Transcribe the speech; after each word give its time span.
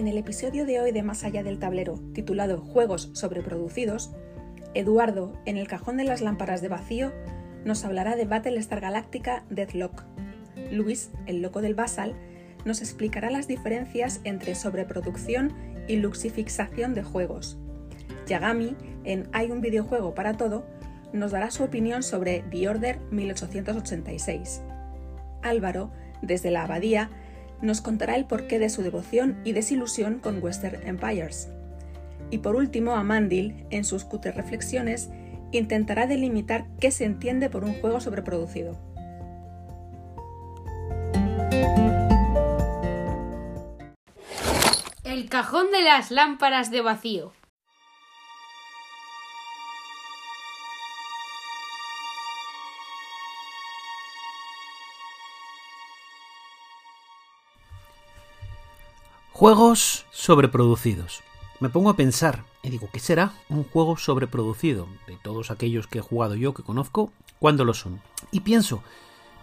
En 0.00 0.08
el 0.08 0.16
episodio 0.16 0.64
de 0.64 0.80
hoy 0.80 0.92
de 0.92 1.02
Más 1.02 1.24
allá 1.24 1.42
del 1.42 1.58
tablero, 1.58 2.00
titulado 2.14 2.62
Juegos 2.62 3.10
sobreproducidos, 3.12 4.10
Eduardo, 4.72 5.34
en 5.44 5.58
el 5.58 5.68
cajón 5.68 5.98
de 5.98 6.04
las 6.04 6.22
lámparas 6.22 6.62
de 6.62 6.68
vacío, 6.68 7.12
nos 7.66 7.84
hablará 7.84 8.16
de 8.16 8.24
Battlestar 8.24 8.80
Galactica 8.80 9.44
Deadlock. 9.50 10.04
Luis, 10.72 11.10
el 11.26 11.42
loco 11.42 11.60
del 11.60 11.74
Basal, 11.74 12.14
nos 12.64 12.80
explicará 12.80 13.30
las 13.30 13.46
diferencias 13.46 14.22
entre 14.24 14.54
sobreproducción 14.54 15.52
y 15.86 15.96
luxifixación 15.96 16.94
de 16.94 17.02
juegos. 17.02 17.58
Yagami, 18.26 18.78
en 19.04 19.28
Hay 19.32 19.50
un 19.50 19.60
videojuego 19.60 20.14
para 20.14 20.38
todo, 20.38 20.64
nos 21.12 21.32
dará 21.32 21.50
su 21.50 21.62
opinión 21.62 22.02
sobre 22.02 22.42
The 22.50 22.70
Order 22.70 23.00
1886. 23.10 24.62
Álvaro, 25.42 25.90
desde 26.22 26.50
la 26.50 26.62
abadía, 26.62 27.10
nos 27.62 27.80
contará 27.80 28.16
el 28.16 28.26
porqué 28.26 28.58
de 28.58 28.70
su 28.70 28.82
devoción 28.82 29.40
y 29.44 29.52
desilusión 29.52 30.18
con 30.18 30.42
Western 30.42 30.86
Empires. 30.86 31.48
Y 32.30 32.38
por 32.38 32.56
último, 32.56 32.92
Amandil, 32.92 33.66
en 33.70 33.84
sus 33.84 34.04
cutres 34.04 34.34
reflexiones, 34.34 35.10
intentará 35.52 36.06
delimitar 36.06 36.66
qué 36.78 36.90
se 36.90 37.04
entiende 37.04 37.50
por 37.50 37.64
un 37.64 37.74
juego 37.74 38.00
sobreproducido. 38.00 38.78
El 45.04 45.28
cajón 45.28 45.70
de 45.72 45.82
las 45.82 46.10
lámparas 46.10 46.70
de 46.70 46.80
vacío. 46.82 47.32
Juegos 59.40 60.04
sobreproducidos. 60.10 61.22
Me 61.60 61.70
pongo 61.70 61.88
a 61.88 61.96
pensar 61.96 62.44
y 62.62 62.68
digo, 62.68 62.90
¿qué 62.92 63.00
será 63.00 63.32
un 63.48 63.64
juego 63.64 63.96
sobreproducido? 63.96 64.86
De 65.06 65.16
todos 65.16 65.50
aquellos 65.50 65.86
que 65.86 66.00
he 66.00 66.02
jugado 66.02 66.34
yo, 66.34 66.52
que 66.52 66.62
conozco, 66.62 67.10
¿cuándo 67.38 67.64
lo 67.64 67.72
son? 67.72 68.02
Y 68.32 68.40
pienso, 68.40 68.82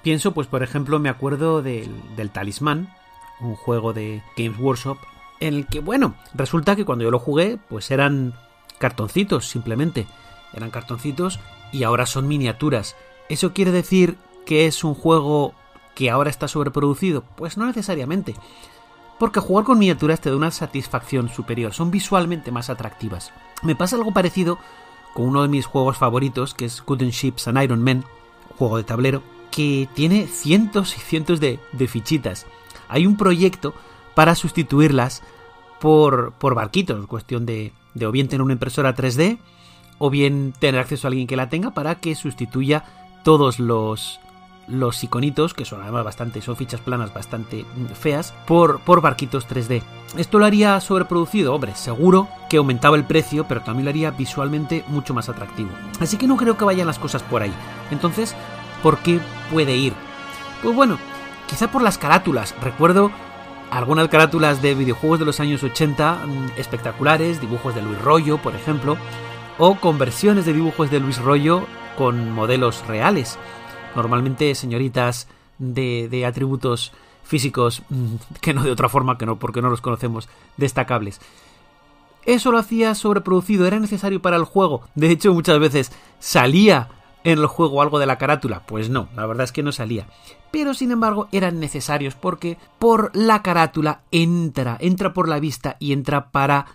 pienso, 0.03 0.36
pues 0.36 0.45
por 0.45 0.62
ejemplo, 0.62 1.00
me 1.00 1.09
acuerdo 1.09 1.64
del, 1.64 1.90
del 2.16 2.30
Talismán, 2.30 2.94
un 3.40 3.56
juego 3.56 3.92
de 3.92 4.22
Games 4.38 4.59
Workshop, 4.59 5.00
en 5.40 5.56
el 5.56 5.66
que, 5.66 5.80
bueno, 5.80 6.14
resulta 6.36 6.75
que 6.75 6.86
cuando 6.86 7.03
yo 7.03 7.09
lo 7.09 7.18
jugué, 7.18 7.58
pues 7.68 7.90
eran 7.90 8.36
cartoncitos, 8.78 9.50
simplemente. 9.50 10.06
Eran 10.53 10.70
cartoncitos 10.70 11.40
y 11.72 11.81
ahora 11.81 12.06
son 12.06 12.28
miniaturas. 12.28 12.95
¿Eso 13.30 13.52
quiere 13.52 13.72
decir 13.72 14.16
que 14.45 14.68
es 14.68 14.84
un 14.84 14.94
juego 14.94 15.56
que 15.95 16.12
ahora 16.12 16.30
está 16.30 16.48
sobreproducido? 16.48 17.24
Pues 17.36 17.57
no 17.57 17.66
necesariamente 17.66 18.36
porque 19.19 19.39
jugar 19.39 19.66
con 19.66 19.79
miniaturas 19.79 20.22
te 20.22 20.29
da 20.29 20.35
una 20.35 20.51
satisfacción 20.51 21.29
superior, 21.29 21.73
son 21.73 21.91
visualmente 21.91 22.51
más 22.51 22.69
atractivas. 22.69 23.33
Me 23.63 23.75
pasa 23.75 23.95
algo 23.95 24.11
parecido 24.11 24.59
con 25.13 25.25
uno 25.25 25.41
de 25.41 25.47
mis 25.47 25.66
juegos 25.66 25.97
favoritos, 25.97 26.53
que 26.53 26.66
es 26.66 26.83
Good 26.85 27.01
Ships 27.03 27.47
and 27.47 27.61
Iron 27.63 27.83
Man, 27.83 28.06
juego 28.57 28.77
de 28.77 28.83
tablero, 28.83 29.23
que 29.51 29.89
tiene 29.94 30.27
cientos 30.27 30.95
y 30.95 31.00
cientos 31.00 31.39
de, 31.39 31.59
fichitas. 31.88 32.45
Hay 32.88 33.07
un 33.07 33.17
proyecto 33.17 33.73
para 34.13 34.35
sustituirlas 34.35 35.23
por, 35.79 36.33
por 36.33 36.53
barquitos, 36.53 37.07
cuestión 37.07 37.45
de, 37.45 37.73
de 37.95 38.06
o 38.06 38.11
bien 38.11 38.27
tener 38.27 38.44
una 38.44 38.53
impresora 38.53 38.95
3D, 38.95 39.39
o 39.97 40.09
bien 40.09 40.53
tener 40.59 40.79
acceso 40.79 41.07
a 41.07 41.09
alguien 41.09 41.27
que 41.27 41.35
la 41.35 41.50
tenga 41.50 41.72
para 41.72 41.95
que 41.95 42.13
sustituya 42.13 42.85
todos 43.23 43.59
los, 43.59 44.19
los 44.67 45.03
iconitos, 45.03 45.53
que 45.53 45.66
son 45.66 45.81
además 45.81 46.03
bastante, 46.03 46.41
son 46.41 46.55
fichas 46.55 46.81
planas 46.81 47.13
bastante 47.13 47.66
feas, 48.00 48.33
por, 48.45 48.79
por 48.81 49.01
barquitos 49.01 49.47
3D. 49.47 49.81
Esto 50.17 50.39
lo 50.39 50.45
haría 50.45 50.79
sobreproducido, 50.81 51.53
hombre, 51.53 51.75
seguro 51.75 52.28
que 52.50 52.57
aumentaba 52.57 52.97
el 52.97 53.06
precio, 53.06 53.45
pero 53.47 53.61
también 53.61 53.85
lo 53.85 53.89
haría 53.89 54.11
visualmente 54.11 54.83
mucho 54.88 55.13
más 55.13 55.29
atractivo. 55.29 55.69
Así 56.00 56.17
que 56.17 56.27
no 56.27 56.38
creo 56.38 56.57
que 56.57 56.66
vayan 56.66 56.88
las 56.88 57.00
cosas 57.00 57.23
por 57.23 57.41
ahí. 57.41 57.53
Entonces, 57.91 58.35
¿por 58.83 59.00
qué 59.00 59.19
puede 59.51 59.75
ir? 59.75 59.94
Pues 60.61 60.75
bueno, 60.75 60.97
quizá 61.47 61.72
por 61.72 61.81
las 61.81 61.97
carátulas. 61.97 62.56
Recuerdo 62.61 63.11
algunas 63.72 64.07
carátulas 64.09 64.61
de 64.61 64.75
videojuegos 64.75 65.19
de 65.19 65.25
los 65.25 65.39
años 65.39 65.63
80 65.63 66.25
mm, 66.25 66.47
espectaculares, 66.57 67.41
dibujos 67.41 67.75
de 67.75 67.81
Luis 67.81 68.01
Rollo, 68.01 68.38
por 68.38 68.56
ejemplo, 68.56 68.97
o 69.57 69.75
conversiones 69.75 70.45
de 70.45 70.53
dibujos 70.53 70.91
de 70.91 71.00
Luis 71.00 71.19
Rollo 71.19 71.66
con 71.97 72.31
modelos 72.31 72.85
reales 72.88 73.38
normalmente 73.96 74.53
señoritas 74.56 75.28
de, 75.58 76.25
atributos 76.25 76.94
físicos 77.24 77.84
mm, 77.90 78.16
que 78.42 78.53
no 78.53 78.64
de 78.64 78.72
otra 78.72 78.90
forma 78.90 79.18
que 79.18 79.25
no 79.25 79.38
porque 79.38 79.62
no 79.62 79.70
los 79.70 79.81
conocemos 79.81 80.30
destacables. 80.58 81.20
Eso 82.25 82.52
lo 82.52 82.58
hacía 82.58 82.94
sobreproducido, 82.94 83.66
era 83.66 83.80
necesario 83.80 84.22
para 84.22 84.36
el 84.36 84.44
juego. 84.44 84.81
De 84.96 85.09
hecho, 85.09 85.34
muchas 85.34 85.59
veces 85.59 85.94
salía 86.20 86.90
en 87.24 87.40
el 87.40 87.48
juego 87.48 87.81
algo 87.81 88.00
de 88.00 88.06
la 88.06 88.18
carátula. 88.18 88.64
Pues 88.66 88.90
no, 88.90 89.08
la 89.16 89.25
verdad 89.25 89.46
es 89.46 89.52
que 89.52 89.64
no 89.64 89.72
salía. 89.72 90.08
Pero 90.52 90.74
sin 90.74 90.92
embargo 90.92 91.28
eran 91.31 91.59
necesarios 91.59 92.16
porque 92.16 92.58
por 92.80 93.16
la 93.16 93.42
carátula 93.42 94.02
entra, 94.12 94.78
entra 94.80 95.14
por 95.14 95.28
la 95.28 95.40
vista 95.40 95.78
y 95.80 95.94
entra 95.94 96.31
para 96.31 96.68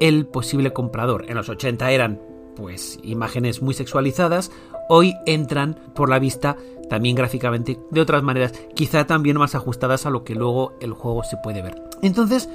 el 0.00 0.26
posible 0.26 0.72
comprador. 0.72 1.26
En 1.28 1.36
los 1.36 1.48
80 1.48 1.90
eran 1.90 2.20
pues 2.56 2.98
imágenes 3.02 3.62
muy 3.62 3.74
sexualizadas 3.74 4.50
hoy 4.88 5.14
entran 5.26 5.78
por 5.94 6.08
la 6.08 6.18
vista 6.18 6.56
también 6.88 7.16
gráficamente 7.16 7.78
de 7.90 8.00
otras 8.00 8.22
maneras, 8.22 8.52
quizá 8.74 9.06
también 9.06 9.38
más 9.38 9.54
ajustadas 9.54 10.06
a 10.06 10.10
lo 10.10 10.24
que 10.24 10.34
luego 10.34 10.74
el 10.80 10.92
juego 10.92 11.24
se 11.24 11.36
puede 11.38 11.62
ver. 11.62 11.82
Entonces, 12.02 12.48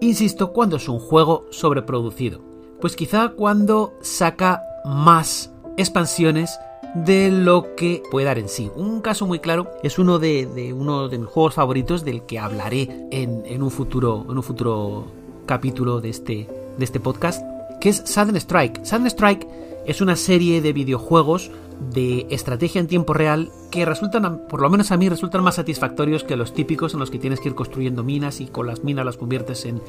insisto, 0.00 0.52
cuando 0.52 0.76
es 0.76 0.88
un 0.88 0.98
juego 0.98 1.46
sobreproducido? 1.50 2.40
Pues 2.80 2.96
quizá 2.96 3.30
cuando 3.30 3.94
saca 4.02 4.62
más 4.84 5.50
expansiones 5.76 6.58
de 6.94 7.30
lo 7.30 7.74
que 7.74 8.02
puede 8.10 8.26
dar 8.26 8.38
en 8.38 8.48
sí. 8.48 8.70
Un 8.76 9.00
caso 9.00 9.26
muy 9.26 9.40
claro 9.40 9.70
es 9.82 9.98
uno 9.98 10.18
de, 10.18 10.72
uno 10.76 11.08
de 11.08 11.18
mis 11.18 11.28
juegos 11.28 11.54
favoritos 11.54 12.04
del 12.04 12.22
que 12.22 12.38
hablaré 12.38 13.08
en, 13.10 13.62
un 13.62 13.70
futuro 13.70 14.24
en 14.28 14.36
un 14.36 14.42
futuro 14.42 15.06
capítulo 15.46 16.00
de 16.00 16.10
este 16.10 16.48
de 16.78 16.84
este 16.84 17.00
podcast, 17.00 17.44
que 17.80 17.88
es 17.88 18.02
Sudden 18.04 18.36
Strike. 18.36 18.84
Sudden 18.84 19.06
Strike 19.06 19.46
es 19.86 20.00
una 20.00 20.16
serie 20.16 20.60
de 20.60 20.72
videojuegos 20.72 21.50
de 21.92 22.26
estrategia 22.30 22.80
en 22.80 22.86
tiempo 22.86 23.12
real 23.14 23.50
que 23.70 23.84
resultan, 23.84 24.46
por 24.48 24.62
lo 24.62 24.70
menos 24.70 24.92
a 24.92 24.96
mí, 24.96 25.08
resultan 25.08 25.42
más 25.42 25.56
satisfactorios 25.56 26.24
que 26.24 26.36
los 26.36 26.54
típicos 26.54 26.94
en 26.94 27.00
los 27.00 27.10
que 27.10 27.18
tienes 27.18 27.40
que 27.40 27.48
ir 27.48 27.54
construyendo 27.54 28.02
minas 28.02 28.40
y 28.40 28.46
con 28.46 28.66
las 28.66 28.84
minas 28.84 29.04
las 29.04 29.16
conviertes 29.16 29.64
en, 29.64 29.82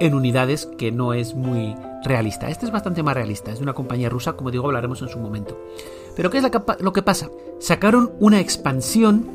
en 0.00 0.14
unidades, 0.14 0.68
que 0.78 0.90
no 0.90 1.12
es 1.14 1.34
muy 1.34 1.74
realista. 2.04 2.48
Este 2.48 2.66
es 2.66 2.72
bastante 2.72 3.02
más 3.02 3.14
realista, 3.14 3.52
es 3.52 3.58
de 3.58 3.62
una 3.62 3.74
compañía 3.74 4.08
rusa, 4.08 4.34
como 4.34 4.50
digo, 4.50 4.66
hablaremos 4.66 5.00
en 5.02 5.08
su 5.08 5.18
momento. 5.18 5.58
Pero 6.16 6.30
¿qué 6.30 6.38
es 6.38 6.44
lo 6.80 6.92
que 6.92 7.02
pasa? 7.02 7.30
Sacaron 7.60 8.12
una 8.18 8.40
expansión 8.40 9.30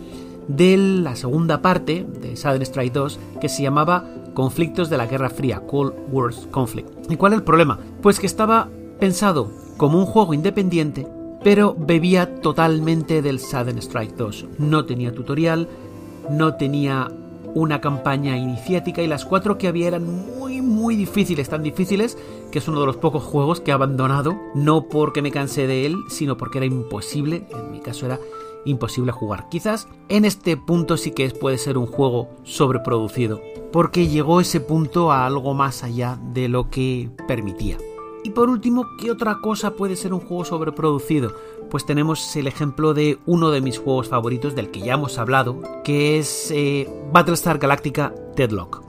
de 0.48 0.76
la 0.78 1.16
segunda 1.16 1.62
parte 1.62 2.06
de 2.22 2.36
Southern 2.36 2.64
Strike 2.64 2.94
2 2.94 3.20
que 3.40 3.48
se 3.48 3.64
llamaba 3.64 4.06
Conflictos 4.34 4.90
de 4.90 4.98
la 4.98 5.06
Guerra 5.06 5.30
Fría, 5.30 5.62
Cold 5.62 5.94
War 6.12 6.34
Conflict. 6.52 7.10
¿Y 7.10 7.16
cuál 7.16 7.34
es 7.34 7.40
el 7.40 7.46
problema? 7.46 7.80
Pues 8.02 8.20
que 8.20 8.26
estaba 8.26 8.70
pensado 9.00 9.63
como 9.78 10.00
un 10.00 10.06
juego 10.06 10.34
independiente, 10.34 11.08
pero 11.44 11.76
bebía 11.78 12.36
totalmente 12.42 13.22
del 13.22 13.40
Sudden 13.40 13.78
Strike 13.80 14.16
2. 14.16 14.46
No 14.60 14.86
tenía 14.86 15.14
tutorial, 15.14 15.68
no 16.30 16.56
tenía 16.56 17.12
una 17.54 17.82
campaña 17.82 18.38
iniciática 18.38 19.02
y 19.02 19.08
las 19.08 19.26
cuatro 19.26 19.58
que 19.58 19.68
había 19.68 19.88
eran 19.88 20.06
muy 20.38 20.62
muy 20.62 20.96
difíciles, 20.96 21.50
tan 21.50 21.64
difíciles 21.64 22.18
que 22.52 22.60
es 22.60 22.68
uno 22.68 22.80
de 22.80 22.86
los 22.86 22.98
pocos 22.98 23.24
juegos 23.24 23.62
que 23.62 23.72
he 23.72 23.74
abandonado, 23.74 24.38
no 24.56 24.88
porque 24.90 25.22
me 25.22 25.32
cansé 25.32 25.68
de 25.68 25.86
él, 25.86 25.98
sino 26.10 26.38
porque 26.38 26.60
era 26.60 26.66
imposible, 26.66 27.48
en 27.50 27.72
mi 27.72 27.80
caso 27.80 28.06
era 28.06 28.20
imposible 28.66 29.12
jugar. 29.12 29.50
Quizás 29.50 29.88
en 30.10 30.26
este 30.26 30.58
punto 30.58 30.98
sí 30.98 31.12
que 31.12 31.30
puede 31.30 31.58
ser 31.58 31.78
un 31.78 31.88
juego 31.88 32.30
sobreproducido, 32.44 33.42
porque 33.72 34.08
llegó 34.08 34.40
ese 34.40 34.60
punto 34.60 35.12
a 35.12 35.26
algo 35.26 35.54
más 35.54 35.84
allá 35.84 36.20
de 36.34 36.48
lo 36.48 36.70
que 36.70 37.10
permitía. 37.28 37.78
Y 38.24 38.30
por 38.30 38.50
último, 38.50 38.88
¿qué 38.98 39.12
otra 39.12 39.40
cosa 39.42 39.76
puede 39.76 39.98
ser 39.98 40.14
un 40.14 40.22
juego 40.22 40.46
sobreproducido? 40.46 41.34
Pues 41.70 41.86
tenemos 41.86 42.34
el 42.38 42.48
ejemplo 42.48 42.94
de 42.94 43.20
uno 43.26 43.52
de 43.52 43.60
mis 43.60 43.78
juegos 43.78 44.08
favoritos 44.08 44.56
del 44.56 44.72
que 44.72 44.80
ya 44.80 44.94
hemos 44.94 45.18
hablado, 45.18 45.62
que 45.84 46.18
es 46.18 46.50
eh, 46.52 46.90
Battlestar 47.12 47.58
Galactica 47.60 48.14
Deadlock. 48.38 48.82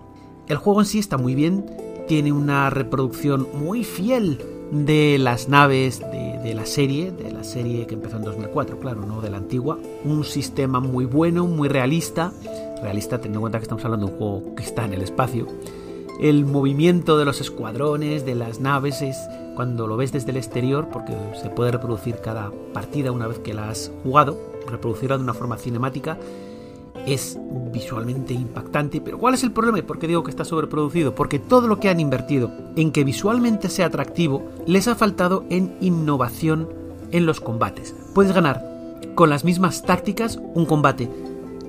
El 0.47 0.59
juego 0.59 0.81
en 0.81 0.87
sí 0.87 1.01
está 1.01 1.19
muy 1.19 1.35
bien, 1.35 1.67
tiene 2.07 2.31
una 2.31 2.71
reproducción 2.71 3.49
muy 3.55 3.83
fiel 3.83 4.41
de 4.71 5.19
las 5.19 5.49
naves 5.49 5.99
de, 5.99 6.39
de, 6.43 6.55
la 6.55 6.65
serie, 6.65 7.11
de 7.11 7.33
la 7.33 7.43
serie 7.43 7.89
que 7.89 7.95
empezó 7.95 8.19
en 8.19 8.25
2004, 8.25 8.79
claro, 8.79 9.05
no 9.05 9.21
de 9.21 9.31
la 9.31 9.39
antigua. 9.39 9.79
Un 10.05 10.23
sistema 10.23 10.79
muy 10.79 11.07
bueno, 11.07 11.49
muy 11.49 11.69
realista, 11.69 12.33
realista 12.81 13.19
teniendo 13.19 13.39
en 13.39 13.43
cuenta 13.43 13.59
que 13.59 13.65
estamos 13.65 13.85
hablando 13.85 14.07
de 14.07 14.13
un 14.13 14.19
juego 14.19 14.55
que 14.55 14.63
está 14.63 14.85
en 14.85 14.93
el 14.93 15.03
espacio 15.03 15.49
el 16.21 16.45
movimiento 16.45 17.19
de 17.19 17.25
los 17.25 17.41
escuadrones, 17.41 18.25
de 18.25 18.35
las 18.35 18.61
naves, 18.61 19.03
es 19.03 19.17
cuando 19.57 19.87
lo 19.87 19.97
ves 19.97 20.13
desde 20.13 20.31
el 20.31 20.37
exterior, 20.37 20.89
porque 20.93 21.13
se 21.41 21.51
puede 21.51 21.73
reproducir 21.73 22.17
cada 22.17 22.51
partida 22.73 23.13
una 23.13 23.27
vez 23.27 23.39
que 23.39 23.55
la 23.55 23.71
has 23.71 23.91
jugado, 24.03 24.39
reproducirla 24.69 25.17
de 25.17 25.25
una 25.25 25.35
forma 25.35 25.57
cinemática, 25.57 26.19
es 27.07 27.39
visualmente 27.73 28.33
impactante. 28.33 29.01
Pero 29.01 29.19
¿cuál 29.19 29.35
es 29.35 29.43
el 29.43 29.53
problema 29.53 29.79
y 29.79 29.83
por 29.83 29.99
qué 29.99 30.07
digo 30.07 30.23
que 30.23 30.31
está 30.31 30.45
sobreproducido? 30.45 31.15
Porque 31.15 31.39
todo 31.39 31.69
lo 31.69 31.81
que 31.81 31.89
han 31.89 32.01
invertido 32.01 32.51
en 32.77 32.93
que 32.93 33.05
visualmente 33.05 33.69
sea 33.69 33.87
atractivo 33.87 34.43
les 34.67 34.89
ha 34.89 34.95
faltado 34.95 35.45
en 35.51 35.77
innovación 35.81 36.69
en 37.11 37.27
los 37.27 37.41
combates. 37.41 37.95
Puedes 38.15 38.33
ganar 38.33 38.65
con 39.15 39.31
las 39.31 39.45
mismas 39.45 39.83
tácticas 39.83 40.41
un 40.55 40.67
combate 40.67 41.09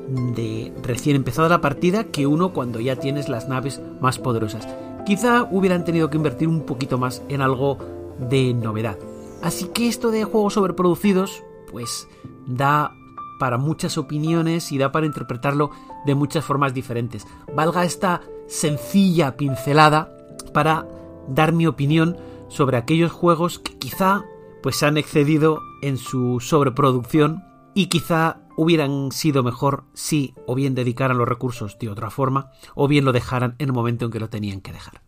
de 0.07 0.73
recién 0.83 1.15
empezada 1.15 1.49
la 1.49 1.61
partida 1.61 2.05
que 2.05 2.27
uno 2.27 2.53
cuando 2.53 2.79
ya 2.79 2.95
tienes 2.97 3.29
las 3.29 3.47
naves 3.47 3.81
más 4.01 4.19
poderosas. 4.19 4.67
Quizá 5.05 5.47
hubieran 5.51 5.85
tenido 5.85 6.09
que 6.09 6.17
invertir 6.17 6.47
un 6.47 6.61
poquito 6.61 6.97
más 6.97 7.21
en 7.29 7.41
algo 7.41 7.77
de 8.19 8.53
novedad. 8.53 8.97
Así 9.41 9.65
que 9.65 9.87
esto 9.87 10.11
de 10.11 10.23
juegos 10.23 10.53
sobreproducidos, 10.53 11.43
pues 11.71 12.07
da 12.47 12.91
para 13.39 13.57
muchas 13.57 13.97
opiniones 13.97 14.71
y 14.71 14.77
da 14.77 14.91
para 14.91 15.05
interpretarlo 15.05 15.71
de 16.05 16.15
muchas 16.15 16.45
formas 16.45 16.73
diferentes. 16.73 17.27
Valga 17.53 17.83
esta 17.83 18.21
sencilla 18.47 19.35
pincelada 19.37 20.15
para 20.53 20.87
dar 21.27 21.51
mi 21.51 21.67
opinión 21.67 22.17
sobre 22.47 22.77
aquellos 22.77 23.11
juegos 23.11 23.59
que 23.59 23.77
quizá 23.77 24.23
pues 24.63 24.81
han 24.83 24.97
excedido 24.97 25.59
en 25.81 25.97
su 25.97 26.39
sobreproducción 26.39 27.43
y 27.73 27.87
quizá 27.87 28.39
hubieran 28.55 29.11
sido 29.11 29.43
mejor 29.43 29.83
si 29.93 30.33
o 30.45 30.55
bien 30.55 30.75
dedicaran 30.75 31.17
los 31.17 31.27
recursos 31.27 31.77
de 31.79 31.89
otra 31.89 32.09
forma 32.09 32.51
o 32.73 32.87
bien 32.87 33.05
lo 33.05 33.11
dejaran 33.11 33.55
en 33.59 33.69
el 33.69 33.73
momento 33.73 34.05
en 34.05 34.11
que 34.11 34.19
lo 34.19 34.29
tenían 34.29 34.61
que 34.61 34.71
dejar. 34.71 35.01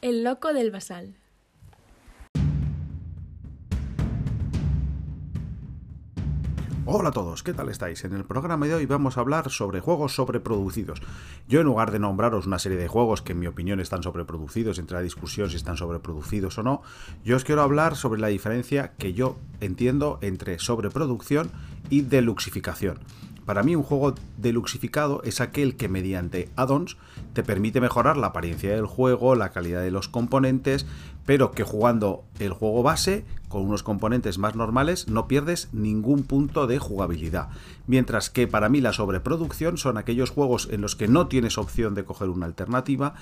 El 0.00 0.22
loco 0.22 0.52
del 0.52 0.70
basal. 0.70 1.16
Hola 6.86 7.08
a 7.08 7.12
todos, 7.12 7.42
¿qué 7.42 7.54
tal 7.54 7.70
estáis? 7.70 8.04
En 8.04 8.12
el 8.12 8.26
programa 8.26 8.66
de 8.66 8.74
hoy 8.74 8.84
vamos 8.84 9.16
a 9.16 9.20
hablar 9.20 9.50
sobre 9.50 9.80
juegos 9.80 10.16
sobreproducidos. 10.16 11.00
Yo 11.48 11.60
en 11.60 11.66
lugar 11.66 11.90
de 11.90 11.98
nombraros 11.98 12.46
una 12.46 12.58
serie 12.58 12.76
de 12.76 12.88
juegos 12.88 13.22
que 13.22 13.32
en 13.32 13.38
mi 13.38 13.46
opinión 13.46 13.80
están 13.80 14.02
sobreproducidos, 14.02 14.78
entre 14.78 14.98
la 14.98 15.02
discusión 15.02 15.48
si 15.48 15.56
están 15.56 15.78
sobreproducidos 15.78 16.58
o 16.58 16.62
no, 16.62 16.82
yo 17.24 17.36
os 17.36 17.44
quiero 17.44 17.62
hablar 17.62 17.96
sobre 17.96 18.20
la 18.20 18.28
diferencia 18.28 18.92
que 18.98 19.14
yo 19.14 19.38
entiendo 19.62 20.18
entre 20.20 20.58
sobreproducción 20.58 21.50
y 21.88 22.02
deluxificación. 22.02 22.98
Para 23.46 23.62
mí 23.62 23.76
un 23.76 23.82
juego 23.82 24.14
deluxificado 24.38 25.22
es 25.22 25.40
aquel 25.40 25.76
que 25.76 25.88
mediante 25.88 26.50
add-ons 26.56 26.96
te 27.34 27.42
permite 27.42 27.80
mejorar 27.80 28.16
la 28.16 28.28
apariencia 28.28 28.74
del 28.74 28.86
juego, 28.86 29.34
la 29.34 29.50
calidad 29.50 29.82
de 29.82 29.90
los 29.90 30.08
componentes, 30.08 30.86
pero 31.26 31.52
que 31.52 31.62
jugando 31.62 32.24
el 32.38 32.52
juego 32.52 32.82
base 32.82 33.24
con 33.54 33.66
unos 33.66 33.84
componentes 33.84 34.36
más 34.36 34.56
normales 34.56 35.06
no 35.06 35.28
pierdes 35.28 35.68
ningún 35.72 36.24
punto 36.24 36.66
de 36.66 36.80
jugabilidad. 36.80 37.50
Mientras 37.86 38.28
que 38.28 38.48
para 38.48 38.68
mí 38.68 38.80
la 38.80 38.92
sobreproducción 38.92 39.78
son 39.78 39.96
aquellos 39.96 40.30
juegos 40.30 40.68
en 40.72 40.80
los 40.80 40.96
que 40.96 41.06
no 41.06 41.28
tienes 41.28 41.56
opción 41.56 41.94
de 41.94 42.04
coger 42.04 42.30
una 42.30 42.46
alternativa 42.46 43.14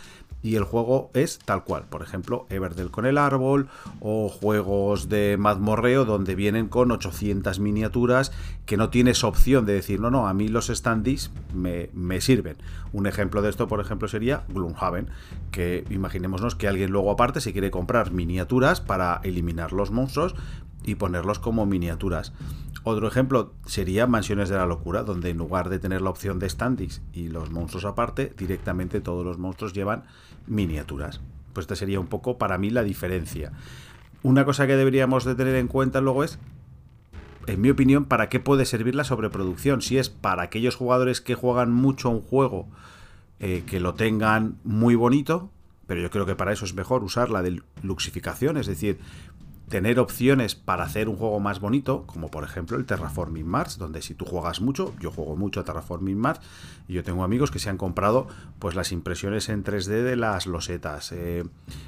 y 0.43 0.56
el 0.56 0.64
juego 0.64 1.11
es 1.12 1.38
tal 1.38 1.64
cual. 1.64 1.84
Por 1.90 2.00
ejemplo, 2.00 2.46
Everdell 2.49 2.90
con 2.90 3.05
el 3.05 3.19
árbol 3.19 3.69
o 4.00 4.31
juegos 4.31 5.11
de 5.11 5.37
mazmorreo 5.38 6.06
donde 6.06 6.34
vienen 6.34 6.69
con 6.69 6.93
800 6.93 7.58
miniaturas 7.61 8.32
que 8.64 8.79
no 8.79 8.88
tienes 8.88 9.25
opción 9.25 9.67
de 9.67 9.75
decir, 9.75 10.00
no, 10.00 10.11
no, 10.11 10.29
a 10.29 10.32
mí 10.32 10.49
los 10.49 10.69
standees 10.69 11.31
me, 11.52 11.90
me 11.93 12.23
sirven. 12.23 12.56
Un 12.94 13.06
ejemplo 13.06 13.43
de 13.43 13.50
esto, 13.50 13.69
por 13.69 13.81
ejemplo, 13.81 14.08
sería 14.08 14.44
Gloomhaven, 14.49 15.08
que 15.50 15.84
imaginémonos 15.90 16.55
que 16.55 16.69
alguien 16.69 16.90
luego 16.90 17.11
aparte 17.11 17.40
se 17.40 17.52
quiere 17.52 17.70
comprar 17.70 18.12
miniaturas 18.12 18.81
para 18.81 19.20
eliminar 19.25 19.73
los 19.73 19.90
monstruos 19.90 20.21
y 20.84 20.96
ponerlos 20.96 21.38
como 21.38 21.66
miniaturas. 21.66 22.32
Otro 22.84 23.06
ejemplo 23.06 23.54
sería 23.64 24.06
Mansiones 24.06 24.48
de 24.48 24.56
la 24.56 24.66
Locura, 24.66 25.04
donde 25.04 25.30
en 25.30 25.38
lugar 25.38 25.69
de 25.69 25.78
tener 25.78 26.02
la 26.02 26.10
opción 26.10 26.38
de 26.38 26.48
standees 26.48 27.00
y 27.12 27.28
los 27.28 27.50
monstruos 27.50 27.84
aparte, 27.84 28.32
directamente 28.36 29.00
todos 29.00 29.24
los 29.24 29.38
monstruos 29.38 29.72
llevan 29.72 30.04
miniaturas. 30.46 31.20
Pues 31.52 31.64
esta 31.64 31.76
sería 31.76 32.00
un 32.00 32.08
poco 32.08 32.38
para 32.38 32.58
mí 32.58 32.70
la 32.70 32.82
diferencia. 32.82 33.52
Una 34.22 34.44
cosa 34.44 34.66
que 34.66 34.76
deberíamos 34.76 35.24
de 35.24 35.34
tener 35.34 35.54
en 35.56 35.69
cuenta 35.69 36.00
luego 36.00 36.24
es, 36.24 36.38
en 37.46 37.60
mi 37.60 37.70
opinión, 37.70 38.04
para 38.04 38.28
qué 38.28 38.40
puede 38.40 38.64
servir 38.64 38.94
la 38.94 39.04
sobreproducción. 39.04 39.82
Si 39.82 39.98
es 39.98 40.08
para 40.10 40.42
aquellos 40.42 40.74
jugadores 40.74 41.20
que 41.20 41.34
juegan 41.34 41.72
mucho 41.72 42.10
un 42.10 42.20
juego, 42.20 42.69
eh, 43.38 43.62
que 43.66 43.80
lo 43.80 43.94
tengan 43.94 44.56
muy 44.64 44.94
bonito, 44.94 45.50
pero 45.86 46.00
yo 46.00 46.10
creo 46.10 46.26
que 46.26 46.36
para 46.36 46.52
eso 46.52 46.64
es 46.64 46.74
mejor 46.74 47.04
usar 47.04 47.30
la 47.30 47.42
de 47.42 47.62
luxificación, 47.82 48.56
es 48.56 48.66
decir, 48.66 48.98
tener 49.72 49.98
opciones 49.98 50.54
para 50.54 50.84
hacer 50.84 51.08
un 51.08 51.16
juego 51.16 51.40
más 51.40 51.58
bonito, 51.58 52.04
como 52.06 52.30
por 52.30 52.44
ejemplo 52.44 52.76
el 52.76 52.84
Terraforming 52.84 53.46
Mars, 53.46 53.78
donde 53.78 54.02
si 54.02 54.12
tú 54.12 54.26
juegas 54.26 54.60
mucho, 54.60 54.92
yo 55.00 55.10
juego 55.10 55.34
mucho 55.34 55.60
a 55.60 55.64
Terraforming 55.64 56.19
Mars, 56.19 56.42
y 56.88 56.92
yo 56.92 57.02
tengo 57.02 57.24
amigos 57.24 57.50
que 57.50 57.58
se 57.58 57.70
han 57.70 57.78
comprado 57.78 58.26
pues 58.58 58.74
las 58.74 58.92
impresiones 58.92 59.48
en 59.48 59.64
3D 59.64 60.02
de 60.02 60.16
las 60.16 60.46
losetas, 60.46 61.10
eh, 61.12 61.44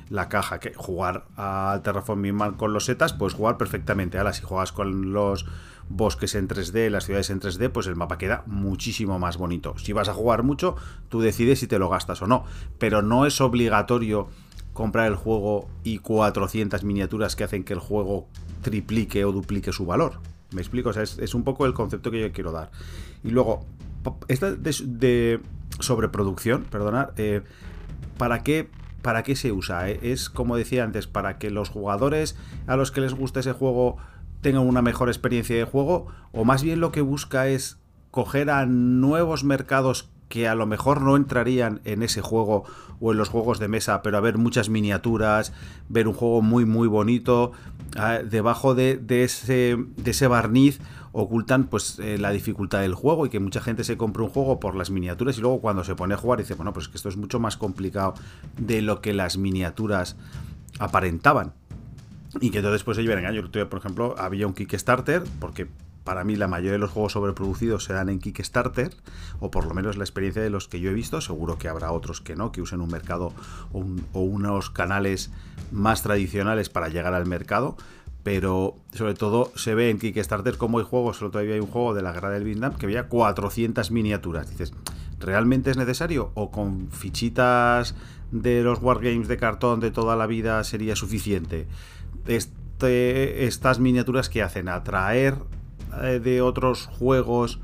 la 0.08 0.30
caja, 0.30 0.60
que 0.60 0.72
jugar 0.72 1.26
al 1.36 1.82
Terraforming 1.82 2.34
Mars 2.34 2.54
con 2.56 2.72
losetas, 2.72 3.12
puedes 3.12 3.34
jugar 3.34 3.58
perfectamente. 3.58 4.16
Ahora, 4.16 4.32
si 4.32 4.42
juegas 4.42 4.72
con 4.72 5.12
los 5.12 5.44
bosques 5.90 6.34
en 6.36 6.48
3D, 6.48 6.88
las 6.88 7.04
ciudades 7.04 7.28
en 7.28 7.38
3D, 7.38 7.68
pues 7.68 7.86
el 7.86 7.96
mapa 7.96 8.16
queda 8.16 8.44
muchísimo 8.46 9.18
más 9.18 9.36
bonito. 9.36 9.76
Si 9.76 9.92
vas 9.92 10.08
a 10.08 10.14
jugar 10.14 10.42
mucho, 10.42 10.74
tú 11.10 11.20
decides 11.20 11.58
si 11.58 11.66
te 11.66 11.78
lo 11.78 11.90
gastas 11.90 12.22
o 12.22 12.26
no, 12.26 12.46
pero 12.78 13.02
no 13.02 13.26
es 13.26 13.42
obligatorio 13.42 14.28
comprar 14.74 15.06
el 15.06 15.14
juego 15.14 15.70
y 15.84 15.98
400 15.98 16.84
miniaturas 16.84 17.36
que 17.36 17.44
hacen 17.44 17.64
que 17.64 17.72
el 17.72 17.78
juego 17.78 18.28
triplique 18.60 19.24
o 19.24 19.32
duplique 19.32 19.72
su 19.72 19.86
valor. 19.86 20.20
¿Me 20.52 20.60
explico? 20.60 20.90
O 20.90 20.92
sea, 20.92 21.02
es, 21.02 21.34
un 21.34 21.44
poco 21.44 21.64
el 21.64 21.72
concepto 21.72 22.10
que 22.10 22.20
yo 22.20 22.32
quiero 22.32 22.52
dar. 22.52 22.70
Y 23.22 23.30
luego, 23.30 23.64
esta 24.28 24.52
de, 24.52 25.40
sobreproducción, 25.80 26.64
perdonad, 26.64 27.10
eh, 27.16 27.42
¿para 28.18 28.42
qué 28.42 28.68
¿para 29.00 29.22
qué 29.22 29.36
se 29.36 29.52
usa? 29.52 29.90
Eh, 29.90 30.00
es 30.02 30.30
como 30.30 30.56
decía 30.56 30.82
antes, 30.82 31.06
para 31.06 31.38
que 31.38 31.50
los 31.50 31.68
jugadores 31.68 32.36
a 32.66 32.76
los 32.76 32.90
que 32.90 33.02
les 33.02 33.12
gusta 33.14 33.40
ese 33.40 33.52
juego 33.52 33.98
tengan 34.40 34.66
una 34.66 34.82
mejor 34.82 35.08
experiencia 35.08 35.56
de 35.56 35.64
juego, 35.64 36.06
o 36.32 36.44
más 36.44 36.62
bien 36.62 36.80
lo 36.80 36.90
que 36.90 37.02
busca 37.02 37.48
es 37.48 37.78
coger 38.10 38.48
a 38.50 38.64
nuevos 38.66 39.44
mercados 39.44 40.10
que 40.28 40.48
a 40.48 40.54
lo 40.54 40.66
mejor 40.66 41.00
no 41.00 41.16
entrarían 41.16 41.80
en 41.84 42.02
ese 42.02 42.20
juego 42.20 42.64
o 43.00 43.12
en 43.12 43.18
los 43.18 43.28
juegos 43.28 43.58
de 43.58 43.68
mesa, 43.68 44.02
pero 44.02 44.16
a 44.16 44.20
ver 44.20 44.38
muchas 44.38 44.68
miniaturas, 44.68 45.52
ver 45.88 46.08
un 46.08 46.14
juego 46.14 46.42
muy 46.42 46.64
muy 46.64 46.88
bonito, 46.88 47.52
ah, 47.96 48.18
debajo 48.24 48.74
de, 48.74 49.00
ese, 49.08 49.76
de 49.96 50.10
ese 50.10 50.26
barniz 50.26 50.80
ocultan 51.12 51.64
pues 51.64 51.98
eh, 52.00 52.18
la 52.18 52.30
dificultad 52.30 52.80
del 52.80 52.94
juego 52.94 53.26
y 53.26 53.30
que 53.30 53.38
mucha 53.38 53.60
gente 53.60 53.84
se 53.84 53.96
compra 53.96 54.24
un 54.24 54.30
juego 54.30 54.58
por 54.58 54.74
las 54.74 54.90
miniaturas 54.90 55.38
y 55.38 55.40
luego 55.40 55.60
cuando 55.60 55.84
se 55.84 55.94
pone 55.94 56.14
a 56.14 56.16
jugar 56.16 56.40
dice, 56.40 56.54
bueno, 56.54 56.72
pues 56.72 56.88
que 56.88 56.96
esto 56.96 57.08
es 57.08 57.16
mucho 57.16 57.38
más 57.38 57.56
complicado 57.56 58.14
de 58.58 58.82
lo 58.82 59.00
que 59.00 59.12
las 59.12 59.36
miniaturas 59.36 60.16
aparentaban. 60.78 61.52
Y 62.40 62.50
que 62.50 62.58
entonces 62.58 62.82
pues 62.82 62.96
se 62.96 63.02
llevan 63.02 63.18
engaño. 63.18 63.48
Por 63.68 63.78
ejemplo, 63.78 64.16
había 64.18 64.48
un 64.48 64.54
Kickstarter, 64.54 65.22
porque 65.38 65.68
para 66.04 66.22
mí 66.22 66.36
la 66.36 66.48
mayoría 66.48 66.72
de 66.72 66.78
los 66.78 66.90
juegos 66.90 67.12
sobreproducidos 67.12 67.84
se 67.84 67.94
dan 67.94 68.10
en 68.10 68.20
Kickstarter, 68.20 68.94
o 69.40 69.50
por 69.50 69.66
lo 69.66 69.74
menos 69.74 69.96
la 69.96 70.04
experiencia 70.04 70.42
de 70.42 70.50
los 70.50 70.68
que 70.68 70.78
yo 70.78 70.90
he 70.90 70.94
visto, 70.94 71.20
seguro 71.20 71.58
que 71.58 71.68
habrá 71.68 71.90
otros 71.90 72.20
que 72.20 72.36
no, 72.36 72.52
que 72.52 72.60
usen 72.60 72.80
un 72.80 72.90
mercado 72.90 73.32
o, 73.72 74.20
unos 74.20 74.70
canales 74.70 75.30
más 75.72 76.02
tradicionales 76.02 76.68
para 76.68 76.88
llegar 76.88 77.14
al 77.14 77.26
mercado, 77.26 77.76
pero 78.22 78.76
sobre 78.92 79.14
todo 79.14 79.50
se 79.56 79.74
ve 79.74 79.90
en 79.90 79.98
Kickstarter 79.98 80.56
como 80.58 80.78
hay 80.78 80.84
juegos, 80.84 81.16
solo 81.16 81.30
todavía 81.30 81.54
hay 81.54 81.60
un 81.60 81.66
juego 81.66 81.94
de 81.94 82.02
la 82.02 82.12
guerra 82.12 82.30
del 82.30 82.44
Vietnam 82.44 82.74
que 82.74 82.86
había 82.86 83.08
400 83.08 83.90
miniaturas. 83.90 84.50
Dices, 84.50 84.72
¿realmente 85.18 85.70
es 85.70 85.76
necesario? 85.76 86.32
¿O 86.34 86.50
con 86.50 86.90
fichitas 86.90 87.94
de 88.30 88.62
los 88.62 88.82
wargames 88.82 89.28
de 89.28 89.36
cartón 89.36 89.80
de 89.80 89.90
toda 89.90 90.16
la 90.16 90.26
vida 90.26 90.62
sería 90.64 90.96
suficiente? 90.96 91.66
Este, 92.26 93.44
estas 93.44 93.78
miniaturas 93.78 94.28
que 94.28 94.42
hacen 94.42 94.68
atraer 94.68 95.36
eh, 96.02 96.20
de 96.20 96.42
otros 96.42 96.86
juegos 96.86 97.60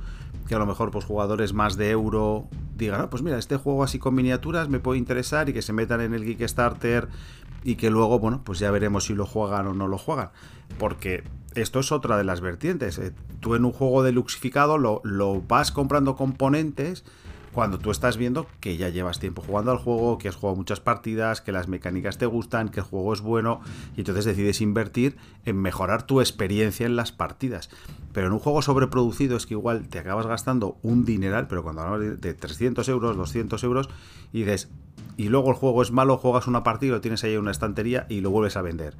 que 0.46 0.54
a 0.54 0.58
lo 0.58 0.66
mejor 0.66 0.90
pues 0.90 1.04
jugadores 1.04 1.52
más 1.52 1.76
de 1.76 1.90
euro 1.90 2.48
digan, 2.76 3.08
pues 3.08 3.22
mira, 3.22 3.38
este 3.38 3.56
juego 3.56 3.84
así 3.84 3.98
con 3.98 4.14
miniaturas 4.14 4.68
me 4.68 4.80
puede 4.80 4.98
interesar 4.98 5.48
y 5.48 5.52
que 5.52 5.62
se 5.62 5.72
metan 5.72 6.00
en 6.00 6.14
el 6.14 6.24
Kickstarter 6.24 7.08
y 7.62 7.76
que 7.76 7.90
luego, 7.90 8.18
bueno, 8.18 8.42
pues 8.44 8.58
ya 8.58 8.70
veremos 8.70 9.04
si 9.04 9.14
lo 9.14 9.26
juegan 9.26 9.66
o 9.66 9.74
no 9.74 9.86
lo 9.86 9.98
juegan. 9.98 10.30
Porque 10.78 11.24
esto 11.54 11.80
es 11.80 11.92
otra 11.92 12.16
de 12.16 12.24
las 12.24 12.40
vertientes. 12.40 12.98
Eh, 12.98 13.12
tú 13.40 13.54
en 13.54 13.64
un 13.64 13.72
juego 13.72 14.02
deluxificado 14.02 14.78
lo, 14.78 15.00
lo 15.04 15.42
vas 15.42 15.72
comprando 15.72 16.16
componentes 16.16 17.04
cuando 17.52 17.78
tú 17.78 17.90
estás 17.90 18.16
viendo 18.16 18.46
que 18.60 18.76
ya 18.76 18.88
llevas 18.88 19.18
tiempo 19.18 19.42
jugando 19.42 19.72
al 19.72 19.78
juego, 19.78 20.18
que 20.18 20.28
has 20.28 20.36
jugado 20.36 20.56
muchas 20.56 20.80
partidas, 20.80 21.40
que 21.40 21.52
las 21.52 21.68
mecánicas 21.68 22.18
te 22.18 22.26
gustan, 22.26 22.68
que 22.68 22.80
el 22.80 22.86
juego 22.86 23.12
es 23.12 23.20
bueno, 23.20 23.60
y 23.96 24.00
entonces 24.00 24.24
decides 24.24 24.60
invertir 24.60 25.16
en 25.44 25.56
mejorar 25.56 26.06
tu 26.06 26.20
experiencia 26.20 26.86
en 26.86 26.96
las 26.96 27.12
partidas. 27.12 27.70
Pero 28.12 28.28
en 28.28 28.32
un 28.32 28.38
juego 28.38 28.62
sobreproducido 28.62 29.36
es 29.36 29.46
que 29.46 29.54
igual 29.54 29.88
te 29.88 29.98
acabas 29.98 30.26
gastando 30.26 30.78
un 30.82 31.04
dineral, 31.04 31.48
pero 31.48 31.62
cuando 31.62 31.82
hablamos 31.82 32.20
de 32.20 32.34
300 32.34 32.88
euros, 32.88 33.16
200 33.16 33.62
euros, 33.64 33.88
y 34.32 34.40
dices, 34.40 34.68
y 35.16 35.28
luego 35.28 35.50
el 35.50 35.56
juego 35.56 35.82
es 35.82 35.90
malo, 35.90 36.16
juegas 36.16 36.46
una 36.46 36.62
partida, 36.62 36.92
lo 36.92 37.00
tienes 37.00 37.24
ahí 37.24 37.34
en 37.34 37.40
una 37.40 37.50
estantería 37.50 38.06
y 38.08 38.20
lo 38.20 38.30
vuelves 38.30 38.56
a 38.56 38.62
vender, 38.62 38.96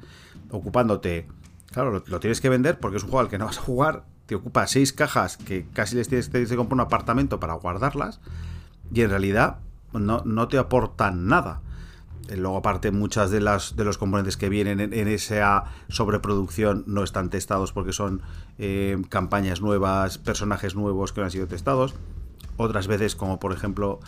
ocupándote... 0.49 1.27
Claro, 1.71 2.03
lo, 2.05 2.19
tienes 2.19 2.41
que 2.41 2.49
vender 2.49 2.79
porque 2.79 2.97
es 2.97 3.03
un 3.03 3.09
juego 3.09 3.21
al 3.21 3.29
que 3.29 3.37
no 3.37 3.45
vas 3.45 3.57
a 3.57 3.61
jugar 3.61 4.05
te 4.31 4.35
ocupa 4.35 4.65
seis 4.65 4.93
cajas 4.93 5.35
que 5.35 5.65
casi 5.73 5.97
les 5.97 6.07
tienes, 6.07 6.29
que 6.29 6.55
comprar 6.55 6.75
un 6.75 6.79
apartamento 6.79 7.41
para 7.41 7.53
guardarlas 7.55 8.21
y 8.93 9.01
en 9.01 9.09
realidad 9.09 9.57
no, 9.91 10.21
no 10.23 10.47
te 10.47 10.57
aportan 10.57 11.27
nada. 11.27 11.61
Eh, 12.29 12.37
luego, 12.37 12.55
aparte, 12.55 12.91
muchas 12.91 13.29
de 13.29 13.41
las 13.41 13.75
de 13.75 13.83
los 13.83 13.97
componentes 13.97 14.37
que 14.37 14.47
vienen 14.47 14.79
en, 14.79 15.07
esa 15.09 15.65
sobreproducción 15.89 16.85
no 16.87 17.03
están 17.03 17.29
testados 17.29 17.73
porque 17.73 17.91
son 17.91 18.21
eh, 18.57 19.01
campañas 19.09 19.59
nuevas, 19.59 20.17
personajes 20.17 20.75
nuevos 20.75 21.11
que 21.11 21.19
no 21.19 21.25
han 21.25 21.31
sido 21.31 21.47
testados. 21.47 21.93
Otras 22.55 22.87
veces, 22.87 23.17
como 23.17 23.37
por 23.37 23.51
ejemplo 23.51 23.99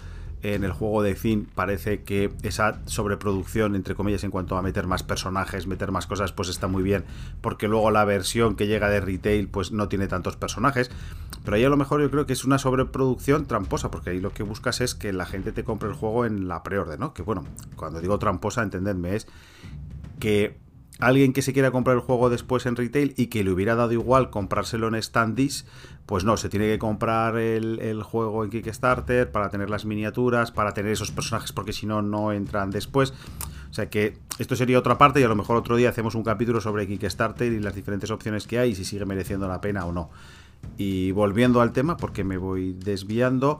en 0.43 0.65
el 0.65 0.73
juego 0.73 1.01
de 1.01 1.15
Zin 1.15 1.47
parece 1.55 2.03
que 2.03 2.31
esa 2.43 2.81
sobreproducción, 2.85 3.75
entre 3.75 3.95
comillas, 3.95 4.25
en 4.25 4.31
cuanto 4.31 4.57
a 4.57 4.61
meter 4.61 4.87
más 4.87 5.01
personajes, 5.01 5.67
meter 5.67 5.91
más 5.91 6.05
cosas, 6.05 6.33
pues 6.33 6.49
está 6.49 6.67
muy 6.67 6.83
bien, 6.83 7.05
porque 7.41 7.69
luego 7.69 7.89
la 7.91 8.03
versión 8.03 8.55
que 8.55 8.67
llega 8.67 8.89
de 8.89 8.99
retail, 8.99 9.47
pues 9.47 9.71
no 9.71 9.87
tiene 9.87 10.07
tantos 10.07 10.35
personajes. 10.35 10.91
Pero 11.45 11.55
ahí 11.55 11.63
a 11.63 11.69
lo 11.69 11.77
mejor 11.77 12.01
yo 12.01 12.11
creo 12.11 12.25
que 12.25 12.33
es 12.33 12.43
una 12.43 12.57
sobreproducción 12.57 13.45
tramposa, 13.45 13.89
porque 13.89 14.11
ahí 14.11 14.19
lo 14.19 14.33
que 14.33 14.43
buscas 14.43 14.81
es 14.81 14.95
que 14.95 15.13
la 15.13 15.25
gente 15.25 15.53
te 15.53 15.63
compre 15.63 15.89
el 15.89 15.95
juego 15.95 16.25
en 16.25 16.47
la 16.49 16.61
preorden, 16.61 16.99
¿no? 16.99 17.13
Que 17.13 17.21
bueno, 17.21 17.45
cuando 17.77 18.01
digo 18.01 18.19
tramposa, 18.19 18.63
entendedme, 18.63 19.15
es 19.15 19.27
que 20.19 20.62
alguien 21.07 21.33
que 21.33 21.41
se 21.41 21.53
quiera 21.53 21.71
comprar 21.71 21.95
el 21.97 22.01
juego 22.01 22.29
después 22.29 22.65
en 22.65 22.75
retail 22.75 23.13
y 23.17 23.27
que 23.27 23.43
le 23.43 23.51
hubiera 23.51 23.75
dado 23.75 23.91
igual 23.91 24.29
comprárselo 24.29 24.87
en 24.87 25.01
standees, 25.01 25.65
pues 26.05 26.23
no, 26.23 26.37
se 26.37 26.49
tiene 26.49 26.67
que 26.67 26.79
comprar 26.79 27.37
el, 27.37 28.03
juego 28.03 28.43
en 28.43 28.49
Kickstarter 28.49 29.31
para 29.31 29.49
tener 29.49 29.69
las 29.69 29.85
miniaturas, 29.85 30.51
para 30.51 30.73
tener 30.73 30.91
esos 30.91 31.11
personajes, 31.11 31.51
porque 31.51 31.73
si 31.73 31.85
no, 31.85 32.01
no 32.01 32.31
entran 32.31 32.71
después. 32.71 33.13
O 33.69 33.73
sea 33.73 33.89
que 33.89 34.17
esto 34.37 34.55
sería 34.55 34.77
otra 34.77 34.97
parte 34.97 35.19
y 35.19 35.23
a 35.23 35.27
lo 35.27 35.35
mejor 35.35 35.57
otro 35.57 35.75
día 35.75 35.89
hacemos 35.89 36.15
un 36.15 36.23
capítulo 36.23 36.61
sobre 36.61 36.87
Kickstarter 36.87 37.51
y 37.51 37.59
las 37.59 37.75
diferentes 37.75 38.11
opciones 38.11 38.47
que 38.47 38.59
hay 38.59 38.71
y 38.71 38.75
si 38.75 38.85
sigue 38.85 39.05
mereciendo 39.05 39.47
la 39.47 39.61
pena 39.61 39.85
o 39.85 39.91
no. 39.91 40.09
Y 40.77 41.11
volviendo 41.11 41.61
al 41.61 41.73
tema, 41.73 41.97
porque 41.97 42.23
me 42.23 42.37
voy 42.37 42.73
desviando, 42.73 43.59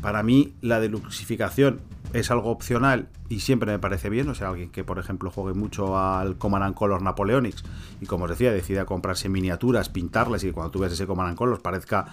para 0.00 0.22
mí 0.22 0.54
la 0.60 0.80
deluxificación 0.80 1.80
es 2.12 2.30
algo 2.30 2.50
opcional 2.50 3.08
y 3.28 3.40
siempre 3.40 3.70
me 3.72 3.78
parece 3.78 4.10
bien. 4.10 4.28
O 4.28 4.34
sea, 4.34 4.48
alguien 4.48 4.70
que, 4.70 4.84
por 4.84 4.98
ejemplo, 4.98 5.30
juegue 5.30 5.58
mucho 5.58 5.98
al 5.98 6.36
Command 6.36 6.74
Color 6.74 7.02
Napoleonics 7.02 7.64
y, 8.00 8.06
como 8.06 8.24
os 8.24 8.30
decía, 8.30 8.52
decida 8.52 8.84
comprarse 8.84 9.28
miniaturas, 9.28 9.88
pintarlas 9.88 10.44
y 10.44 10.48
que 10.48 10.52
cuando 10.52 10.70
tú 10.70 10.80
veas 10.80 10.92
ese 10.92 11.06
Command 11.06 11.36
Colors 11.36 11.60
parezca 11.60 12.06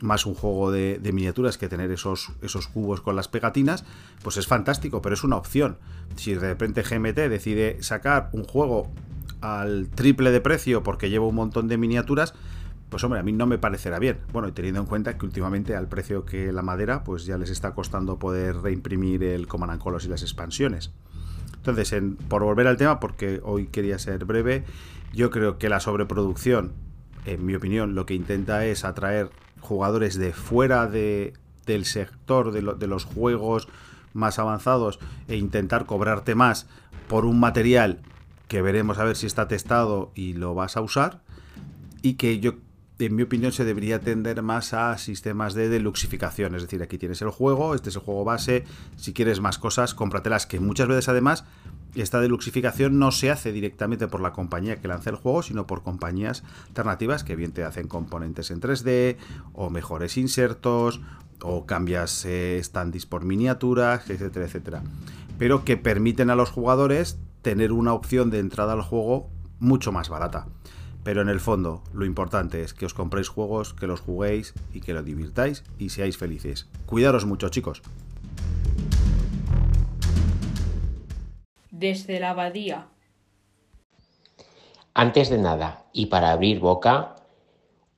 más 0.00 0.26
un 0.26 0.34
juego 0.34 0.70
de, 0.70 1.00
miniaturas 1.12 1.56
que 1.58 1.68
tener 1.68 1.90
esos, 1.90 2.32
esos 2.42 2.66
cubos 2.66 3.00
con 3.00 3.16
las 3.16 3.28
pegatinas, 3.28 3.84
pues 4.22 4.36
es 4.36 4.46
fantástico, 4.46 5.00
pero 5.00 5.14
es 5.14 5.24
una 5.24 5.36
opción. 5.36 5.78
Si 6.16 6.34
de 6.34 6.40
repente 6.40 6.82
GMT 6.82 7.16
decide 7.28 7.82
sacar 7.82 8.28
un 8.32 8.44
juego 8.44 8.90
al 9.40 9.88
triple 9.88 10.30
de 10.30 10.40
precio 10.40 10.82
porque 10.82 11.10
lleva 11.10 11.26
un 11.26 11.34
montón 11.34 11.68
de 11.68 11.76
miniaturas, 11.78 12.34
pues 12.88 13.02
hombre, 13.04 13.20
a 13.20 13.22
mí 13.22 13.32
no 13.32 13.46
me 13.46 13.58
parecerá 13.58 13.98
bien. 13.98 14.18
Bueno, 14.32 14.48
y 14.48 14.52
teniendo 14.52 14.80
en 14.80 14.86
cuenta 14.86 15.16
que 15.18 15.26
últimamente 15.26 15.74
al 15.74 15.88
precio 15.88 16.24
que 16.24 16.52
la 16.52 16.62
madera, 16.62 17.04
pues 17.04 17.26
ya 17.26 17.38
les 17.38 17.50
está 17.50 17.74
costando 17.74 18.18
poder 18.18 18.56
reimprimir 18.58 19.22
el 19.24 19.46
Command 19.46 19.80
y 20.04 20.08
las 20.08 20.22
expansiones. 20.22 20.92
Entonces, 21.56 21.94
por 22.28 22.44
volver 22.44 22.66
al 22.66 22.76
tema, 22.76 23.00
porque 23.00 23.40
hoy 23.42 23.66
quería 23.66 23.98
ser 23.98 24.24
breve, 24.26 24.64
yo 25.12 25.30
creo 25.30 25.58
que 25.58 25.68
la 25.68 25.80
sobreproducción, 25.80 26.72
en 27.24 27.44
mi 27.44 27.54
opinión, 27.54 27.94
lo 27.94 28.06
que 28.06 28.14
intenta 28.14 28.66
es 28.66 28.84
atraer 28.84 29.30
jugadores 29.60 30.16
de 30.16 30.32
fuera 30.32 30.86
de, 30.86 31.32
del 31.66 31.86
sector 31.86 32.52
de, 32.52 32.74
de 32.78 32.86
los 32.86 33.04
juegos 33.04 33.68
más 34.12 34.38
avanzados 34.38 34.98
e 35.26 35.36
intentar 35.36 35.86
cobrarte 35.86 36.34
más 36.34 36.66
por 37.08 37.24
un 37.24 37.40
material 37.40 38.00
que 38.48 38.62
veremos 38.62 38.98
a 38.98 39.04
ver 39.04 39.16
si 39.16 39.26
está 39.26 39.48
testado 39.48 40.12
y 40.14 40.34
lo 40.34 40.54
vas 40.54 40.76
a 40.76 40.80
usar 40.80 41.22
y 42.02 42.14
que 42.14 42.38
yo 42.40 42.56
en 42.98 43.16
mi 43.16 43.22
opinión, 43.22 43.52
se 43.52 43.64
debería 43.64 44.00
tender 44.00 44.42
más 44.42 44.72
a 44.72 44.96
sistemas 44.98 45.54
de 45.54 45.68
deluxificación. 45.68 46.54
Es 46.54 46.62
decir, 46.62 46.82
aquí 46.82 46.96
tienes 46.96 47.22
el 47.22 47.30
juego, 47.30 47.74
este 47.74 47.88
es 47.90 47.96
el 47.96 48.02
juego 48.02 48.24
base. 48.24 48.64
Si 48.96 49.12
quieres 49.12 49.40
más 49.40 49.58
cosas, 49.58 49.94
cómpratelas. 49.94 50.46
Que 50.46 50.60
muchas 50.60 50.86
veces, 50.86 51.08
además, 51.08 51.44
esta 51.94 52.20
deluxificación 52.20 52.98
no 52.98 53.10
se 53.10 53.30
hace 53.30 53.52
directamente 53.52 54.06
por 54.06 54.20
la 54.20 54.32
compañía 54.32 54.80
que 54.80 54.88
lanza 54.88 55.10
el 55.10 55.16
juego, 55.16 55.42
sino 55.42 55.66
por 55.66 55.82
compañías 55.82 56.44
alternativas 56.68 57.24
que 57.24 57.36
bien 57.36 57.52
te 57.52 57.64
hacen 57.64 57.88
componentes 57.88 58.50
en 58.50 58.60
3D, 58.60 59.16
o 59.52 59.70
mejores 59.70 60.16
insertos, 60.16 61.00
o 61.42 61.66
cambias 61.66 62.24
eh, 62.26 62.62
por 63.08 63.24
miniaturas, 63.24 64.08
etcétera, 64.08 64.46
etcétera. 64.46 64.82
Pero 65.38 65.64
que 65.64 65.76
permiten 65.76 66.30
a 66.30 66.36
los 66.36 66.50
jugadores 66.50 67.18
tener 67.42 67.72
una 67.72 67.92
opción 67.92 68.30
de 68.30 68.38
entrada 68.38 68.72
al 68.72 68.82
juego 68.82 69.30
mucho 69.58 69.92
más 69.92 70.08
barata. 70.08 70.46
Pero 71.04 71.20
en 71.20 71.28
el 71.28 71.38
fondo, 71.38 71.82
lo 71.92 72.06
importante 72.06 72.62
es 72.62 72.72
que 72.72 72.86
os 72.86 72.94
compréis 72.94 73.28
juegos, 73.28 73.74
que 73.74 73.86
los 73.86 74.00
juguéis 74.00 74.54
y 74.72 74.80
que 74.80 74.94
lo 74.94 75.02
divirtáis 75.02 75.62
y 75.78 75.90
seáis 75.90 76.16
felices. 76.16 76.66
Cuidaros 76.86 77.26
mucho, 77.26 77.50
chicos. 77.50 77.82
Desde 81.70 82.18
la 82.18 82.30
abadía. 82.30 82.88
Antes 84.94 85.28
de 85.28 85.38
nada, 85.38 85.84
y 85.92 86.06
para 86.06 86.30
abrir 86.30 86.60
boca, 86.60 87.16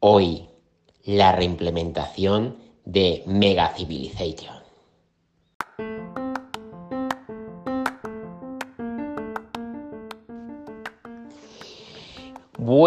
hoy 0.01 0.49
la 1.05 1.31
reimplementación 1.31 2.57
de 2.85 3.23
Mega 3.27 3.69
Civilization. 3.77 4.56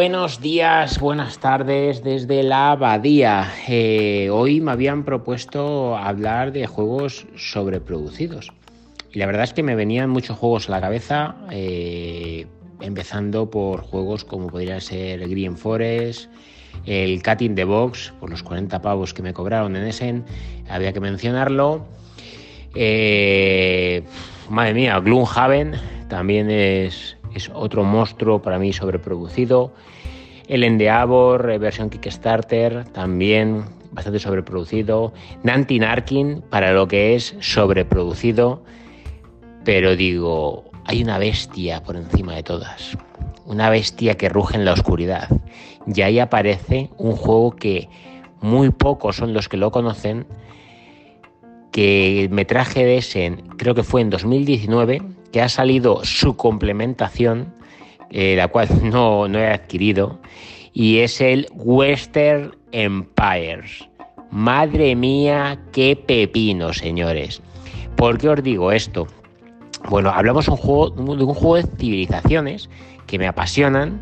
Buenos 0.02 0.40
días, 0.40 0.98
buenas 1.02 1.40
tardes 1.40 2.06
desde 2.06 2.42
la 2.42 2.72
abadía. 2.72 3.52
Eh, 3.68 4.30
hoy 4.32 4.62
me 4.62 4.72
habían 4.72 5.04
propuesto 5.04 5.98
hablar 5.98 6.54
de 6.54 6.68
juegos 6.68 7.28
sobreproducidos. 7.36 8.54
Y 9.12 9.20
la 9.20 9.26
verdad 9.26 9.44
es 9.44 9.52
que 9.52 9.62
me 9.62 9.76
venían 9.76 10.10
muchos 10.10 10.38
juegos 10.38 10.70
a 10.70 10.72
la 10.72 10.80
cabeza, 10.80 11.36
eh, 11.52 12.48
empezando 12.80 13.50
por 13.50 13.82
juegos 13.82 14.24
como 14.24 14.48
podría 14.48 14.80
ser 14.80 15.28
Green 15.28 15.58
Forest, 15.58 16.32
el 16.86 17.22
Cat 17.22 17.42
in 17.42 17.56
the 17.56 17.66
Box, 17.66 18.14
por 18.22 18.30
los 18.30 18.42
40 18.42 18.82
pavos 18.82 19.14
que 19.14 19.22
me 19.22 19.34
cobraron 19.34 19.76
en 19.76 19.86
Essen, 19.86 20.24
había 20.70 20.94
que 20.94 21.02
mencionarlo. 21.02 21.86
Eh, 22.74 24.04
madre 24.50 24.76
mía, 24.76 24.98
Gloomhaven 25.00 25.74
también 26.08 26.50
es 26.50 27.19
es 27.34 27.52
otro 27.54 27.84
monstruo 27.84 28.42
para 28.42 28.60
mí 28.60 28.74
sobreproducido. 28.74 29.72
El 30.48 30.64
Endeavor, 30.64 31.50
eh, 31.52 31.58
versión 31.60 31.90
Kickstarter, 31.90 32.86
también 32.86 33.66
bastante 33.92 34.20
sobreproducido. 34.20 35.14
Nanti 35.44 35.80
Narkin, 35.80 36.42
para 36.50 36.74
lo 36.74 36.88
que 36.88 37.16
es 37.16 37.36
sobreproducido. 37.40 38.64
Pero 39.64 39.96
digo, 39.96 40.70
hay 40.86 41.04
una 41.04 41.18
bestia 41.18 41.84
por 41.84 41.96
encima 41.96 42.34
de 42.34 42.44
todas. 42.44 42.98
Una 43.46 43.70
bestia 43.70 44.16
que 44.16 44.30
ruge 44.30 44.58
en 44.58 44.66
la 44.66 44.74
oscuridad. 44.74 45.30
Y 45.86 46.02
ahí 46.02 46.20
aparece 46.20 46.90
un 46.98 47.14
juego 47.14 47.52
que 47.56 47.90
muy 48.42 48.70
pocos 48.70 49.18
son 49.18 49.34
los 49.34 49.50
que 49.50 49.58
lo 49.58 49.72
conocen. 49.72 50.26
Que 51.72 52.28
me 52.32 52.46
traje 52.46 52.84
de 52.84 52.98
ese, 52.98 53.38
creo 53.58 53.76
que 53.76 53.84
fue 53.84 54.02
en 54.02 54.10
2019, 54.10 55.02
que 55.32 55.42
ha 55.42 55.50
salido 55.50 56.04
su 56.04 56.36
complementación, 56.36 57.54
eh, 58.10 58.36
la 58.36 58.48
cual 58.48 58.68
no, 58.84 59.28
no 59.28 59.40
he 59.40 59.48
adquirido, 59.48 60.20
y 60.74 61.00
es 61.00 61.22
el 61.22 61.48
Western 61.54 62.56
Empires. 62.72 63.88
Madre 64.32 64.96
mía, 64.96 65.60
qué 65.72 65.96
pepino, 65.96 66.74
señores. 66.74 67.42
¿Por 67.96 68.18
qué 68.18 68.30
os 68.30 68.44
digo 68.44 68.72
esto? 68.72 69.08
Bueno, 69.90 70.10
hablamos 70.10 70.48
un 70.48 70.58
juego, 70.58 70.90
de 70.92 71.24
un 71.24 71.34
juego 71.34 71.56
de 71.56 71.64
civilizaciones 71.78 72.70
que 73.08 73.18
me 73.18 73.28
apasionan, 73.28 74.02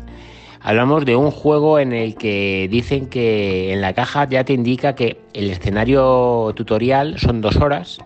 Hablamos 0.60 1.04
de 1.04 1.14
un 1.14 1.30
juego 1.30 1.78
en 1.78 1.92
el 1.92 2.16
que 2.16 2.66
dicen 2.70 3.06
que 3.06 3.72
en 3.72 3.80
la 3.80 3.94
caja 3.94 4.28
ya 4.28 4.44
te 4.44 4.52
indica 4.52 4.94
que 4.94 5.20
el 5.32 5.50
escenario 5.50 6.52
tutorial 6.56 7.18
son 7.18 7.40
dos 7.40 7.56
horas, 7.56 7.98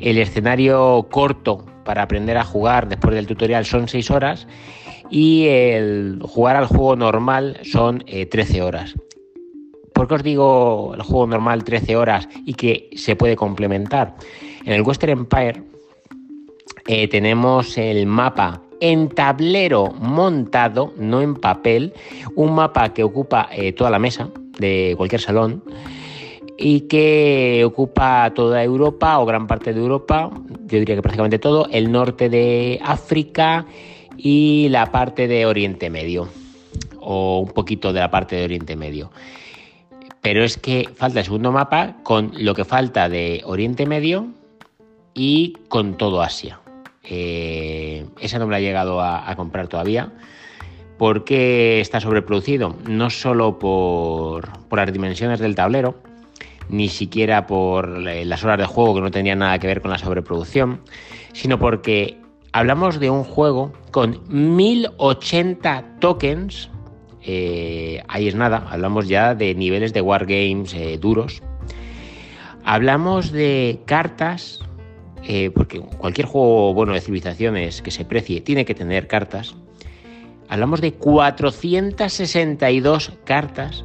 el 0.00 0.18
escenario 0.18 1.06
corto 1.10 1.64
para 1.86 2.02
aprender 2.02 2.36
a 2.36 2.44
jugar 2.44 2.88
después 2.88 3.14
del 3.14 3.26
tutorial 3.26 3.64
son 3.64 3.88
seis 3.88 4.10
horas 4.10 4.46
y 5.08 5.46
el 5.46 6.18
jugar 6.22 6.56
al 6.56 6.66
juego 6.66 6.96
normal 6.96 7.58
son 7.62 8.04
13 8.04 8.58
eh, 8.58 8.62
horas. 8.62 8.94
¿Por 9.94 10.08
qué 10.08 10.14
os 10.14 10.22
digo 10.22 10.92
el 10.94 11.02
juego 11.02 11.26
normal 11.26 11.64
13 11.64 11.96
horas 11.96 12.28
y 12.44 12.52
que 12.54 12.90
se 12.96 13.16
puede 13.16 13.36
complementar? 13.36 14.14
En 14.64 14.72
el 14.72 14.82
Western 14.82 15.12
Empire 15.12 15.62
eh, 16.86 17.08
tenemos 17.08 17.78
el 17.78 18.04
mapa 18.06 18.60
en 18.80 19.08
tablero 19.08 19.92
montado, 19.98 20.92
no 20.98 21.22
en 21.22 21.34
papel, 21.34 21.94
un 22.34 22.54
mapa 22.54 22.92
que 22.92 23.04
ocupa 23.04 23.48
eh, 23.52 23.72
toda 23.72 23.90
la 23.90 23.98
mesa 23.98 24.28
de 24.58 24.94
cualquier 24.98 25.20
salón 25.20 25.62
y 26.58 26.82
que 26.82 27.62
ocupa 27.64 28.32
toda 28.34 28.62
Europa 28.62 29.18
o 29.18 29.26
gran 29.26 29.46
parte 29.46 29.72
de 29.72 29.80
Europa, 29.80 30.30
yo 30.32 30.78
diría 30.78 30.96
que 30.96 31.02
prácticamente 31.02 31.38
todo, 31.38 31.68
el 31.70 31.92
norte 31.92 32.28
de 32.28 32.80
África 32.82 33.66
y 34.16 34.68
la 34.70 34.90
parte 34.90 35.28
de 35.28 35.46
Oriente 35.46 35.90
Medio, 35.90 36.28
o 37.00 37.40
un 37.40 37.50
poquito 37.50 37.92
de 37.92 38.00
la 38.00 38.10
parte 38.10 38.36
de 38.36 38.44
Oriente 38.44 38.76
Medio. 38.76 39.10
Pero 40.22 40.42
es 40.42 40.56
que 40.56 40.88
falta 40.94 41.20
el 41.20 41.24
segundo 41.24 41.52
mapa 41.52 41.96
con 42.02 42.32
lo 42.38 42.54
que 42.54 42.64
falta 42.64 43.08
de 43.08 43.42
Oriente 43.44 43.86
Medio 43.86 44.28
y 45.14 45.54
con 45.68 45.96
todo 45.96 46.22
Asia. 46.22 46.60
Eh, 47.08 48.06
esa 48.20 48.38
no 48.38 48.46
me 48.46 48.52
la 48.52 48.58
he 48.58 48.62
llegado 48.62 49.00
a, 49.00 49.32
comprar 49.36 49.68
todavía 49.68 50.12
porque 50.98 51.80
está 51.80 52.00
sobreproducido, 52.00 52.74
no 52.88 53.10
solo 53.10 53.58
por, 53.58 54.48
las 54.72 54.92
dimensiones 54.92 55.38
del 55.38 55.54
tablero, 55.54 55.94
ni 56.68 56.88
siquiera 56.88 57.46
por 57.46 57.88
las 57.88 58.44
horas 58.44 58.58
de 58.58 58.66
juego 58.66 58.94
que 58.94 59.00
no 59.00 59.10
tenían 59.10 59.38
nada 59.38 59.58
que 59.58 59.66
ver 59.66 59.80
con 59.80 59.90
la 59.90 59.98
sobreproducción, 59.98 60.80
sino 61.32 61.58
porque 61.58 62.20
hablamos 62.52 63.00
de 63.00 63.10
un 63.10 63.24
juego 63.24 63.72
con 63.90 64.20
1080 64.28 65.98
tokens 66.00 66.70
eh, 67.28 68.04
ahí 68.06 68.28
es 68.28 68.36
nada, 68.36 68.68
hablamos 68.70 69.08
ya 69.08 69.34
de 69.34 69.52
niveles 69.56 69.92
de 69.92 70.00
wargames 70.00 70.72
eh, 70.74 70.96
duros. 70.96 71.42
Hablamos 72.64 73.32
de 73.32 73.80
cartas, 73.84 74.60
eh, 75.24 75.50
porque 75.50 75.80
cualquier 75.80 76.28
juego 76.28 76.72
bueno 76.72 76.92
de 76.92 77.00
civilizaciones 77.00 77.82
que 77.82 77.90
se 77.90 78.04
precie 78.04 78.40
tiene 78.40 78.64
que 78.64 78.76
tener 78.76 79.08
cartas. 79.08 79.56
Hablamos 80.48 80.80
de 80.80 80.92
462 80.92 83.12
cartas. 83.24 83.84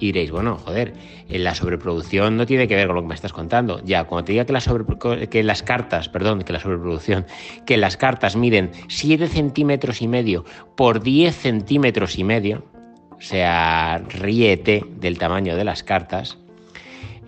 Y 0.00 0.06
diréis, 0.06 0.30
bueno, 0.30 0.56
joder, 0.56 0.94
la 1.28 1.54
sobreproducción 1.54 2.36
no 2.36 2.46
tiene 2.46 2.66
que 2.66 2.74
ver 2.74 2.86
con 2.86 2.96
lo 2.96 3.02
que 3.02 3.08
me 3.08 3.14
estás 3.14 3.34
contando. 3.34 3.80
Ya, 3.84 4.04
cuando 4.04 4.24
te 4.24 4.32
diga 4.32 4.46
que, 4.46 5.28
que 5.28 5.42
las 5.42 5.62
cartas, 5.62 6.08
perdón, 6.08 6.42
que 6.42 6.52
la 6.52 6.58
sobreproducción, 6.58 7.26
que 7.66 7.76
las 7.76 7.98
cartas 7.98 8.34
miden 8.34 8.70
7 8.88 9.28
centímetros 9.28 10.00
y 10.00 10.08
medio 10.08 10.44
por 10.76 11.02
10 11.02 11.36
centímetros 11.36 12.18
y 12.18 12.24
medio, 12.24 12.64
o 13.12 13.20
sea, 13.20 14.02
ríete 14.08 14.82
del 14.96 15.18
tamaño 15.18 15.54
de 15.54 15.64
las 15.64 15.82
cartas, 15.82 16.38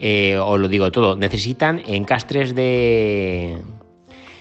eh, 0.05 0.37
os 0.37 0.59
lo 0.59 0.67
digo 0.67 0.91
todo, 0.91 1.15
necesitan 1.15 1.83
encastres 1.87 2.55
de, 2.55 3.59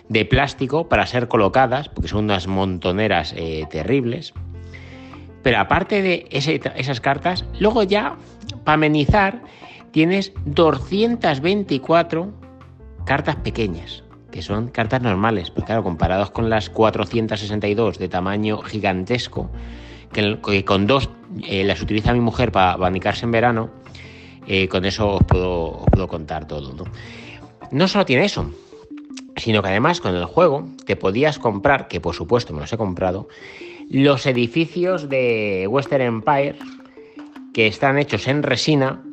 de 0.10 0.26
plástico 0.26 0.90
para 0.90 1.06
ser 1.06 1.28
colocadas, 1.28 1.88
porque 1.88 2.08
son 2.08 2.24
unas 2.24 2.48
montoneras 2.48 3.36
eh, 3.38 3.66
terribles. 3.70 4.34
Pero 5.44 5.60
aparte 5.60 6.02
de 6.02 6.28
esas 6.32 7.02
cartas, 7.02 7.46
luego 7.60 7.84
ya, 7.84 8.16
para 8.64 8.76
amenizar, 8.76 9.42
tienes 9.92 10.34
224 10.46 12.32
cartas 13.06 13.36
pequeñas, 13.38 14.04
que 14.32 14.42
son 14.42 14.68
cartas 14.70 15.02
normales, 15.02 15.50
porque 15.50 15.68
claro, 15.68 15.84
comparados 15.84 16.32
con 16.32 16.50
las 16.50 16.70
462 16.70 17.98
de 17.98 18.10
tamaño 18.10 18.62
gigantesco, 18.62 19.50
que, 20.12 20.66
con 20.66 20.88
dos 20.88 21.10
eh, 21.48 21.64
las 21.64 21.82
utiliza 21.82 22.14
mi 22.14 22.20
mujer 22.20 22.52
para 22.52 22.74
abanicarse 22.74 23.26
en 23.26 23.32
verano, 23.32 23.70
eh, 24.48 24.68
con 24.68 24.86
eso 24.86 25.16
os 25.16 25.24
puedo, 25.24 25.86
contar 26.08 26.46
todo. 26.46 26.74
no 27.72 27.88
solo 27.88 28.06
tiene 28.06 28.26
eso, 28.26 28.52
sino 29.42 29.62
que 29.62 29.70
además 29.70 30.02
con 30.02 30.16
el 30.16 30.26
juego 30.26 30.68
te 30.86 30.96
podías 30.96 31.40
comprar, 31.40 31.88
que 31.88 32.00
por 32.00 32.16
supuesto 32.16 32.54
me 32.54 32.62
los 32.62 32.72
he 32.72 32.78
comprado, 32.78 33.28
los 33.90 34.26
edificios 34.26 35.10
de 35.10 35.68
Western 35.68 36.04
Empire 36.04 36.56
que 37.54 37.68
están 37.68 37.98
hechos 37.98 38.28
en 38.28 38.44
resina 38.44 39.04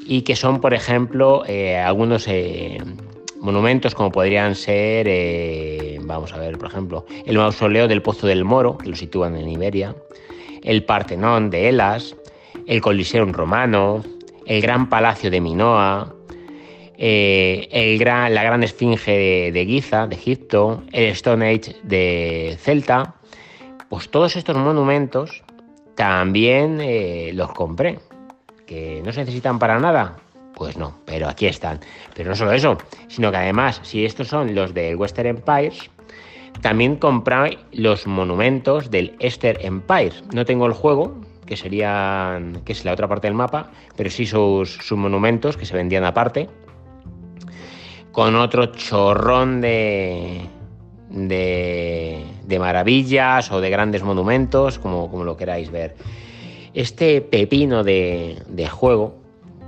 y 0.00 0.22
que 0.22 0.34
son, 0.34 0.60
por 0.60 0.74
ejemplo, 0.74 1.44
eh, 1.46 1.76
algunos 1.76 2.26
eh, 2.26 2.78
monumentos 3.40 3.94
como 3.94 4.10
podrían 4.10 4.54
ser, 4.54 5.06
eh, 5.08 6.00
vamos 6.02 6.32
a 6.32 6.38
ver, 6.38 6.58
por 6.58 6.68
ejemplo, 6.68 7.06
el 7.26 7.36
mausoleo 7.36 7.86
del 7.86 8.02
Pozo 8.02 8.26
del 8.26 8.44
Moro, 8.44 8.78
que 8.78 8.88
lo 8.88 8.96
sitúan 8.96 9.36
en 9.36 9.48
Iberia, 9.48 9.94
el 10.62 10.84
Partenón 10.84 11.50
de 11.50 11.68
Elas, 11.68 12.16
el 12.66 12.80
Coliseum 12.80 13.32
romano, 13.32 14.02
el 14.46 14.60
Gran 14.62 14.88
Palacio 14.88 15.30
de 15.30 15.40
Minoa, 15.40 16.14
gran, 17.00 18.34
la 18.34 18.42
Gran 18.42 18.62
Esfinge 18.62 19.10
de, 19.10 19.52
de 19.52 19.66
Giza, 19.66 20.06
de 20.06 20.16
Egipto, 20.16 20.82
el 20.92 21.06
Stone 21.10 21.48
Age 21.48 21.76
de 21.82 22.56
Celta, 22.60 23.14
pues 23.88 24.10
todos 24.10 24.36
estos 24.36 24.56
monumentos 24.56 25.42
también 25.96 26.80
eh, 26.80 27.32
los 27.34 27.52
compré. 27.52 27.98
¿Que 28.66 29.02
no 29.04 29.12
se 29.12 29.20
necesitan 29.20 29.58
para 29.58 29.78
nada? 29.80 30.16
Pues 30.54 30.76
no, 30.76 30.98
pero 31.04 31.28
aquí 31.28 31.46
están. 31.46 31.80
Pero 32.14 32.30
no 32.30 32.36
solo 32.36 32.52
eso, 32.52 32.78
sino 33.08 33.30
que 33.30 33.36
además, 33.38 33.80
si 33.82 34.04
estos 34.04 34.28
son 34.28 34.54
los 34.54 34.72
del 34.72 34.96
Western 34.96 35.28
Empire, 35.28 35.72
también 36.60 36.96
compré 36.96 37.58
los 37.72 38.06
monumentos 38.06 38.90
del 38.90 39.16
Eastern 39.18 39.58
Empire. 39.60 40.12
No 40.32 40.44
tengo 40.44 40.66
el 40.66 40.72
juego, 40.72 41.20
que 41.46 41.56
serían, 41.56 42.62
que 42.64 42.72
es 42.72 42.84
la 42.84 42.92
otra 42.92 43.08
parte 43.08 43.26
del 43.26 43.34
mapa, 43.34 43.70
pero 43.96 44.08
sí 44.08 44.24
sus, 44.24 44.70
sus 44.76 44.96
monumentos 44.96 45.56
que 45.56 45.66
se 45.66 45.74
vendían 45.76 46.04
aparte, 46.04 46.48
con 48.12 48.36
otro 48.36 48.66
chorrón 48.66 49.60
de, 49.60 50.42
de, 51.10 52.58
maravillas 52.58 53.50
o 53.50 53.60
de 53.60 53.70
grandes 53.70 54.02
monumentos, 54.02 54.78
como, 54.78 55.10
como 55.10 55.24
lo 55.24 55.36
queráis 55.36 55.70
ver. 55.70 55.94
Este 56.74 57.20
pepino 57.20 57.82
de, 57.84 58.68
juego, 58.70 59.14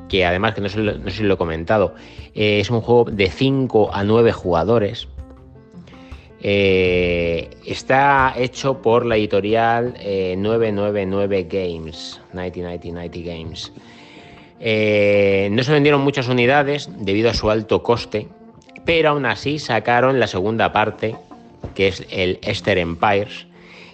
que 0.09 0.25
además 0.25 0.55
que 0.55 0.61
no 0.61 0.69
sé, 0.69 0.79
no 0.81 1.11
si 1.11 1.23
lo 1.23 1.35
he 1.35 1.37
comentado, 1.37 1.95
eh, 2.35 2.61
es 2.61 2.71
un 2.71 2.81
juego 2.81 3.11
de 3.11 3.29
5 3.29 3.91
a 3.93 4.05
9 4.05 4.33
jugadores. 4.33 5.09
Eh, 6.45 7.51
está 7.65 8.35
hecho 8.37 8.83
por 8.83 9.07
la 9.07 9.17
editorial 9.17 9.95
999 9.95 11.39
eh, 11.39 11.47
Games, 11.49 12.21
1990 12.33 13.19
Games. 13.21 13.73
No 14.63 15.63
se 15.63 15.73
vendieron 15.73 16.03
muchas 16.03 16.29
unidades 16.29 16.89
debido 16.99 17.31
a 17.31 17.35
su 17.35 17.51
alto 17.51 17.83
coste, 17.83 18.29
pero 18.85 19.11
aún 19.11 19.27
así 19.27 19.59
sacaron 19.59 20.21
la 20.21 20.27
segunda 20.27 20.73
parte 20.73 21.17
que 21.75 21.89
es 21.89 22.07
el 22.11 22.39
Esther 22.43 22.79
Empires, 22.79 23.47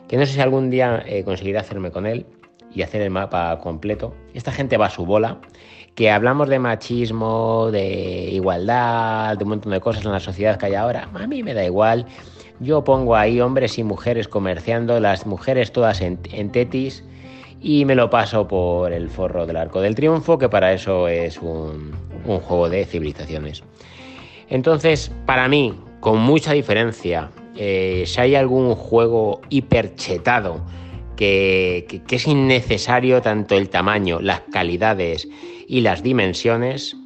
que 0.09 0.17
no 0.17 0.27
sé 0.27 0.35
si 0.35 0.41
algún 0.41 0.71
día 0.71 1.03
eh, 1.07 1.23
conseguiré 1.25 1.59
hacerme 1.59 1.91
con 1.91 2.07
él 2.07 2.27
y 2.75 2.83
hacer 2.83 3.03
el 3.03 3.11
mapa 3.11 3.59
completo. 3.61 4.15
Esta 4.35 4.53
gente 4.53 4.77
va 4.77 4.87
a 4.87 4.91
su 4.91 5.07
bola, 5.07 5.39
que 5.95 6.11
hablamos 6.11 6.49
de 6.49 6.59
machismo, 6.59 7.71
de 7.71 8.31
igualdad, 8.33 9.37
de 9.37 9.45
un 9.45 9.51
montón 9.51 9.73
de 9.73 9.81
cosas 9.81 10.05
en 10.05 10.13
la 10.13 10.21
sociedad 10.21 10.59
que 10.59 10.67
hay 10.67 10.75
ahora. 10.75 11.09
A 11.15 11.27
mí 11.27 11.43
me 11.43 11.55
da 11.55 11.65
igual. 11.65 12.07
Yo 12.61 12.83
pongo 12.83 13.17
ahí 13.17 13.41
hombres 13.41 13.79
y 13.79 13.85
mujeres 13.85 14.27
comerciando, 14.27 14.99
las 14.99 15.27
mujeres 15.27 15.73
todas 15.73 16.01
en, 16.01 16.19
tetis 16.51 17.05
y 17.61 17.85
me 17.85 17.95
lo 17.95 18.11
paso 18.11 18.47
por 18.47 18.93
el 18.93 19.09
forro 19.09 19.47
del 19.47 19.57
arco 19.57 19.81
del 19.81 19.95
triunfo, 19.95 20.39
que 20.39 20.49
para 20.49 20.73
eso 20.73 21.09
es 21.09 21.39
un, 21.39 21.93
juego 22.25 22.69
de 22.69 22.85
civilizaciones. 22.85 23.63
Entonces, 24.49 25.11
para 25.27 25.49
mí, 25.49 25.75
con 26.01 26.19
mucha 26.19 26.53
diferencia, 26.53 27.31
eh, 27.57 28.05
si 28.07 28.21
hay 28.21 28.35
algún 28.35 28.75
juego 28.75 29.41
hiperchetado 29.49 30.61
que, 31.17 32.03
que, 32.07 32.17
es 32.17 32.27
innecesario 32.27 33.21
tanto 33.23 33.57
el 33.57 33.69
tamaño, 33.69 34.21
las 34.21 34.41
calidades 34.53 35.29
y 35.67 35.81
las 35.81 36.03
dimensiones, 36.03 36.97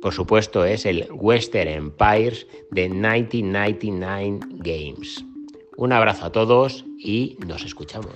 por 0.00 0.12
supuesto 0.12 0.64
es 0.64 0.86
el 0.86 1.08
Western 1.12 1.68
Empires 1.68 2.46
de 2.70 2.88
1999 2.88 4.40
Games. 4.58 5.24
Un 5.76 5.92
abrazo 5.92 6.26
a 6.26 6.32
todos 6.32 6.84
y 6.98 7.36
nos 7.46 7.64
escuchamos. 7.64 8.12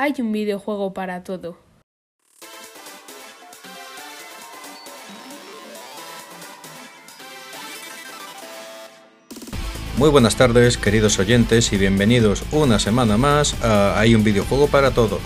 Hay 0.00 0.14
un 0.20 0.30
videojuego 0.30 0.94
para 0.94 1.24
todo. 1.24 1.58
Muy 9.96 10.08
buenas 10.08 10.36
tardes, 10.36 10.78
queridos 10.78 11.18
oyentes, 11.18 11.72
y 11.72 11.78
bienvenidos 11.78 12.44
una 12.52 12.78
semana 12.78 13.16
más 13.16 13.60
a 13.64 13.98
Hay 13.98 14.14
un 14.14 14.22
videojuego 14.22 14.68
para 14.68 14.92
todo. 14.92 15.18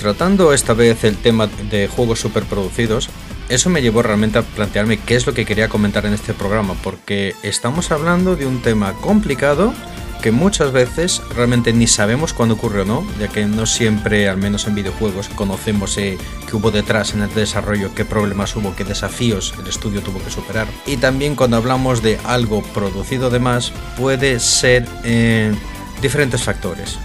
Tratando 0.00 0.52
esta 0.52 0.74
vez 0.74 1.02
el 1.02 1.16
tema 1.16 1.48
de 1.48 1.88
juegos 1.88 2.20
superproducidos, 2.20 3.10
eso 3.48 3.68
me 3.68 3.82
llevó 3.82 4.02
realmente 4.02 4.38
a 4.38 4.42
plantearme 4.42 5.00
qué 5.00 5.16
es 5.16 5.26
lo 5.26 5.34
que 5.34 5.44
quería 5.44 5.68
comentar 5.68 6.06
en 6.06 6.12
este 6.12 6.34
programa, 6.34 6.74
porque 6.84 7.34
estamos 7.42 7.90
hablando 7.90 8.36
de 8.36 8.46
un 8.46 8.62
tema 8.62 8.92
complicado 8.92 9.74
que 10.22 10.32
muchas 10.32 10.72
veces 10.72 11.22
realmente 11.34 11.72
ni 11.72 11.86
sabemos 11.86 12.32
cuándo 12.32 12.56
ocurrió 12.56 12.82
o 12.82 12.84
no, 12.84 13.06
ya 13.18 13.28
que 13.28 13.46
no 13.46 13.66
siempre, 13.66 14.28
al 14.28 14.36
menos 14.36 14.66
en 14.66 14.74
videojuegos, 14.74 15.28
conocemos 15.28 15.96
eh, 15.98 16.18
qué 16.48 16.56
hubo 16.56 16.70
detrás 16.70 17.14
en 17.14 17.22
el 17.22 17.32
desarrollo, 17.34 17.94
qué 17.94 18.04
problemas 18.04 18.54
hubo, 18.56 18.74
qué 18.74 18.84
desafíos 18.84 19.54
el 19.60 19.68
estudio 19.68 20.02
tuvo 20.02 20.22
que 20.22 20.30
superar. 20.30 20.66
Y 20.86 20.96
también 20.96 21.36
cuando 21.36 21.56
hablamos 21.56 22.02
de 22.02 22.18
algo 22.24 22.62
producido 22.62 23.30
de 23.30 23.38
más, 23.38 23.72
puede 23.96 24.40
ser 24.40 24.86
eh, 25.04 25.54
diferentes 26.02 26.42
factores. 26.42 26.98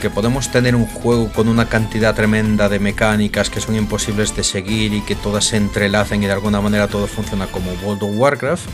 Que 0.00 0.10
podemos 0.10 0.50
tener 0.50 0.76
un 0.76 0.86
juego 0.86 1.32
con 1.32 1.48
una 1.48 1.68
cantidad 1.68 2.14
tremenda 2.14 2.68
de 2.68 2.78
mecánicas 2.78 3.48
que 3.48 3.60
son 3.60 3.76
imposibles 3.76 4.36
de 4.36 4.44
seguir 4.44 4.92
y 4.92 5.00
que 5.00 5.14
todas 5.14 5.46
se 5.46 5.56
entrelacen 5.56 6.22
y 6.22 6.26
de 6.26 6.32
alguna 6.32 6.60
manera 6.60 6.86
todo 6.86 7.06
funciona 7.06 7.46
como 7.46 7.72
World 7.82 8.02
of 8.02 8.10
Warcraft 8.14 8.68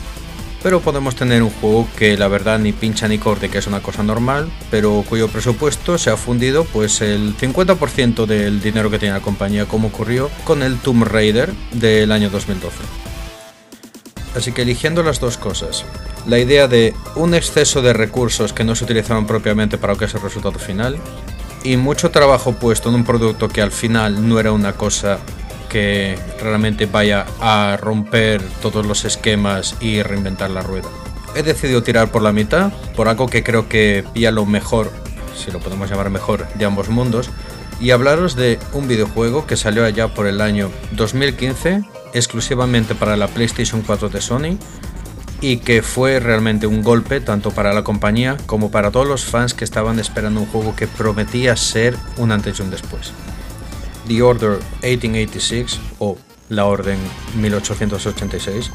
pero 0.63 0.79
podemos 0.79 1.15
tener 1.15 1.43
un 1.43 1.49
juego 1.49 1.87
que 1.97 2.17
la 2.17 2.29
verdad 2.29 2.57
ni 2.57 2.71
pincha 2.71 3.09
ni 3.09 3.19
corte, 3.19 3.49
que 3.49 3.57
es 3.57 3.67
una 3.67 3.81
cosa 3.81 4.01
normal, 4.01 4.49
pero 4.71 5.03
cuyo 5.07 5.27
presupuesto 5.27 5.97
se 5.97 6.09
ha 6.09 6.15
fundido 6.15 6.63
pues 6.63 7.01
el 7.01 7.35
50% 7.37 8.25
del 8.25 8.61
dinero 8.61 8.89
que 8.89 8.97
tiene 8.97 9.13
la 9.13 9.21
compañía, 9.21 9.65
como 9.65 9.89
ocurrió 9.89 10.31
con 10.45 10.63
el 10.63 10.77
Tomb 10.77 11.03
Raider 11.03 11.53
del 11.73 12.13
año 12.13 12.29
2012. 12.29 12.77
Así 14.35 14.53
que 14.53 14.63
eligiendo 14.63 15.03
las 15.03 15.19
dos 15.19 15.37
cosas, 15.37 15.85
la 16.25 16.39
idea 16.39 16.67
de 16.67 16.95
un 17.15 17.35
exceso 17.35 17.81
de 17.81 17.93
recursos 17.93 18.53
que 18.53 18.63
no 18.63 18.73
se 18.73 18.85
utilizaban 18.85 19.27
propiamente 19.27 19.77
para 19.77 19.93
lo 19.93 19.99
que 19.99 20.05
es 20.05 20.13
el 20.15 20.21
resultado 20.21 20.57
final, 20.57 20.97
y 21.63 21.77
mucho 21.77 22.09
trabajo 22.09 22.53
puesto 22.53 22.89
en 22.89 22.95
un 22.95 23.03
producto 23.03 23.47
que 23.47 23.61
al 23.61 23.71
final 23.71 24.27
no 24.27 24.39
era 24.39 24.51
una 24.51 24.73
cosa 24.73 25.19
que 25.73 26.15
realmente 26.39 26.85
vaya 26.85 27.25
a 27.41 27.77
romper 27.81 28.43
todos 28.61 28.85
los 28.85 29.05
esquemas 29.05 29.75
y 29.81 30.03
reinventar 30.03 30.51
la 30.51 30.61
rueda. 30.61 30.87
He 31.35 31.41
decidido 31.41 31.81
tirar 31.81 32.11
por 32.11 32.21
la 32.21 32.31
mitad, 32.31 32.71
por 32.95 33.07
algo 33.07 33.25
que 33.25 33.41
creo 33.41 33.67
que 33.67 34.05
pilla 34.13 34.29
lo 34.29 34.45
mejor, 34.45 34.91
si 35.35 35.49
lo 35.49 35.57
podemos 35.57 35.89
llamar 35.89 36.11
mejor, 36.11 36.47
de 36.53 36.65
ambos 36.65 36.89
mundos, 36.89 37.31
y 37.81 37.89
hablaros 37.89 38.35
de 38.35 38.59
un 38.73 38.87
videojuego 38.87 39.47
que 39.47 39.57
salió 39.57 39.83
allá 39.83 40.09
por 40.09 40.27
el 40.27 40.41
año 40.41 40.69
2015, 40.91 41.83
exclusivamente 42.13 42.93
para 42.93 43.17
la 43.17 43.27
PlayStation 43.27 43.81
4 43.81 44.09
de 44.09 44.21
Sony, 44.21 44.59
y 45.41 45.57
que 45.57 45.81
fue 45.81 46.19
realmente 46.19 46.67
un 46.67 46.83
golpe 46.83 47.19
tanto 47.19 47.49
para 47.49 47.73
la 47.73 47.83
compañía 47.83 48.37
como 48.45 48.69
para 48.69 48.91
todos 48.91 49.07
los 49.07 49.25
fans 49.25 49.55
que 49.55 49.63
estaban 49.63 49.97
esperando 49.97 50.39
un 50.39 50.45
juego 50.45 50.75
que 50.75 50.85
prometía 50.85 51.57
ser 51.57 51.97
un 52.17 52.31
antes 52.31 52.59
y 52.59 52.61
un 52.61 52.69
después. 52.69 53.11
The 54.07 54.21
Order 54.21 54.59
1886 54.81 55.79
o 55.99 56.17
La 56.49 56.65
Orden 56.65 56.97
1886 57.39 58.71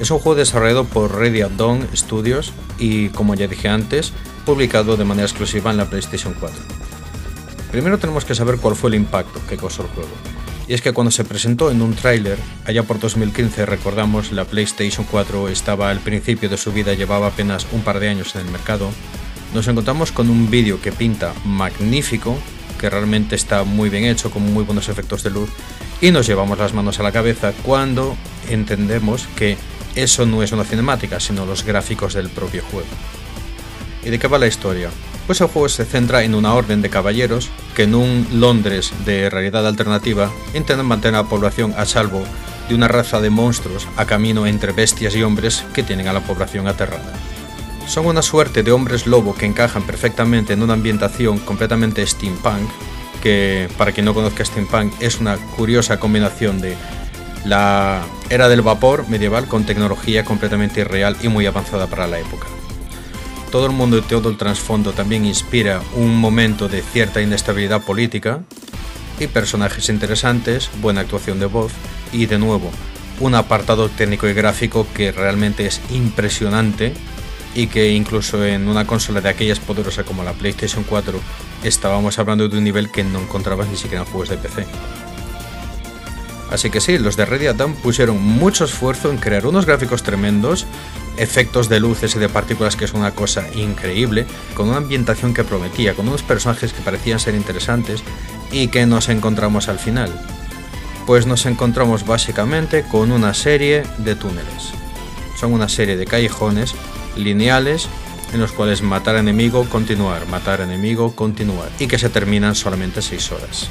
es 0.00 0.10
un 0.10 0.18
juego 0.18 0.36
desarrollado 0.36 0.84
por 0.84 1.14
Radiant 1.14 1.56
Dawn 1.56 1.88
Studios 1.94 2.52
y, 2.78 3.08
como 3.10 3.34
ya 3.34 3.46
dije 3.46 3.68
antes, 3.68 4.12
publicado 4.44 4.96
de 4.96 5.04
manera 5.04 5.26
exclusiva 5.26 5.70
en 5.70 5.78
la 5.78 5.88
PlayStation 5.88 6.34
4. 6.38 6.58
Primero 7.70 7.98
tenemos 7.98 8.24
que 8.24 8.34
saber 8.34 8.58
cuál 8.58 8.76
fue 8.76 8.90
el 8.90 8.96
impacto 8.96 9.40
que 9.48 9.56
causó 9.56 9.82
el 9.82 9.88
juego. 9.88 10.10
Y 10.68 10.74
es 10.74 10.82
que 10.82 10.92
cuando 10.92 11.10
se 11.10 11.24
presentó 11.24 11.70
en 11.70 11.80
un 11.80 11.94
tráiler, 11.94 12.38
allá 12.64 12.82
por 12.82 12.98
2015, 12.98 13.66
recordamos, 13.66 14.32
la 14.32 14.44
PlayStation 14.44 15.06
4 15.08 15.48
estaba 15.48 15.90
al 15.90 16.00
principio 16.00 16.48
de 16.48 16.56
su 16.56 16.72
vida, 16.72 16.94
llevaba 16.94 17.28
apenas 17.28 17.66
un 17.72 17.82
par 17.82 18.00
de 18.00 18.08
años 18.08 18.34
en 18.34 18.42
el 18.42 18.50
mercado, 18.50 18.90
nos 19.54 19.68
encontramos 19.68 20.12
con 20.12 20.28
un 20.28 20.50
vídeo 20.50 20.80
que 20.80 20.92
pinta 20.92 21.32
magnífico 21.44 22.36
que 22.76 22.90
realmente 22.90 23.36
está 23.36 23.64
muy 23.64 23.88
bien 23.88 24.04
hecho, 24.04 24.30
con 24.30 24.42
muy 24.52 24.64
buenos 24.64 24.88
efectos 24.88 25.22
de 25.22 25.30
luz, 25.30 25.50
y 26.00 26.10
nos 26.10 26.26
llevamos 26.26 26.58
las 26.58 26.74
manos 26.74 27.00
a 27.00 27.02
la 27.02 27.12
cabeza 27.12 27.52
cuando 27.62 28.16
entendemos 28.48 29.28
que 29.36 29.56
eso 29.94 30.26
no 30.26 30.42
es 30.42 30.52
una 30.52 30.64
cinemática, 30.64 31.20
sino 31.20 31.46
los 31.46 31.64
gráficos 31.64 32.14
del 32.14 32.28
propio 32.28 32.62
juego. 32.70 32.88
¿Y 34.04 34.10
de 34.10 34.18
qué 34.18 34.28
va 34.28 34.38
la 34.38 34.46
historia? 34.46 34.90
Pues 35.26 35.40
el 35.40 35.48
juego 35.48 35.68
se 35.68 35.84
centra 35.84 36.22
en 36.22 36.34
una 36.34 36.54
orden 36.54 36.82
de 36.82 36.90
caballeros 36.90 37.50
que 37.74 37.84
en 37.84 37.94
un 37.94 38.26
Londres 38.32 38.92
de 39.04 39.28
realidad 39.28 39.66
alternativa 39.66 40.30
intentan 40.54 40.86
mantener 40.86 41.18
a 41.18 41.22
la 41.22 41.28
población 41.28 41.74
a 41.76 41.86
salvo 41.86 42.22
de 42.68 42.74
una 42.74 42.88
raza 42.88 43.20
de 43.20 43.30
monstruos 43.30 43.88
a 43.96 44.04
camino 44.06 44.46
entre 44.46 44.72
bestias 44.72 45.16
y 45.16 45.22
hombres 45.22 45.64
que 45.74 45.82
tienen 45.82 46.06
a 46.08 46.12
la 46.12 46.20
población 46.20 46.68
aterrada. 46.68 47.12
Son 47.86 48.06
una 48.06 48.22
suerte 48.22 48.62
de 48.62 48.72
hombres 48.72 49.06
lobo 49.06 49.34
que 49.34 49.46
encajan 49.46 49.84
perfectamente 49.84 50.52
en 50.52 50.62
una 50.62 50.74
ambientación 50.74 51.38
completamente 51.38 52.04
steampunk, 52.06 52.68
que 53.22 53.68
para 53.78 53.92
quien 53.92 54.06
no 54.06 54.14
conozca 54.14 54.44
steampunk 54.44 54.92
es 55.00 55.20
una 55.20 55.36
curiosa 55.36 55.98
combinación 55.98 56.60
de 56.60 56.76
la 57.44 58.02
era 58.28 58.48
del 58.48 58.62
vapor 58.62 59.08
medieval 59.08 59.46
con 59.46 59.64
tecnología 59.64 60.24
completamente 60.24 60.80
irreal 60.80 61.16
y 61.22 61.28
muy 61.28 61.46
avanzada 61.46 61.86
para 61.86 62.08
la 62.08 62.18
época. 62.18 62.48
Todo 63.52 63.66
el 63.66 63.72
mundo 63.72 63.98
y 63.98 64.02
todo 64.02 64.28
el 64.28 64.36
trasfondo 64.36 64.92
también 64.92 65.24
inspira 65.24 65.80
un 65.94 66.16
momento 66.16 66.68
de 66.68 66.82
cierta 66.82 67.22
inestabilidad 67.22 67.82
política 67.82 68.42
y 69.20 69.28
personajes 69.28 69.88
interesantes, 69.88 70.70
buena 70.82 71.02
actuación 71.02 71.38
de 71.38 71.46
voz 71.46 71.72
y 72.12 72.26
de 72.26 72.38
nuevo 72.38 72.72
un 73.20 73.34
apartado 73.34 73.88
técnico 73.88 74.28
y 74.28 74.34
gráfico 74.34 74.86
que 74.94 75.12
realmente 75.12 75.66
es 75.66 75.80
impresionante 75.90 76.92
y 77.56 77.68
que 77.68 77.90
incluso 77.90 78.44
en 78.44 78.68
una 78.68 78.86
consola 78.86 79.22
de 79.22 79.30
aquellas 79.30 79.58
poderosas 79.58 80.04
como 80.04 80.22
la 80.22 80.34
PlayStation 80.34 80.84
4 80.84 81.18
estábamos 81.64 82.18
hablando 82.18 82.48
de 82.48 82.58
un 82.58 82.64
nivel 82.64 82.90
que 82.90 83.02
no 83.02 83.18
encontrabas 83.18 83.68
ni 83.68 83.76
siquiera 83.76 84.04
en 84.04 84.10
juegos 84.10 84.28
de 84.28 84.36
PC. 84.36 84.66
Así 86.50 86.68
que 86.68 86.82
sí, 86.82 86.98
los 86.98 87.16
de 87.16 87.24
Red 87.24 87.56
Dawn 87.56 87.74
pusieron 87.74 88.22
mucho 88.22 88.66
esfuerzo 88.66 89.10
en 89.10 89.16
crear 89.16 89.46
unos 89.46 89.64
gráficos 89.64 90.02
tremendos, 90.02 90.66
efectos 91.16 91.70
de 91.70 91.80
luces 91.80 92.14
y 92.14 92.18
de 92.18 92.28
partículas 92.28 92.76
que 92.76 92.84
es 92.84 92.92
una 92.92 93.12
cosa 93.12 93.46
increíble, 93.54 94.26
con 94.54 94.68
una 94.68 94.76
ambientación 94.76 95.32
que 95.32 95.42
prometía, 95.42 95.94
con 95.94 96.06
unos 96.06 96.22
personajes 96.22 96.74
que 96.74 96.82
parecían 96.82 97.18
ser 97.18 97.34
interesantes 97.34 98.04
y 98.52 98.68
que 98.68 98.84
nos 98.84 99.08
encontramos 99.08 99.68
al 99.68 99.78
final. 99.78 100.12
Pues 101.06 101.26
nos 101.26 101.46
encontramos 101.46 102.06
básicamente 102.06 102.84
con 102.84 103.12
una 103.12 103.32
serie 103.32 103.82
de 103.96 104.14
túneles. 104.14 104.72
Son 105.36 105.52
una 105.52 105.68
serie 105.68 105.96
de 105.96 106.04
callejones 106.04 106.74
lineales 107.16 107.88
en 108.32 108.40
los 108.40 108.52
cuales 108.52 108.82
matar 108.82 109.16
enemigo, 109.16 109.64
continuar, 109.68 110.26
matar 110.26 110.60
enemigo, 110.60 111.14
continuar, 111.14 111.70
y 111.78 111.86
que 111.86 111.98
se 111.98 112.08
terminan 112.08 112.54
solamente 112.54 113.02
6 113.02 113.32
horas. 113.32 113.68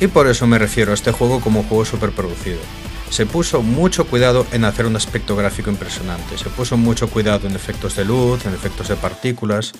Y 0.00 0.06
por 0.06 0.26
eso 0.26 0.46
me 0.46 0.58
refiero 0.58 0.92
a 0.92 0.94
este 0.94 1.12
juego 1.12 1.40
como 1.40 1.62
juego 1.62 1.84
superproducido. 1.84 2.58
Se 3.10 3.26
puso 3.26 3.60
mucho 3.60 4.06
cuidado 4.06 4.46
en 4.52 4.64
hacer 4.64 4.86
un 4.86 4.96
aspecto 4.96 5.34
gráfico 5.34 5.68
impresionante, 5.68 6.38
se 6.38 6.48
puso 6.48 6.76
mucho 6.76 7.10
cuidado 7.10 7.48
en 7.48 7.56
efectos 7.56 7.96
de 7.96 8.04
luz, 8.04 8.46
en 8.46 8.54
efectos 8.54 8.88
de 8.88 8.96
partículas, 8.96 9.72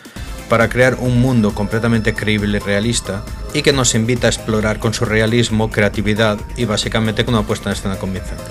para 0.48 0.68
crear 0.68 0.96
un 0.98 1.20
mundo 1.20 1.54
completamente 1.54 2.12
creíble 2.12 2.58
y 2.58 2.60
realista, 2.60 3.24
y 3.54 3.62
que 3.62 3.72
nos 3.72 3.94
invita 3.94 4.26
a 4.26 4.30
explorar 4.30 4.80
con 4.80 4.92
su 4.92 5.04
realismo, 5.04 5.70
creatividad 5.70 6.38
y 6.56 6.64
básicamente 6.64 7.24
con 7.24 7.34
una 7.34 7.46
puesta 7.46 7.70
en 7.70 7.76
escena 7.76 7.96
convincente. 7.96 8.42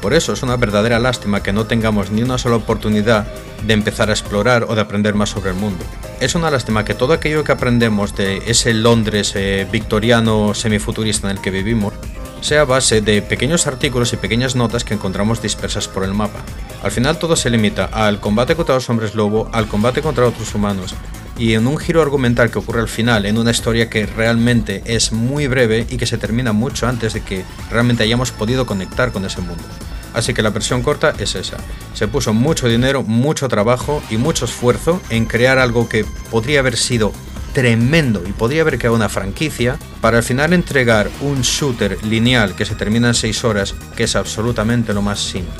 Por 0.00 0.14
eso 0.14 0.32
es 0.32 0.42
una 0.42 0.56
verdadera 0.56 0.98
lástima 0.98 1.42
que 1.42 1.52
no 1.52 1.66
tengamos 1.66 2.10
ni 2.10 2.22
una 2.22 2.38
sola 2.38 2.56
oportunidad 2.56 3.26
de 3.66 3.74
empezar 3.74 4.10
a 4.10 4.12
explorar 4.12 4.64
o 4.68 4.74
de 4.74 4.80
aprender 4.80 5.14
más 5.14 5.30
sobre 5.30 5.50
el 5.50 5.56
mundo. 5.56 5.84
Es 6.20 6.34
una 6.34 6.50
lástima 6.50 6.84
que 6.84 6.94
todo 6.94 7.12
aquello 7.12 7.44
que 7.44 7.52
aprendemos 7.52 8.16
de 8.16 8.42
ese 8.46 8.74
Londres 8.74 9.32
eh, 9.34 9.66
victoriano 9.70 10.54
semifuturista 10.54 11.28
en 11.30 11.36
el 11.36 11.42
que 11.42 11.50
vivimos 11.50 11.94
sea 12.40 12.64
base 12.64 13.00
de 13.00 13.20
pequeños 13.22 13.66
artículos 13.66 14.12
y 14.12 14.16
pequeñas 14.16 14.54
notas 14.54 14.84
que 14.84 14.94
encontramos 14.94 15.42
dispersas 15.42 15.88
por 15.88 16.04
el 16.04 16.14
mapa. 16.14 16.40
Al 16.82 16.90
final 16.90 17.18
todo 17.18 17.36
se 17.36 17.50
limita 17.50 17.86
al 17.86 18.20
combate 18.20 18.54
contra 18.54 18.76
los 18.76 18.88
hombres 18.88 19.14
lobo, 19.14 19.50
al 19.52 19.66
combate 19.66 20.02
contra 20.02 20.26
otros 20.26 20.54
humanos, 20.54 20.94
y 21.36 21.54
en 21.54 21.66
un 21.66 21.78
giro 21.78 22.02
argumental 22.02 22.50
que 22.50 22.58
ocurre 22.58 22.80
al 22.80 22.88
final, 22.88 23.26
en 23.26 23.38
una 23.38 23.50
historia 23.50 23.88
que 23.88 24.06
realmente 24.06 24.82
es 24.84 25.12
muy 25.12 25.46
breve 25.46 25.86
y 25.88 25.96
que 25.96 26.06
se 26.06 26.18
termina 26.18 26.52
mucho 26.52 26.86
antes 26.86 27.14
de 27.14 27.22
que 27.22 27.44
realmente 27.70 28.02
hayamos 28.02 28.30
podido 28.32 28.66
conectar 28.66 29.12
con 29.12 29.24
ese 29.24 29.40
mundo. 29.40 29.64
Así 30.14 30.34
que 30.34 30.42
la 30.42 30.50
versión 30.50 30.82
corta 30.82 31.14
es 31.18 31.34
esa. 31.34 31.58
Se 31.94 32.08
puso 32.08 32.32
mucho 32.32 32.68
dinero, 32.68 33.02
mucho 33.02 33.48
trabajo 33.48 34.02
y 34.10 34.16
mucho 34.16 34.46
esfuerzo 34.46 35.00
en 35.10 35.26
crear 35.26 35.58
algo 35.58 35.88
que 35.88 36.04
podría 36.30 36.60
haber 36.60 36.76
sido 36.76 37.12
tremendo 37.52 38.22
y 38.26 38.32
podría 38.32 38.62
haber 38.62 38.78
creado 38.78 38.96
una 38.96 39.08
franquicia 39.08 39.78
para 40.00 40.18
al 40.18 40.22
final 40.22 40.52
entregar 40.52 41.10
un 41.20 41.42
shooter 41.42 41.98
lineal 42.04 42.54
que 42.54 42.64
se 42.64 42.74
termina 42.74 43.08
en 43.08 43.14
6 43.14 43.44
horas, 43.44 43.74
que 43.96 44.04
es 44.04 44.16
absolutamente 44.16 44.94
lo 44.94 45.02
más 45.02 45.20
simple. 45.20 45.54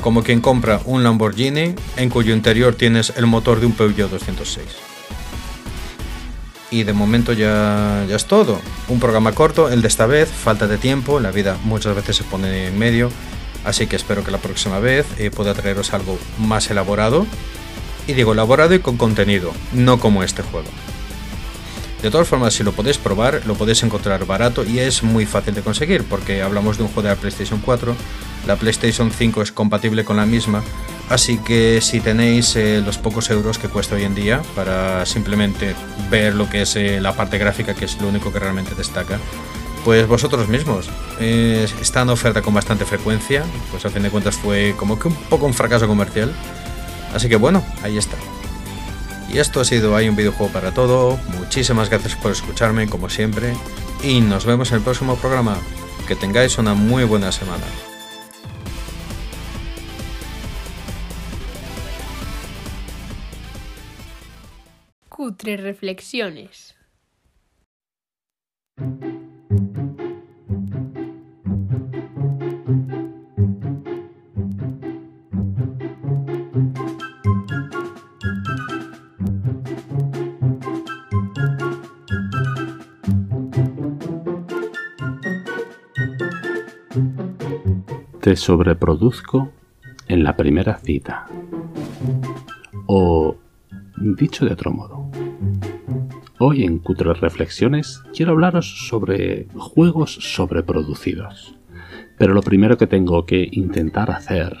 Como 0.00 0.22
quien 0.22 0.40
compra 0.40 0.80
un 0.84 1.04
Lamborghini 1.04 1.74
en 1.96 2.10
cuyo 2.10 2.34
interior 2.34 2.74
tienes 2.74 3.12
el 3.16 3.26
motor 3.26 3.60
de 3.60 3.66
un 3.66 3.72
Peugeot 3.72 4.10
206. 4.10 4.66
Y 6.72 6.84
de 6.84 6.92
momento 6.92 7.32
ya, 7.32 8.04
ya 8.08 8.16
es 8.16 8.24
todo. 8.24 8.60
Un 8.88 8.98
programa 8.98 9.32
corto, 9.32 9.68
el 9.68 9.82
de 9.82 9.88
esta 9.88 10.06
vez, 10.06 10.28
falta 10.28 10.66
de 10.66 10.78
tiempo, 10.78 11.20
la 11.20 11.30
vida 11.30 11.56
muchas 11.64 11.94
veces 11.94 12.16
se 12.16 12.24
pone 12.24 12.66
en 12.68 12.78
medio 12.78 13.10
Así 13.64 13.86
que 13.86 13.96
espero 13.96 14.24
que 14.24 14.30
la 14.30 14.38
próxima 14.38 14.78
vez 14.78 15.06
eh, 15.18 15.30
pueda 15.30 15.54
traeros 15.54 15.92
algo 15.94 16.18
más 16.38 16.70
elaborado. 16.70 17.26
Y 18.06 18.14
digo 18.14 18.32
elaborado 18.32 18.74
y 18.74 18.80
con 18.80 18.96
contenido, 18.96 19.52
no 19.72 20.00
como 20.00 20.22
este 20.24 20.42
juego. 20.42 20.68
De 22.02 22.10
todas 22.10 22.26
formas, 22.26 22.52
si 22.52 22.64
lo 22.64 22.72
podéis 22.72 22.98
probar, 22.98 23.42
lo 23.46 23.54
podéis 23.54 23.84
encontrar 23.84 24.26
barato 24.26 24.64
y 24.64 24.80
es 24.80 25.04
muy 25.04 25.24
fácil 25.24 25.54
de 25.54 25.62
conseguir, 25.62 26.02
porque 26.02 26.42
hablamos 26.42 26.76
de 26.76 26.82
un 26.82 26.88
juego 26.88 27.02
de 27.02 27.14
la 27.14 27.20
PlayStation 27.20 27.60
4, 27.64 27.94
la 28.48 28.56
PlayStation 28.56 29.12
5 29.12 29.40
es 29.40 29.52
compatible 29.52 30.04
con 30.04 30.16
la 30.16 30.26
misma, 30.26 30.64
así 31.08 31.38
que 31.38 31.80
si 31.80 32.00
tenéis 32.00 32.56
eh, 32.56 32.82
los 32.84 32.98
pocos 32.98 33.30
euros 33.30 33.56
que 33.58 33.68
cuesta 33.68 33.94
hoy 33.94 34.02
en 34.02 34.16
día 34.16 34.42
para 34.56 35.06
simplemente 35.06 35.76
ver 36.10 36.34
lo 36.34 36.50
que 36.50 36.62
es 36.62 36.74
eh, 36.74 37.00
la 37.00 37.14
parte 37.14 37.38
gráfica, 37.38 37.74
que 37.74 37.84
es 37.84 38.00
lo 38.00 38.08
único 38.08 38.32
que 38.32 38.40
realmente 38.40 38.74
destaca, 38.74 39.20
pues 39.84 40.06
vosotros 40.06 40.48
mismos. 40.48 40.88
Eh, 41.20 41.66
está 41.80 42.02
en 42.02 42.10
oferta 42.10 42.42
con 42.42 42.54
bastante 42.54 42.84
frecuencia, 42.84 43.44
pues 43.70 43.84
a 43.84 43.90
fin 43.90 44.02
de 44.02 44.10
cuentas 44.10 44.36
fue 44.36 44.74
como 44.76 44.98
que 44.98 45.08
un 45.08 45.14
poco 45.14 45.46
un 45.46 45.54
fracaso 45.54 45.86
comercial. 45.86 46.32
Así 47.14 47.28
que 47.28 47.36
bueno, 47.36 47.64
ahí 47.82 47.98
está. 47.98 48.16
Y 49.32 49.38
esto 49.38 49.60
ha 49.60 49.64
sido 49.64 49.96
Hay 49.96 50.08
un 50.08 50.16
videojuego 50.16 50.52
para 50.52 50.72
todo. 50.72 51.18
Muchísimas 51.38 51.88
gracias 51.88 52.16
por 52.16 52.32
escucharme, 52.32 52.88
como 52.88 53.08
siempre. 53.08 53.54
Y 54.02 54.20
nos 54.20 54.44
vemos 54.44 54.70
en 54.70 54.78
el 54.78 54.82
próximo 54.82 55.16
programa. 55.16 55.58
Que 56.06 56.16
tengáis 56.16 56.58
una 56.58 56.74
muy 56.74 57.04
buena 57.04 57.32
semana. 57.32 57.64
Cutre 65.08 65.56
Reflexiones. 65.56 66.74
Sobreproduzco 88.36 89.50
en 90.08 90.24
la 90.24 90.36
primera 90.36 90.78
cita. 90.78 91.26
O, 92.86 93.36
dicho 93.96 94.44
de 94.44 94.52
otro 94.52 94.72
modo, 94.72 95.10
hoy 96.38 96.64
en 96.64 96.78
Cutre 96.78 97.14
Reflexiones 97.14 98.02
quiero 98.14 98.32
hablaros 98.32 98.88
sobre 98.88 99.46
juegos 99.56 100.14
sobreproducidos. 100.14 101.56
Pero 102.18 102.34
lo 102.34 102.42
primero 102.42 102.76
que 102.76 102.86
tengo 102.86 103.24
que 103.26 103.48
intentar 103.50 104.10
hacer 104.10 104.56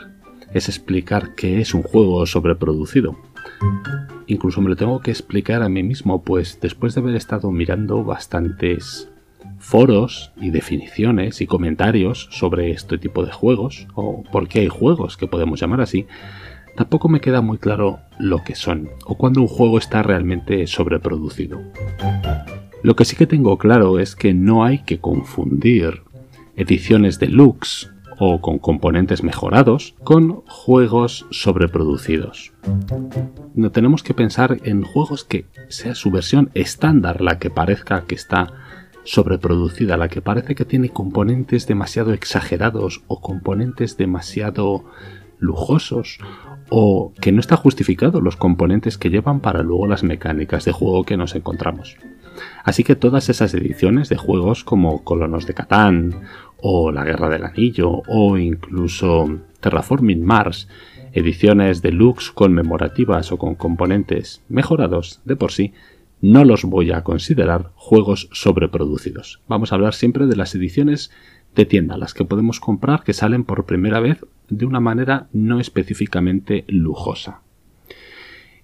es 0.54 0.68
explicar 0.68 1.34
qué 1.34 1.60
es 1.60 1.74
un 1.74 1.82
juego 1.82 2.24
sobreproducido. 2.26 3.16
Incluso 4.26 4.60
me 4.60 4.70
lo 4.70 4.76
tengo 4.76 5.00
que 5.00 5.10
explicar 5.10 5.62
a 5.62 5.68
mí 5.68 5.82
mismo, 5.82 6.22
pues 6.22 6.58
después 6.60 6.94
de 6.94 7.02
haber 7.02 7.16
estado 7.16 7.50
mirando 7.50 8.04
bastantes 8.04 9.11
foros 9.58 10.32
y 10.40 10.50
definiciones 10.50 11.40
y 11.40 11.46
comentarios 11.46 12.28
sobre 12.30 12.70
este 12.70 12.98
tipo 12.98 13.24
de 13.24 13.32
juegos, 13.32 13.86
o 13.94 14.22
por 14.30 14.48
qué 14.48 14.60
hay 14.60 14.68
juegos 14.68 15.16
que 15.16 15.26
podemos 15.26 15.60
llamar 15.60 15.80
así, 15.80 16.06
tampoco 16.76 17.08
me 17.08 17.20
queda 17.20 17.40
muy 17.40 17.58
claro 17.58 18.00
lo 18.18 18.42
que 18.44 18.54
son, 18.54 18.90
o 19.04 19.16
cuando 19.16 19.40
un 19.40 19.48
juego 19.48 19.78
está 19.78 20.02
realmente 20.02 20.66
sobreproducido. 20.66 21.60
Lo 22.82 22.96
que 22.96 23.04
sí 23.04 23.16
que 23.16 23.26
tengo 23.26 23.58
claro 23.58 23.98
es 23.98 24.16
que 24.16 24.34
no 24.34 24.64
hay 24.64 24.80
que 24.80 24.98
confundir 24.98 26.02
ediciones 26.56 27.18
deluxe 27.18 27.88
o 28.18 28.40
con 28.40 28.58
componentes 28.58 29.22
mejorados 29.22 29.94
con 30.04 30.42
juegos 30.46 31.26
sobreproducidos. 31.30 32.52
No 33.54 33.70
tenemos 33.70 34.02
que 34.02 34.14
pensar 34.14 34.58
en 34.64 34.82
juegos 34.82 35.24
que 35.24 35.46
sea 35.68 35.94
su 35.94 36.10
versión 36.10 36.50
estándar 36.54 37.20
la 37.20 37.38
que 37.38 37.50
parezca 37.50 38.04
que 38.06 38.14
está 38.14 38.52
sobreproducida, 39.04 39.96
la 39.96 40.08
que 40.08 40.22
parece 40.22 40.54
que 40.54 40.64
tiene 40.64 40.90
componentes 40.90 41.66
demasiado 41.66 42.12
exagerados 42.12 43.02
o 43.08 43.20
componentes 43.20 43.96
demasiado 43.96 44.84
lujosos 45.38 46.18
o 46.70 47.12
que 47.20 47.32
no 47.32 47.40
está 47.40 47.56
justificado 47.56 48.20
los 48.20 48.36
componentes 48.36 48.96
que 48.96 49.10
llevan 49.10 49.40
para 49.40 49.62
luego 49.62 49.86
las 49.86 50.04
mecánicas 50.04 50.64
de 50.64 50.72
juego 50.72 51.04
que 51.04 51.16
nos 51.16 51.34
encontramos. 51.34 51.96
Así 52.64 52.84
que 52.84 52.96
todas 52.96 53.28
esas 53.28 53.52
ediciones 53.54 54.08
de 54.08 54.16
juegos 54.16 54.64
como 54.64 55.04
Colonos 55.04 55.46
de 55.46 55.54
Catán 55.54 56.22
o 56.56 56.90
La 56.90 57.04
Guerra 57.04 57.28
del 57.28 57.44
Anillo 57.44 58.02
o 58.06 58.38
incluso 58.38 59.40
Terraforming 59.60 60.24
Mars, 60.24 60.68
ediciones 61.12 61.82
deluxe 61.82 62.30
conmemorativas 62.30 63.32
o 63.32 63.36
con 63.36 63.54
componentes 63.54 64.42
mejorados 64.48 65.20
de 65.24 65.36
por 65.36 65.52
sí, 65.52 65.74
no 66.22 66.44
los 66.44 66.64
voy 66.64 66.92
a 66.92 67.02
considerar 67.02 67.72
juegos 67.74 68.28
sobreproducidos. 68.32 69.40
Vamos 69.48 69.72
a 69.72 69.74
hablar 69.74 69.92
siempre 69.92 70.26
de 70.26 70.36
las 70.36 70.54
ediciones 70.54 71.10
de 71.54 71.66
tienda, 71.66 71.98
las 71.98 72.14
que 72.14 72.24
podemos 72.24 72.60
comprar 72.60 73.02
que 73.02 73.12
salen 73.12 73.44
por 73.44 73.66
primera 73.66 74.00
vez 74.00 74.24
de 74.48 74.64
una 74.64 74.80
manera 74.80 75.28
no 75.32 75.60
específicamente 75.60 76.64
lujosa. 76.68 77.42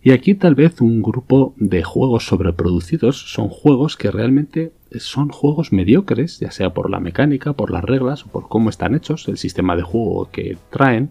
Y 0.01 0.13
aquí 0.13 0.35
tal 0.35 0.55
vez 0.55 0.81
un 0.81 1.03
grupo 1.03 1.55
de 1.57 1.83
juegos 1.83 2.27
sobreproducidos 2.27 3.33
son 3.33 3.49
juegos 3.49 3.97
que 3.97 4.13
realmente 4.13 4.73
son 4.93 5.29
juegos 5.29 5.73
mediocres, 5.73 6.39
ya 6.39 6.53
sea 6.53 6.73
por 6.73 6.89
la 6.89 7.01
mecánica, 7.01 7.53
por 7.53 7.73
las 7.73 7.85
reglas 7.85 8.25
o 8.25 8.29
por 8.29 8.49
cómo 8.49 8.71
están 8.71 8.95
hechos, 8.95 9.27
el 9.27 9.37
sistema 9.37 9.75
de 9.75 9.83
juego 9.83 10.31
que 10.31 10.57
traen, 10.71 11.11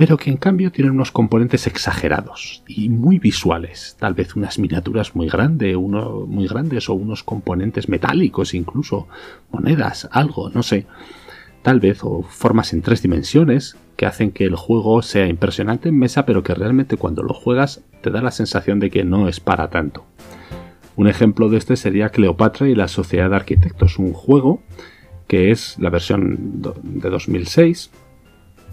pero 0.00 0.16
que 0.16 0.30
en 0.30 0.38
cambio 0.38 0.72
tienen 0.72 0.94
unos 0.94 1.12
componentes 1.12 1.66
exagerados 1.66 2.62
y 2.66 2.88
muy 2.88 3.18
visuales, 3.18 3.98
tal 4.00 4.14
vez 4.14 4.34
unas 4.34 4.58
miniaturas 4.58 5.14
muy, 5.14 5.28
grandes, 5.28 5.76
uno, 5.76 6.24
muy 6.26 6.46
grandes 6.46 6.88
o 6.88 6.94
unos 6.94 7.22
componentes 7.22 7.86
metálicos 7.90 8.54
incluso, 8.54 9.08
monedas, 9.52 10.08
algo, 10.10 10.48
no 10.48 10.62
sé, 10.62 10.86
tal 11.60 11.80
vez 11.80 11.98
o 12.02 12.22
formas 12.22 12.72
en 12.72 12.80
tres 12.80 13.02
dimensiones 13.02 13.76
que 13.96 14.06
hacen 14.06 14.30
que 14.30 14.46
el 14.46 14.56
juego 14.56 15.02
sea 15.02 15.26
impresionante 15.26 15.90
en 15.90 15.98
mesa 15.98 16.24
pero 16.24 16.42
que 16.42 16.54
realmente 16.54 16.96
cuando 16.96 17.22
lo 17.22 17.34
juegas 17.34 17.82
te 18.00 18.08
da 18.08 18.22
la 18.22 18.30
sensación 18.30 18.80
de 18.80 18.88
que 18.88 19.04
no 19.04 19.28
es 19.28 19.38
para 19.38 19.68
tanto. 19.68 20.06
Un 20.96 21.08
ejemplo 21.08 21.50
de 21.50 21.58
este 21.58 21.76
sería 21.76 22.08
Cleopatra 22.08 22.70
y 22.70 22.74
la 22.74 22.88
Sociedad 22.88 23.28
de 23.28 23.36
Arquitectos, 23.36 23.98
un 23.98 24.14
juego 24.14 24.62
que 25.26 25.50
es 25.50 25.78
la 25.78 25.90
versión 25.90 26.62
de 26.62 27.10
2006 27.10 27.90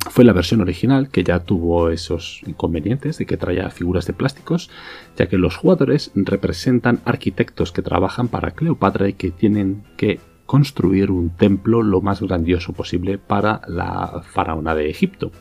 fue 0.09 0.23
la 0.23 0.33
versión 0.33 0.61
original 0.61 1.09
que 1.09 1.23
ya 1.23 1.39
tuvo 1.39 1.89
esos 1.89 2.41
inconvenientes 2.45 3.17
de 3.17 3.25
que 3.25 3.37
traía 3.37 3.69
figuras 3.69 4.05
de 4.05 4.13
plásticos, 4.13 4.69
ya 5.17 5.27
que 5.27 5.37
los 5.37 5.55
jugadores 5.55 6.11
representan 6.15 7.01
arquitectos 7.05 7.71
que 7.71 7.81
trabajan 7.81 8.27
para 8.27 8.51
Cleopatra 8.51 9.07
y 9.09 9.13
que 9.13 9.31
tienen 9.31 9.83
que 9.97 10.19
construir 10.45 11.11
un 11.11 11.29
templo 11.29 11.83
lo 11.83 12.01
más 12.01 12.21
grandioso 12.21 12.73
posible 12.73 13.17
para 13.17 13.61
la 13.67 14.23
faraona 14.23 14.73
de 14.75 14.89
Egipto. 14.89 15.31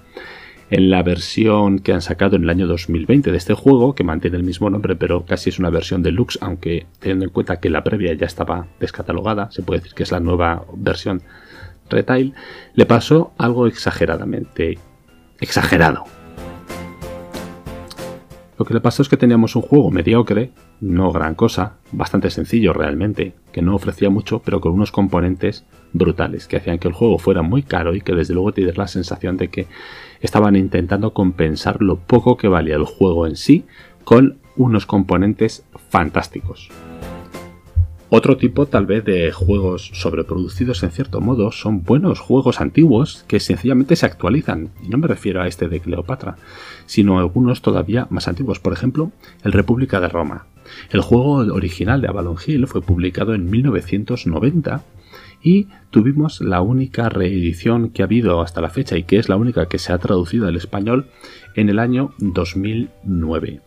En 0.69 0.91
la 0.91 1.05
versión 1.05 1.79
que 1.79 1.93
han 1.93 2.03
sacado 2.03 2.35
en 2.35 2.43
el 2.43 2.51
año 2.51 2.67
2020 2.67 3.31
de 3.31 3.39
este 3.39 3.55
juego, 3.55 3.95
que 3.95 4.03
mantiene 4.03 4.37
el 4.37 4.43
mismo 4.43 4.69
nombre 4.69 4.97
pero 4.97 5.25
casi 5.25 5.51
es 5.51 5.61
una 5.61 5.71
versión 5.71 6.03
deluxe, 6.03 6.39
aunque 6.41 6.87
teniendo 6.99 7.25
en 7.25 7.31
cuenta 7.31 7.61
que 7.61 7.71
la 7.71 7.85
previa 7.85 8.13
ya 8.15 8.27
estaba 8.27 8.67
descatalogada, 8.81 9.49
se 9.53 9.63
puede 9.63 9.81
decir 9.81 9.95
que 9.95 10.03
es 10.03 10.11
la 10.11 10.19
nueva 10.19 10.67
versión 10.75 11.23
Retail, 11.89 12.35
le 12.75 12.87
pasó 12.87 13.33
algo 13.39 13.67
exageradamente 13.67 14.79
exagerado. 15.41 16.05
Lo 18.59 18.65
que 18.65 18.73
le 18.73 18.81
pasó 18.81 19.03
es 19.03 19.09
que 19.11 19.19
teníamos 19.19 19.55
un 19.55 19.63
juego 19.63 19.91
mediocre, 19.91 20.51
no 20.81 21.13
gran 21.13 21.35
cosa, 21.35 21.75
bastante 21.93 22.31
sencillo 22.31 22.73
realmente, 22.73 23.35
que 23.53 23.61
no 23.61 23.75
ofrecía 23.75 24.09
mucho, 24.09 24.41
pero 24.43 24.63
con 24.63 24.73
unos 24.73 24.93
componentes 24.93 25.67
brutales, 25.93 26.47
que 26.47 26.57
hacían 26.57 26.79
que 26.79 26.89
el 26.89 26.95
juego 26.95 27.19
fuera 27.19 27.43
muy 27.43 27.63
caro 27.63 27.95
y 27.95 28.01
que 28.01 28.15
desde 28.15 28.33
luego 28.33 28.53
te 28.53 28.63
la 28.73 28.89
sensación 28.89 29.37
de 29.37 29.49
que 29.49 29.67
estaban 30.21 30.57
intentando 30.57 31.13
compensar 31.13 31.83
lo 31.83 31.99
poco 31.99 32.39
que 32.39 32.49
valía 32.49 32.77
el 32.77 32.85
juego 32.85 33.27
en 33.27 33.37
sí 33.37 33.67
con 34.05 34.39
unos 34.57 34.87
componentes 34.87 35.67
fantásticos. 35.91 36.71
Otro 38.09 38.37
tipo 38.37 38.67
tal 38.67 38.87
vez 38.87 39.05
de 39.05 39.33
juegos 39.33 39.91
sobreproducidos 39.93 40.85
en 40.85 40.93
cierto 40.93 41.21
modo 41.21 41.51
son 41.51 41.83
buenos 41.83 42.21
juegos 42.21 42.61
antiguos 42.61 43.25
que 43.27 43.41
sencillamente 43.41 43.97
se 43.97 44.07
actualizan. 44.07 44.71
Y 44.85 44.89
no 44.89 44.99
me 44.99 45.09
refiero 45.09 45.43
a 45.43 45.49
este 45.49 45.69
de 45.69 45.81
Cleopatra, 45.81 46.37
sino 46.87 47.19
a 47.19 47.21
algunos 47.21 47.63
todavía 47.63 48.07
más 48.11 48.29
antiguos. 48.29 48.61
Por 48.61 48.73
ejemplo, 48.73 49.11
el 49.43 49.53
República 49.53 50.01
de 50.01 50.09
Roma. 50.09 50.47
El 50.91 51.01
juego 51.01 51.39
original 51.53 52.01
de 52.01 52.07
Avalon 52.07 52.37
Hill 52.45 52.69
fue 52.69 52.81
publicado 52.81 53.35
en 53.35 53.51
1990 53.51 54.85
y 55.43 55.67
tuvimos 55.91 56.41
la 56.41 56.61
única 56.61 57.09
reedición 57.09 57.91
que 57.91 58.03
ha 58.03 58.07
habido 58.07 58.41
hasta 58.41 58.61
la 58.61 58.71
fecha 58.71 58.97
y 58.97 59.03
que 59.03 59.19
es 59.19 59.29
la 59.29 59.37
única 59.37 59.67
que 59.67 59.79
se 59.79 59.93
ha 59.93 59.99
traducido 59.99 60.47
al 60.47 60.57
español 60.57 61.07
en 61.57 61.71
el 61.71 61.81
año 61.81 62.15
2009. 62.19 63.63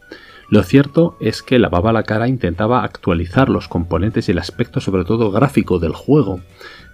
Lo 0.49 0.63
cierto 0.63 1.15
es 1.19 1.43
que 1.43 1.59
la 1.59 1.69
cara 2.03 2.27
intentaba 2.27 2.83
actualizar 2.83 3.49
los 3.49 3.67
componentes 3.67 4.27
y 4.27 4.31
el 4.31 4.39
aspecto 4.39 4.81
sobre 4.81 5.05
todo 5.05 5.31
gráfico 5.31 5.77
del 5.77 5.93
juego, 5.93 6.39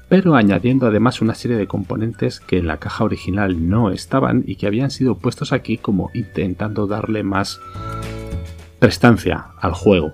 pero 0.10 0.36
añadiendo 0.36 0.88
además 0.88 1.22
una 1.22 1.36
serie 1.36 1.56
de 1.56 1.65
componentes 1.65 2.41
que 2.41 2.58
en 2.58 2.68
la 2.68 2.78
caja 2.78 3.06
original 3.06 3.70
no 3.70 3.91
estaban 3.91 4.44
y 4.46 4.58
que 4.58 4.68
habían 4.68 4.91
sido 4.91 5.15
puestos 5.15 5.54
aquí 5.54 5.78
como 5.78 6.12
intentando 6.13 6.86
darle 6.86 7.24
más 7.24 7.62
prestancia 8.80 9.48
al 9.62 9.74
juego. 9.74 10.12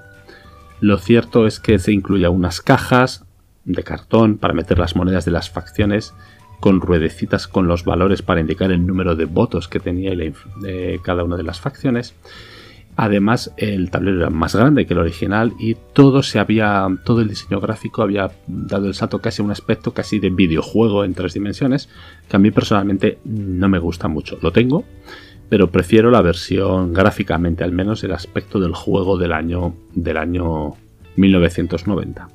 Lo 0.79 0.99
cierto 0.99 1.47
es 1.47 1.59
que 1.59 1.79
se 1.79 1.91
incluye 1.91 2.27
unas 2.27 2.61
cajas 2.61 3.25
de 3.65 3.83
cartón 3.83 4.37
para 4.37 4.53
meter 4.53 4.77
las 4.77 4.95
monedas 4.95 5.25
de 5.25 5.31
las 5.31 5.49
facciones 5.49 6.13
con 6.59 6.79
ruedecitas 6.79 7.47
con 7.47 7.67
los 7.67 7.85
valores 7.85 8.21
para 8.21 8.39
indicar 8.39 8.71
el 8.71 8.85
número 8.85 9.15
de 9.15 9.25
votos 9.25 9.67
que 9.67 9.79
tenía 9.79 10.13
cada 11.03 11.23
una 11.23 11.37
de 11.37 11.43
las 11.43 11.59
facciones 11.59 12.13
Además, 12.97 13.53
el 13.57 13.89
tablero 13.89 14.19
era 14.19 14.29
más 14.29 14.55
grande 14.55 14.85
que 14.85 14.93
el 14.93 14.99
original 14.99 15.53
y 15.59 15.75
todo 15.93 16.23
se 16.23 16.39
había, 16.39 16.87
todo 17.05 17.21
el 17.21 17.29
diseño 17.29 17.59
gráfico 17.59 18.01
había 18.01 18.31
dado 18.47 18.87
el 18.87 18.93
salto 18.93 19.19
casi 19.19 19.41
a 19.41 19.45
un 19.45 19.51
aspecto 19.51 19.93
casi 19.93 20.19
de 20.19 20.29
videojuego 20.29 21.05
en 21.05 21.13
tres 21.13 21.33
dimensiones, 21.33 21.89
que 22.27 22.35
a 22.35 22.39
mí 22.39 22.51
personalmente 22.51 23.19
no 23.23 23.69
me 23.69 23.79
gusta 23.79 24.07
mucho. 24.07 24.37
Lo 24.41 24.51
tengo, 24.51 24.83
pero 25.49 25.71
prefiero 25.71 26.11
la 26.11 26.21
versión 26.21 26.93
gráficamente, 26.93 27.63
al 27.63 27.71
menos 27.71 28.03
el 28.03 28.11
aspecto 28.11 28.59
del 28.59 28.73
juego 28.73 29.17
del 29.17 29.31
año 29.31 29.73
del 29.95 30.17
año 30.17 30.73
1990. 31.15 32.27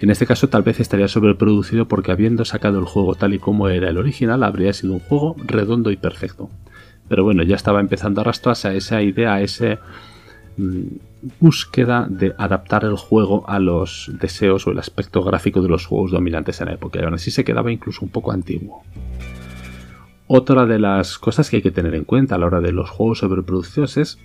En 0.00 0.10
este 0.10 0.24
caso 0.24 0.48
tal 0.48 0.62
vez 0.62 0.80
estaría 0.80 1.08
sobreproducido 1.08 1.86
porque 1.86 2.10
habiendo 2.10 2.44
sacado 2.44 2.78
el 2.78 2.86
juego 2.86 3.16
tal 3.16 3.34
y 3.34 3.38
como 3.38 3.68
era 3.68 3.90
el 3.90 3.98
original 3.98 4.44
habría 4.44 4.72
sido 4.72 4.94
un 4.94 5.00
juego 5.00 5.36
redondo 5.46 5.90
y 5.90 5.96
perfecto 5.96 6.48
pero 7.10 7.24
bueno, 7.24 7.42
ya 7.42 7.56
estaba 7.56 7.80
empezando 7.80 8.20
a 8.20 8.22
arrastrarse 8.22 8.68
a 8.68 8.74
esa 8.74 9.02
idea, 9.02 9.34
a 9.34 9.42
esa 9.42 9.80
mm, 10.56 10.82
búsqueda 11.40 12.06
de 12.08 12.36
adaptar 12.38 12.84
el 12.84 12.94
juego 12.94 13.44
a 13.48 13.58
los 13.58 14.12
deseos 14.20 14.64
o 14.68 14.70
el 14.70 14.78
aspecto 14.78 15.20
gráfico 15.24 15.60
de 15.60 15.68
los 15.68 15.86
juegos 15.86 16.12
dominantes 16.12 16.60
en 16.60 16.68
la 16.68 16.74
época, 16.74 17.00
y 17.00 17.02
aún 17.02 17.14
así 17.14 17.32
se 17.32 17.42
quedaba 17.42 17.72
incluso 17.72 18.04
un 18.04 18.12
poco 18.12 18.30
antiguo. 18.30 18.84
Otra 20.28 20.66
de 20.66 20.78
las 20.78 21.18
cosas 21.18 21.50
que 21.50 21.56
hay 21.56 21.62
que 21.62 21.72
tener 21.72 21.96
en 21.96 22.04
cuenta 22.04 22.36
a 22.36 22.38
la 22.38 22.46
hora 22.46 22.60
de 22.60 22.70
los 22.70 22.88
juegos 22.88 23.18
sobreproducidos 23.18 23.96
es 23.96 24.20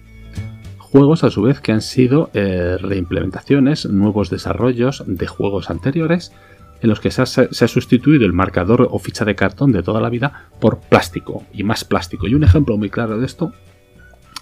juegos 0.78 1.24
a 1.24 1.32
su 1.32 1.42
vez 1.42 1.62
que 1.62 1.72
han 1.72 1.82
sido 1.82 2.30
eh, 2.36 2.78
reimplementaciones, 2.80 3.88
nuevos 3.88 4.30
desarrollos 4.30 5.04
de 5.08 5.26
juegos 5.26 5.72
anteriores 5.72 6.32
en 6.82 6.90
los 6.90 7.00
que 7.00 7.12
se 7.12 7.22
ha, 7.22 7.68
sustituido 7.68 8.26
el 8.26 8.34
marcador 8.34 8.88
o 8.92 9.00
ficha 9.00 9.26
de 9.26 9.36
cartón 9.36 9.72
de 9.72 9.84
toda 9.84 10.02
la 10.02 10.10
vida 10.10 10.50
por 10.60 10.80
plástico 10.80 11.44
y 11.54 11.64
más 11.64 11.84
plástico. 11.84 12.28
Y 12.28 12.36
un 12.36 12.44
ejemplo 12.44 12.78
muy 12.78 12.90
claro 12.90 13.18
de 13.18 13.26
esto, 13.26 13.54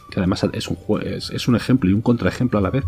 que 0.09 0.19
además 0.19 0.45
es 0.53 0.67
un, 0.67 0.77
es 1.01 1.47
un 1.47 1.55
ejemplo 1.55 1.89
y 1.89 1.93
un 1.93 2.01
contraejemplo 2.01 2.59
a 2.59 2.61
la 2.61 2.69
vez, 2.69 2.85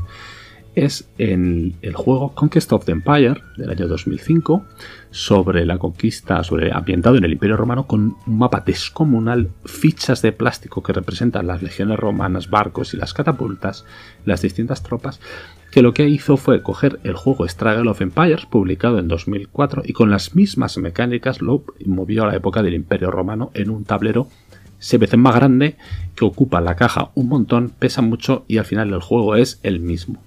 es 0.76 1.10
en 1.18 1.76
el 1.82 1.96
juego 1.96 2.34
Conquest 2.34 2.72
of 2.74 2.86
the 2.86 2.92
Empire 2.92 3.42
del 3.58 3.70
año 3.70 3.88
2005 3.88 4.66
sobre 5.10 5.66
la 5.66 5.78
conquista, 5.78 6.44
sobre 6.44 6.72
ambientado 6.74 7.16
en 7.16 7.24
el 7.24 7.32
Imperio 7.32 7.58
Romano 7.58 7.88
con 7.88 8.18
un 8.28 8.38
mapa 8.38 8.64
descomunal, 8.66 9.50
fichas 9.66 10.22
de 10.22 10.32
plástico 10.32 10.84
que 10.84 10.94
representan 10.94 11.48
las 11.48 11.64
legiones 11.64 11.98
romanas, 11.98 12.50
barcos 12.50 12.94
y 12.94 12.98
las 12.98 13.14
catapultas, 13.14 13.86
las 14.26 14.42
distintas 14.42 14.84
tropas, 14.84 15.20
que 15.72 15.82
lo 15.82 15.94
que 15.94 16.08
hizo 16.08 16.38
fue 16.38 16.62
coger 16.62 17.00
el 17.04 17.16
juego 17.16 17.48
Struggle 17.48 17.90
of 17.90 18.02
Empires, 18.02 18.46
publicado 18.46 19.00
en 19.00 19.08
2004, 19.08 19.84
y 19.86 19.94
con 19.94 20.10
las 20.10 20.36
mismas 20.36 20.78
mecánicas 20.78 21.42
lo 21.42 21.64
movió 21.86 22.24
a 22.24 22.28
la 22.28 22.36
época 22.36 22.62
del 22.62 22.76
Imperio 22.76 23.12
Romano 23.12 23.52
en 23.54 23.70
un 23.70 23.84
tablero 23.84 24.28
se 24.80 24.98
veces 24.98 25.18
más 25.18 25.36
grande 25.36 25.78
que 26.16 26.26
ocupa 26.26 26.62
la 26.62 26.76
caja 26.76 27.10
un 27.16 27.30
montón, 27.30 27.70
pesa 27.70 28.02
mucho 28.02 28.46
y 28.48 28.58
al 28.58 28.66
final 28.66 28.94
el 28.94 29.02
juego 29.02 29.36
es 29.36 29.60
el 29.64 29.80
mismo. 29.80 30.22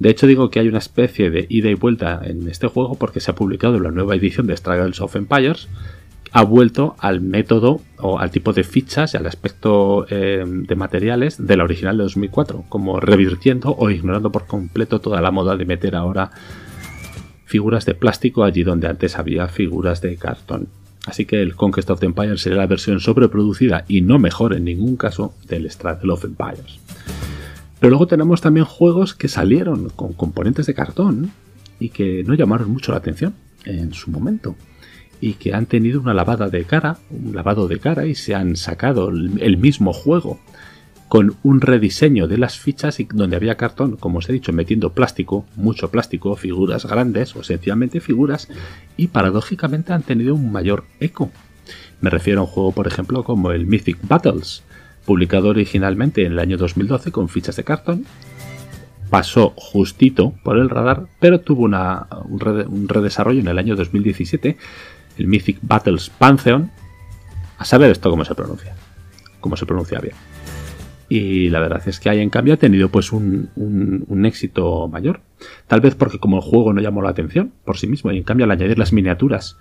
De 0.00 0.08
hecho, 0.08 0.26
digo 0.26 0.50
que 0.50 0.60
hay 0.60 0.68
una 0.68 0.78
especie 0.78 1.30
de 1.30 1.46
ida 1.50 1.68
y 1.68 1.74
vuelta 1.74 2.22
en 2.24 2.48
este 2.48 2.66
juego 2.66 2.94
porque 2.94 3.20
se 3.20 3.30
ha 3.30 3.34
publicado 3.34 3.78
la 3.78 3.90
nueva 3.90 4.16
edición 4.16 4.46
de 4.46 4.56
Struggles 4.56 5.02
of 5.02 5.14
Empires. 5.14 5.68
Ha 6.32 6.42
vuelto 6.42 6.96
al 7.00 7.20
método 7.20 7.82
o 7.98 8.18
al 8.18 8.30
tipo 8.30 8.54
de 8.54 8.64
fichas 8.64 9.12
y 9.12 9.18
al 9.18 9.26
aspecto 9.26 10.06
eh, 10.08 10.42
de 10.46 10.74
materiales 10.74 11.46
de 11.46 11.54
la 11.54 11.64
original 11.64 11.98
de 11.98 12.04
2004, 12.04 12.64
como 12.70 12.98
revirtiendo 12.98 13.76
o 13.76 13.90
ignorando 13.90 14.32
por 14.32 14.46
completo 14.46 15.02
toda 15.02 15.20
la 15.20 15.32
moda 15.32 15.58
de 15.58 15.66
meter 15.66 15.94
ahora 15.94 16.30
figuras 17.44 17.84
de 17.84 17.94
plástico 17.94 18.44
allí 18.44 18.62
donde 18.62 18.88
antes 18.88 19.18
había 19.18 19.48
figuras 19.48 20.00
de 20.00 20.16
cartón. 20.16 20.68
Así 21.04 21.26
que 21.26 21.42
el 21.42 21.56
Conquest 21.56 21.90
of 21.90 22.00
the 22.00 22.06
Empires 22.06 22.40
será 22.40 22.56
la 22.56 22.66
versión 22.66 23.00
sobreproducida 23.00 23.84
y 23.86 24.00
no 24.00 24.18
mejor 24.18 24.54
en 24.54 24.64
ningún 24.64 24.96
caso 24.96 25.34
del 25.46 25.70
Struggle 25.70 26.12
of 26.12 26.24
Empires. 26.24 26.78
Pero 27.80 27.90
luego 27.90 28.06
tenemos 28.06 28.40
también 28.40 28.66
juegos 28.66 29.14
que 29.14 29.28
salieron 29.28 29.88
con 29.90 30.12
componentes 30.12 30.66
de 30.66 30.74
cartón 30.74 31.32
y 31.78 31.88
que 31.88 32.22
no 32.24 32.34
llamaron 32.34 32.70
mucho 32.70 32.92
la 32.92 32.98
atención 32.98 33.34
en 33.64 33.92
su 33.92 34.10
momento 34.10 34.54
y 35.20 35.34
que 35.34 35.54
han 35.54 35.66
tenido 35.66 36.00
una 36.00 36.14
lavada 36.14 36.48
de 36.48 36.64
cara, 36.64 36.98
un 37.10 37.34
lavado 37.34 37.68
de 37.68 37.78
cara 37.78 38.06
y 38.06 38.14
se 38.14 38.34
han 38.34 38.56
sacado 38.56 39.08
el 39.08 39.56
mismo 39.56 39.92
juego 39.92 40.38
con 41.10 41.34
un 41.42 41.60
rediseño 41.60 42.28
de 42.28 42.38
las 42.38 42.56
fichas 42.56 43.00
y 43.00 43.08
donde 43.12 43.34
había 43.34 43.56
cartón, 43.56 43.96
como 43.96 44.18
os 44.18 44.28
he 44.28 44.32
dicho, 44.32 44.52
metiendo 44.52 44.92
plástico, 44.92 45.44
mucho 45.56 45.90
plástico, 45.90 46.36
figuras 46.36 46.86
grandes 46.86 47.34
o 47.34 47.42
sencillamente 47.42 48.00
figuras 48.00 48.48
y 48.96 49.08
paradójicamente 49.08 49.92
han 49.92 50.04
tenido 50.04 50.36
un 50.36 50.52
mayor 50.52 50.84
eco. 51.00 51.32
Me 52.00 52.10
refiero 52.10 52.40
a 52.40 52.44
un 52.44 52.48
juego, 52.48 52.70
por 52.70 52.86
ejemplo, 52.86 53.24
como 53.24 53.50
el 53.50 53.66
Mythic 53.66 53.98
Battles, 54.06 54.62
publicado 55.10 55.48
originalmente 55.48 56.24
en 56.24 56.30
el 56.30 56.38
año 56.38 56.56
2012 56.56 57.10
con 57.10 57.28
fichas 57.28 57.56
de 57.56 57.64
cartón. 57.64 58.04
Pasó 59.10 59.52
justito 59.56 60.34
por 60.44 60.56
el 60.56 60.70
radar, 60.70 61.06
pero 61.18 61.40
tuvo 61.40 61.64
un, 61.64 62.88
redesarrollo 62.88 63.40
en 63.40 63.48
el 63.48 63.58
año 63.58 63.74
2017, 63.74 64.56
el 65.18 65.26
Mythic 65.26 65.58
Battles 65.62 66.10
Pantheon. 66.10 66.70
A 67.58 67.64
saber 67.64 67.90
esto 67.90 68.08
cómo 68.08 68.24
se 68.24 68.36
pronuncia, 68.36 68.76
cómo 69.40 69.56
se 69.56 69.66
pronuncia 69.66 69.98
bien. 69.98 70.14
Y 71.08 71.48
la 71.48 71.58
verdad 71.58 71.82
es 71.86 71.98
que 71.98 72.08
ahí 72.08 72.20
en 72.20 72.30
cambio 72.30 72.54
ha 72.54 72.58
tenido 72.58 72.88
pues 72.88 73.10
un, 73.10 73.50
un, 73.56 74.26
éxito 74.26 74.86
mayor. 74.86 75.22
Tal 75.66 75.80
vez 75.80 75.96
porque 75.96 76.20
como 76.20 76.36
el 76.36 76.42
juego 76.42 76.72
no 76.72 76.80
llamó 76.80 77.02
la 77.02 77.10
atención 77.10 77.52
por 77.64 77.78
sí 77.78 77.88
mismo 77.88 78.12
y 78.12 78.18
en 78.18 78.22
cambio 78.22 78.44
al 78.44 78.52
añadir 78.52 78.78
las 78.78 78.92
miniaturas 78.92 79.58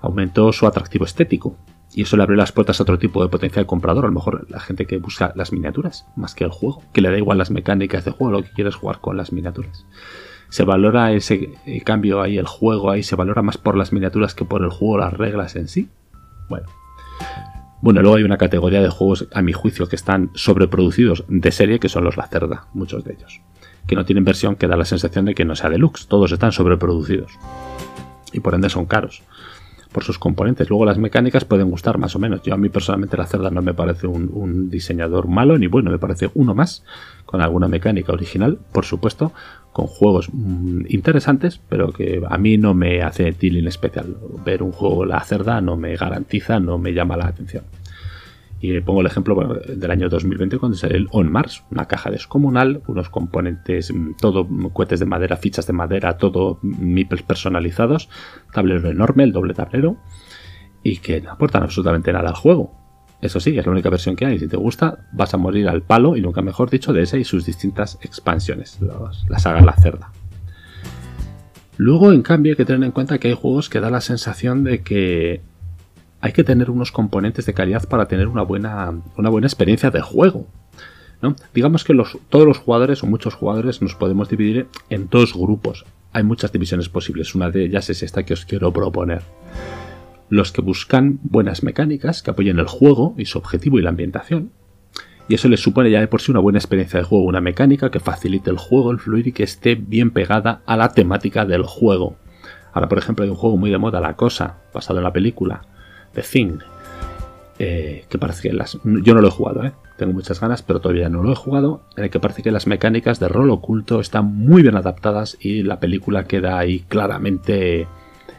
aumentó 0.00 0.52
su 0.52 0.64
atractivo 0.68 1.06
estético 1.06 1.58
y 1.94 2.02
eso 2.02 2.16
le 2.16 2.22
abre 2.22 2.36
las 2.36 2.52
puertas 2.52 2.80
a 2.80 2.82
otro 2.82 2.98
tipo 2.98 3.22
de 3.22 3.28
potencial 3.28 3.66
comprador. 3.66 4.04
A 4.04 4.08
lo 4.08 4.14
mejor 4.14 4.46
la 4.48 4.60
gente 4.60 4.86
que 4.86 4.98
busca 4.98 5.32
las 5.36 5.52
miniaturas 5.52 6.06
más 6.16 6.34
que 6.34 6.44
el 6.44 6.50
juego, 6.50 6.82
que 6.92 7.02
le 7.02 7.10
da 7.10 7.18
igual 7.18 7.38
las 7.38 7.50
mecánicas 7.50 8.04
de 8.04 8.10
juego, 8.10 8.32
lo 8.32 8.42
que 8.42 8.50
quieres 8.50 8.74
jugar 8.74 9.00
con 9.00 9.16
las 9.16 9.32
miniaturas. 9.32 9.86
Se 10.48 10.64
valora 10.64 11.12
ese 11.12 11.54
eh, 11.66 11.82
cambio 11.82 12.22
ahí, 12.22 12.38
el 12.38 12.46
juego 12.46 12.90
ahí, 12.90 13.02
se 13.02 13.16
valora 13.16 13.42
más 13.42 13.58
por 13.58 13.76
las 13.76 13.92
miniaturas 13.92 14.34
que 14.34 14.44
por 14.44 14.62
el 14.62 14.70
juego, 14.70 14.98
las 14.98 15.12
reglas 15.12 15.56
en 15.56 15.68
sí. 15.68 15.88
Bueno. 16.48 16.66
Bueno, 17.80 18.00
luego 18.00 18.16
hay 18.16 18.22
una 18.22 18.38
categoría 18.38 18.80
de 18.80 18.88
juegos, 18.88 19.28
a 19.32 19.42
mi 19.42 19.52
juicio, 19.52 19.88
que 19.88 19.96
están 19.96 20.30
sobreproducidos 20.34 21.24
de 21.28 21.50
serie, 21.50 21.80
que 21.80 21.88
son 21.88 22.04
los 22.04 22.16
La 22.16 22.28
Cerda, 22.28 22.66
muchos 22.74 23.04
de 23.04 23.14
ellos. 23.14 23.40
Que 23.86 23.96
no 23.96 24.04
tienen 24.04 24.24
versión 24.24 24.54
que 24.54 24.68
da 24.68 24.76
la 24.76 24.84
sensación 24.84 25.24
de 25.24 25.34
que 25.34 25.44
no 25.44 25.56
sea 25.56 25.68
deluxe, 25.68 26.06
todos 26.06 26.30
están 26.30 26.52
sobreproducidos. 26.52 27.32
Y 28.32 28.40
por 28.40 28.54
ende 28.54 28.70
son 28.70 28.86
caros 28.86 29.22
por 29.92 30.04
sus 30.04 30.18
componentes. 30.18 30.68
Luego 30.68 30.84
las 30.84 30.98
mecánicas 30.98 31.44
pueden 31.44 31.70
gustar 31.70 31.98
más 31.98 32.16
o 32.16 32.18
menos. 32.18 32.42
Yo 32.42 32.54
a 32.54 32.56
mí 32.56 32.68
personalmente 32.68 33.16
la 33.16 33.26
cerda 33.26 33.50
no 33.50 33.62
me 33.62 33.74
parece 33.74 34.06
un, 34.06 34.70
diseñador 34.70 35.28
malo 35.28 35.58
ni 35.58 35.66
bueno, 35.66 35.90
me 35.90 35.98
parece 35.98 36.30
uno 36.34 36.54
más, 36.54 36.84
con 37.26 37.40
alguna 37.40 37.68
mecánica 37.68 38.12
original, 38.12 38.58
por 38.72 38.84
supuesto, 38.84 39.32
con 39.72 39.86
juegos 39.86 40.28
mm, 40.32 40.86
interesantes, 40.88 41.60
pero 41.68 41.92
que 41.92 42.22
a 42.28 42.38
mí 42.38 42.58
no 42.58 42.74
me 42.74 43.02
hace 43.02 43.32
tilín 43.32 43.68
especial. 43.68 44.16
Ver 44.44 44.62
un 44.62 44.72
juego 44.72 45.04
la 45.04 45.20
cerda 45.20 45.60
no 45.60 45.76
me 45.76 45.94
garantiza, 45.96 46.58
no 46.58 46.78
me 46.78 46.92
llama 46.92 47.16
la 47.16 47.26
atención. 47.26 47.64
Y 48.62 48.80
pongo 48.80 49.00
el 49.00 49.08
ejemplo 49.08 49.58
del 49.66 49.90
año 49.90 50.08
2020 50.08 50.56
cuando 50.56 50.78
sale 50.78 50.96
el 50.96 51.08
On 51.10 51.30
Mars, 51.30 51.64
una 51.72 51.86
caja 51.86 52.12
descomunal, 52.12 52.80
unos 52.86 53.10
componentes, 53.10 53.92
mm, 53.92 54.12
todo 54.20 54.46
cohetes 54.72 55.00
de 55.00 55.06
madera, 55.06 55.36
fichas 55.36 55.66
de 55.66 55.72
madera, 55.72 56.16
todo 56.16 56.60
meeples 56.62 57.22
personalizados, 57.22 58.08
tablero 58.52 58.88
enorme, 58.88 59.24
el 59.24 59.32
doble 59.32 59.52
tablero, 59.52 59.96
y 60.84 60.98
que 60.98 61.20
no 61.20 61.32
aportan 61.32 61.64
absolutamente 61.64 62.12
nada 62.12 62.28
al 62.28 62.36
juego. 62.36 62.72
Eso 63.20 63.40
sí, 63.40 63.58
es 63.58 63.66
la 63.66 63.72
única 63.72 63.90
versión 63.90 64.14
que 64.14 64.26
hay. 64.26 64.38
Si 64.38 64.46
te 64.46 64.56
gusta, 64.56 65.08
vas 65.12 65.34
a 65.34 65.38
morir 65.38 65.68
al 65.68 65.82
palo, 65.82 66.16
y 66.16 66.22
nunca 66.22 66.40
mejor 66.40 66.70
dicho, 66.70 66.92
de 66.92 67.02
ese 67.02 67.18
y 67.18 67.24
sus 67.24 67.44
distintas 67.44 67.98
expansiones, 68.02 68.78
la 69.28 69.40
saga 69.40 69.60
La 69.60 69.72
Cerda. 69.72 70.12
Luego, 71.78 72.12
en 72.12 72.22
cambio, 72.22 72.52
hay 72.52 72.56
que 72.56 72.64
tener 72.64 72.84
en 72.84 72.92
cuenta 72.92 73.18
que 73.18 73.26
hay 73.26 73.34
juegos 73.34 73.68
que 73.68 73.80
da 73.80 73.90
la 73.90 74.00
sensación 74.00 74.62
de 74.62 74.82
que 74.82 75.40
hay 76.22 76.32
que 76.32 76.44
tener 76.44 76.70
unos 76.70 76.92
componentes 76.92 77.46
de 77.46 77.52
calidad 77.52 77.86
para 77.88 78.06
tener 78.06 78.28
una 78.28 78.42
buena, 78.42 78.94
una 79.16 79.28
buena 79.28 79.48
experiencia 79.48 79.90
de 79.90 80.00
juego. 80.00 80.46
¿no? 81.20 81.34
Digamos 81.52 81.82
que 81.82 81.94
los, 81.94 82.16
todos 82.28 82.46
los 82.46 82.58
jugadores 82.58 83.02
o 83.02 83.06
muchos 83.08 83.34
jugadores 83.34 83.82
nos 83.82 83.96
podemos 83.96 84.28
dividir 84.28 84.68
en 84.88 85.08
dos 85.10 85.34
grupos. 85.34 85.84
Hay 86.12 86.22
muchas 86.22 86.52
divisiones 86.52 86.88
posibles. 86.88 87.34
Una 87.34 87.50
de 87.50 87.64
ellas 87.64 87.90
es 87.90 88.04
esta 88.04 88.22
que 88.22 88.34
os 88.34 88.44
quiero 88.44 88.72
proponer. 88.72 89.22
Los 90.30 90.52
que 90.52 90.62
buscan 90.62 91.18
buenas 91.24 91.64
mecánicas 91.64 92.22
que 92.22 92.30
apoyen 92.30 92.60
el 92.60 92.68
juego 92.68 93.14
y 93.18 93.24
su 93.24 93.38
objetivo 93.38 93.80
y 93.80 93.82
la 93.82 93.90
ambientación. 93.90 94.52
Y 95.28 95.34
eso 95.34 95.48
les 95.48 95.60
supone 95.60 95.90
ya 95.90 96.00
de 96.00 96.06
por 96.06 96.20
sí 96.20 96.30
una 96.30 96.40
buena 96.40 96.58
experiencia 96.60 97.00
de 97.00 97.04
juego, 97.04 97.24
una 97.24 97.40
mecánica 97.40 97.90
que 97.90 98.00
facilite 98.00 98.48
el 98.48 98.58
juego, 98.58 98.92
el 98.92 99.00
fluir 99.00 99.26
y 99.26 99.32
que 99.32 99.42
esté 99.42 99.74
bien 99.74 100.12
pegada 100.12 100.62
a 100.66 100.76
la 100.76 100.92
temática 100.92 101.44
del 101.44 101.64
juego 101.64 102.16
Ahora, 102.72 102.88
por 102.88 102.98
ejemplo, 102.98 103.24
hay 103.24 103.30
un 103.30 103.36
juego 103.36 103.56
muy 103.56 103.70
de 103.70 103.78
moda, 103.78 104.00
La 104.00 104.16
Cosa, 104.16 104.56
basado 104.72 104.98
en 104.98 105.04
la 105.04 105.12
película 105.12 105.62
The 106.14 106.22
Thing, 106.22 106.58
eh, 107.58 108.04
que 108.08 108.18
parece 108.18 108.48
que 108.48 108.54
las... 108.54 108.78
Yo 108.84 109.14
no 109.14 109.20
lo 109.20 109.28
he 109.28 109.30
jugado, 109.30 109.64
¿eh? 109.64 109.72
tengo 109.96 110.14
muchas 110.14 110.40
ganas, 110.40 110.62
pero 110.62 110.80
todavía 110.80 111.08
no 111.08 111.22
lo 111.22 111.32
he 111.32 111.36
jugado, 111.36 111.82
en 111.96 112.04
el 112.04 112.10
que 112.10 112.18
parece 112.20 112.42
que 112.42 112.50
las 112.50 112.66
mecánicas 112.66 113.20
de 113.20 113.28
rol 113.28 113.50
oculto 113.50 114.00
están 114.00 114.26
muy 114.26 114.62
bien 114.62 114.76
adaptadas 114.76 115.36
y 115.40 115.62
la 115.62 115.78
película 115.78 116.24
queda 116.24 116.58
ahí 116.58 116.80
claramente 116.80 117.86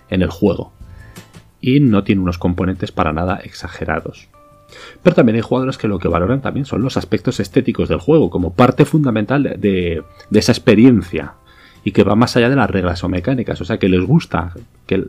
en 0.09 0.21
el 0.21 0.29
juego. 0.29 0.73
Y 1.61 1.79
no 1.79 2.03
tiene 2.03 2.21
unos 2.21 2.37
componentes 2.37 2.91
para 2.91 3.13
nada 3.13 3.37
exagerados. 3.37 4.27
Pero 5.01 5.15
también 5.15 5.35
hay 5.35 5.41
jugadores 5.41 5.77
que 5.77 5.87
lo 5.87 5.99
que 5.99 6.07
valoran 6.07 6.41
también 6.41 6.65
son 6.65 6.81
los 6.81 6.97
aspectos 6.97 7.39
estéticos 7.39 7.89
del 7.89 7.99
juego, 7.99 8.29
como 8.29 8.53
parte 8.53 8.85
fundamental 8.85 9.43
de, 9.43 10.03
esa 10.31 10.51
experiencia 10.51 11.35
y 11.85 11.91
que 11.91 12.03
va 12.03 12.15
más 12.15 12.35
allá 12.35 12.49
de 12.49 12.55
las 12.55 12.69
reglas 12.69 13.03
o 13.03 13.09
mecánicas. 13.09 13.61
O 13.61 13.65
sea, 13.65 13.77
que 13.77 13.87
les 13.87 14.03
gusta, 14.03 14.53
que 14.85 15.05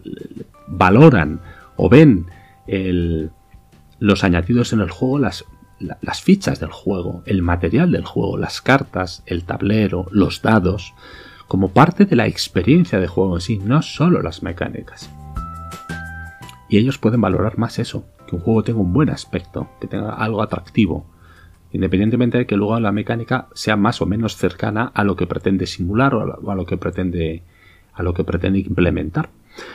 valoran 0.66 1.40
o 1.76 1.88
ven 1.88 2.26
los 2.66 4.24
añadidos 4.24 4.72
en 4.72 4.80
el 4.80 4.90
juego, 4.90 5.18
las, 5.18 5.44
las 5.78 6.22
fichas 6.22 6.60
del 6.60 6.70
juego, 6.70 7.22
el 7.26 7.42
material 7.42 7.92
del 7.92 8.04
juego, 8.04 8.38
las 8.38 8.60
cartas, 8.60 9.22
el 9.26 9.44
tablero, 9.44 10.06
los 10.10 10.42
dados, 10.42 10.94
como 11.48 11.68
parte 11.68 12.06
de 12.06 12.16
la 12.16 12.26
experiencia 12.26 12.98
de 12.98 13.06
juego 13.06 13.36
en 13.36 13.40
sí, 13.40 13.58
no 13.58 13.82
solo 13.82 14.22
las 14.22 14.42
mecánicas. 14.42 15.10
Y 16.68 16.78
ellos 16.78 16.98
pueden 16.98 17.20
valorar 17.20 17.58
más 17.58 17.78
eso, 17.78 18.04
que 18.26 18.36
un 18.36 18.42
juego 18.42 18.62
tenga 18.62 18.80
un 18.80 18.92
buen 18.92 19.10
aspecto, 19.10 19.68
que 19.80 19.86
tenga 19.86 20.14
algo 20.14 20.42
atractivo, 20.42 21.06
independientemente 21.72 22.38
de 22.38 22.46
que 22.46 22.56
luego 22.56 22.78
la 22.80 22.92
mecánica 22.92 23.48
sea 23.54 23.76
más 23.76 24.00
o 24.00 24.06
menos 24.06 24.36
cercana 24.36 24.90
a 24.94 25.04
lo 25.04 25.16
que 25.16 25.26
pretende 25.26 25.66
simular 25.66 26.14
o 26.14 26.50
a 26.50 26.54
lo 26.54 26.66
que 26.66 26.76
pretende, 26.76 27.42
a 27.92 28.02
lo 28.02 28.14
que 28.14 28.24
pretende 28.24 28.60
implementar. 28.60 29.28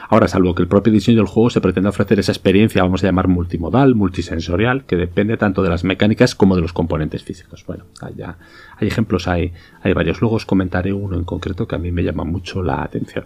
Ahora, 0.09 0.27
salvo 0.27 0.55
que 0.55 0.63
el 0.63 0.67
propio 0.67 0.91
diseño 0.91 1.17
del 1.17 1.27
juego 1.27 1.49
se 1.49 1.61
pretende 1.61 1.89
ofrecer 1.89 2.19
esa 2.19 2.31
experiencia, 2.31 2.83
vamos 2.83 3.03
a 3.03 3.07
llamar 3.07 3.27
multimodal, 3.27 3.95
multisensorial, 3.95 4.85
que 4.85 4.95
depende 4.95 5.37
tanto 5.37 5.61
de 5.61 5.69
las 5.69 5.83
mecánicas 5.83 6.35
como 6.35 6.55
de 6.55 6.61
los 6.61 6.73
componentes 6.73 7.23
físicos. 7.23 7.63
Bueno, 7.65 7.85
hay 8.01 8.87
ejemplos, 8.87 9.27
hay, 9.27 9.53
hay 9.81 9.93
varios. 9.93 10.21
Luego 10.21 10.37
os 10.37 10.45
comentaré 10.45 10.93
uno 10.93 11.17
en 11.17 11.23
concreto 11.23 11.67
que 11.67 11.75
a 11.75 11.79
mí 11.79 11.91
me 11.91 12.03
llama 12.03 12.23
mucho 12.23 12.63
la 12.63 12.81
atención. 12.81 13.25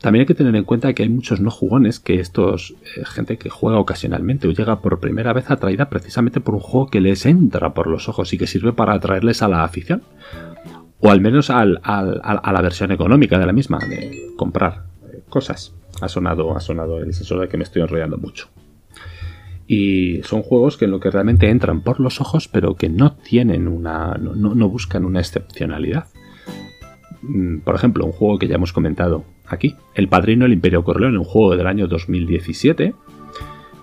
También 0.00 0.22
hay 0.22 0.26
que 0.26 0.34
tener 0.34 0.56
en 0.56 0.64
cuenta 0.64 0.94
que 0.94 1.02
hay 1.02 1.10
muchos 1.10 1.40
no 1.40 1.50
jugones 1.50 2.00
que 2.00 2.20
estos 2.20 2.74
eh, 2.96 3.04
gente 3.04 3.36
que 3.36 3.50
juega 3.50 3.78
ocasionalmente 3.78 4.48
o 4.48 4.52
llega 4.52 4.80
por 4.80 4.98
primera 4.98 5.34
vez 5.34 5.50
atraída 5.50 5.90
precisamente 5.90 6.40
por 6.40 6.54
un 6.54 6.60
juego 6.60 6.86
que 6.86 7.02
les 7.02 7.26
entra 7.26 7.74
por 7.74 7.86
los 7.86 8.08
ojos 8.08 8.32
y 8.32 8.38
que 8.38 8.46
sirve 8.46 8.72
para 8.72 8.94
atraerles 8.94 9.42
a 9.42 9.48
la 9.48 9.62
afición 9.62 10.02
o 11.00 11.10
al 11.10 11.20
menos 11.20 11.50
a 11.50 11.64
la 11.64 12.60
versión 12.62 12.92
económica 12.92 13.38
de 13.38 13.46
la 13.46 13.52
misma, 13.52 13.78
de 13.78 14.32
comprar 14.36 14.84
cosas. 15.28 15.74
Ha 16.00 16.08
sonado, 16.08 16.56
ha 16.56 16.60
sonado 16.60 16.98
el 16.98 17.12
sensor 17.14 17.40
de 17.40 17.48
que 17.48 17.56
me 17.56 17.64
estoy 17.64 17.82
enrollando 17.82 18.18
mucho. 18.18 18.48
Y 19.66 20.20
son 20.24 20.42
juegos 20.42 20.76
que 20.76 20.86
en 20.86 20.90
lo 20.90 21.00
que 21.00 21.10
realmente 21.10 21.48
entran 21.48 21.82
por 21.82 22.00
los 22.00 22.20
ojos, 22.20 22.48
pero 22.48 22.74
que 22.74 22.88
no 22.88 23.12
tienen 23.12 23.68
una. 23.68 24.14
no, 24.14 24.68
buscan 24.68 25.04
una 25.04 25.20
excepcionalidad. 25.20 26.06
Mm, 27.22 27.58
por 27.60 27.76
ejemplo, 27.76 28.04
un 28.04 28.12
juego 28.12 28.38
que 28.38 28.48
ya 28.48 28.56
hemos 28.56 28.72
comentado 28.72 29.24
aquí, 29.46 29.76
El 29.94 30.08
Padrino 30.08 30.46
el 30.46 30.52
Imperio 30.52 30.82
Corleone, 30.82 31.18
un 31.18 31.24
juego 31.24 31.56
del 31.56 31.66
año 31.66 31.86
2017, 31.86 32.94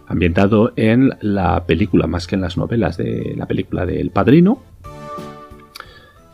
ambientado 0.07 0.74
en 0.76 1.11
la 1.22 1.65
película 1.65 2.07
más 2.07 2.28
que 2.28 2.36
en 2.36 2.41
las 2.41 2.57
novelas 2.57 2.97
de 2.97 3.34
la 3.38 3.45
película 3.45 3.86
del 3.86 4.11
Padrino, 4.11 4.61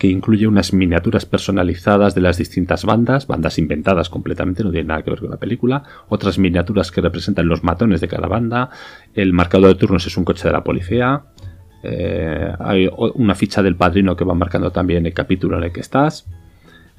que 0.04 0.10
incluye 0.10 0.48
unas 0.48 0.74
miniaturas 0.74 1.26
personalizadas 1.26 2.14
de 2.14 2.20
las 2.20 2.38
distintas 2.38 2.84
bandas, 2.84 3.26
bandas 3.26 3.58
inventadas 3.58 4.10
completamente, 4.10 4.62
no 4.62 4.70
tienen 4.70 4.88
nada 4.88 5.02
que 5.02 5.12
ver 5.12 5.22
con 5.22 5.30
la 5.30 5.38
película, 5.38 5.82
otras 6.10 6.38
miniaturas 6.38 6.92
que 6.92 7.00
representan 7.00 7.48
los 7.48 7.64
matones 7.64 8.02
de 8.02 8.10
cada 8.10 8.28
banda, 8.28 8.70
el 9.14 9.32
marcador 9.32 9.70
de 9.70 9.76
turnos 9.76 10.06
es 10.06 10.18
un 10.18 10.26
coche 10.26 10.46
de 10.46 10.52
la 10.52 10.62
policía, 10.62 11.24
eh, 11.84 12.52
hay 12.60 12.90
una 13.16 13.34
ficha 13.34 13.64
del 13.64 13.78
padrino 13.78 14.18
que 14.18 14.26
va 14.26 14.34
marcando 14.34 14.72
también 14.72 15.06
el 15.06 15.14
capítulo 15.14 15.58
en 15.58 15.64
el 15.64 15.72
que 15.72 15.80
estás, 15.80 16.28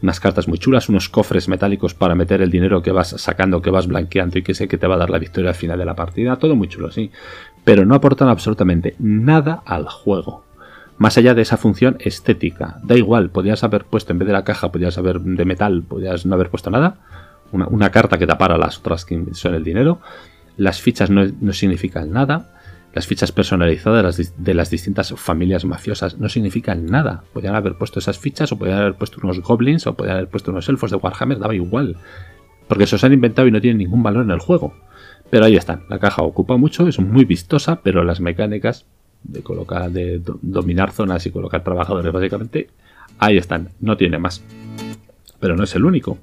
unas 0.02 0.18
cartas 0.18 0.48
muy 0.48 0.57
chulas, 0.57 0.88
unos 0.88 1.11
cofres 1.11 1.46
metálicos 1.46 1.92
para 1.92 2.14
meter 2.14 2.40
el 2.40 2.50
dinero 2.50 2.80
que 2.80 2.90
vas 2.90 3.11
sacando, 3.20 3.61
que 3.61 3.68
vas 3.68 3.86
blanqueando 3.86 4.38
y 4.38 4.42
que 4.42 4.55
sé 4.55 4.66
que 4.66 4.78
te 4.78 4.86
va 4.86 4.94
a 4.94 4.98
dar 4.98 5.11
la 5.11 5.18
victoria 5.18 5.50
al 5.50 5.57
final 5.57 5.78
de 5.78 5.84
la 5.84 5.94
partida, 5.94 6.36
todo 6.36 6.57
muy 6.57 6.68
chulo, 6.68 6.90
sí, 6.90 7.11
pero 7.64 7.84
no 7.84 7.96
aportan 7.96 8.30
absolutamente 8.30 8.94
nada 8.98 9.62
al 9.66 9.84
juego 9.90 10.53
más 10.97 11.18
allá 11.18 11.34
de 11.34 11.42
esa 11.42 11.57
función 11.57 11.97
estética. 12.01 12.78
Da 12.82 12.97
igual, 12.97 13.30
podías 13.30 13.64
haber 13.64 13.84
puesto 13.84 14.12
en 14.12 14.18
vez 14.18 14.26
de 14.26 14.32
la 14.32 14.45
caja, 14.45 14.70
podías 14.70 14.97
haber 14.99 15.20
de 15.20 15.45
metal, 15.45 15.82
podías 15.82 16.24
no 16.26 16.34
haber 16.34 16.51
puesto 16.51 16.70
nada. 16.70 16.97
Una, 17.53 17.90
carta 17.90 18.18
que 18.18 18.26
tapara 18.26 18.59
las 18.59 18.78
otras 18.78 19.05
que 19.05 19.22
son 19.32 19.55
el 19.55 19.62
dinero. 19.62 20.01
Las 20.57 20.80
fichas 20.80 21.11
no, 21.11 21.53
significan 21.53 22.11
nada. 22.11 22.51
Las 22.92 23.07
fichas 23.07 23.32
personalizadas 23.32 24.32
de 24.36 24.55
las, 24.55 24.70
distintas 24.70 25.12
familias 25.16 25.64
mafiosas 25.64 26.18
no 26.18 26.28
significan 26.28 26.86
nada. 26.86 27.22
Podían 27.32 27.55
haber 27.55 27.74
puesto 27.74 27.99
esas 27.99 28.18
fichas 28.18 28.51
o 28.53 28.59
podían 28.59 28.78
haber 28.78 28.95
puesto 28.95 29.20
unos 29.22 29.40
goblins 29.40 29.86
o 29.86 29.95
podían 29.95 30.16
haber 30.16 30.28
puesto 30.28 30.51
unos 30.51 30.68
elfos 30.68 30.90
de 30.90 30.97
Warhammer, 30.97 31.38
daba 31.38 31.55
igual. 31.55 31.97
Porque 32.66 32.86
se 32.86 32.97
os 32.97 33.05
han 33.05 33.12
inventado 33.12 33.47
y 33.47 33.51
no 33.51 33.61
tienen 33.61 33.78
ningún 33.78 34.03
valor 34.03 34.24
en 34.24 34.30
el 34.30 34.40
juego. 34.40 34.74
Pero 35.30 35.45
ahí 35.45 35.57
están. 35.57 35.84
La 35.88 35.99
caja 35.99 36.22
ocupa 36.22 36.57
mucho, 36.57 36.88
es 36.88 36.99
muy 36.99 37.24
vistosa, 37.24 37.80
pero 37.82 38.05
las 38.05 38.20
mecánicas 38.20 38.86
de 39.24 39.42
colocar, 39.42 39.90
de 39.90 40.22
dominar 40.42 40.92
zonas 40.92 41.26
y 41.26 41.30
colocar 41.30 41.64
trabajadores 41.64 42.12
básicamente, 42.12 42.68
ahí 43.18 43.36
están, 43.36 43.70
no 43.80 43.96
tiene 43.96 44.18
más. 44.18 44.42
Pero 45.40 45.56
no 45.56 45.64
es 45.64 45.74
el 45.74 45.84
único. 45.84 46.18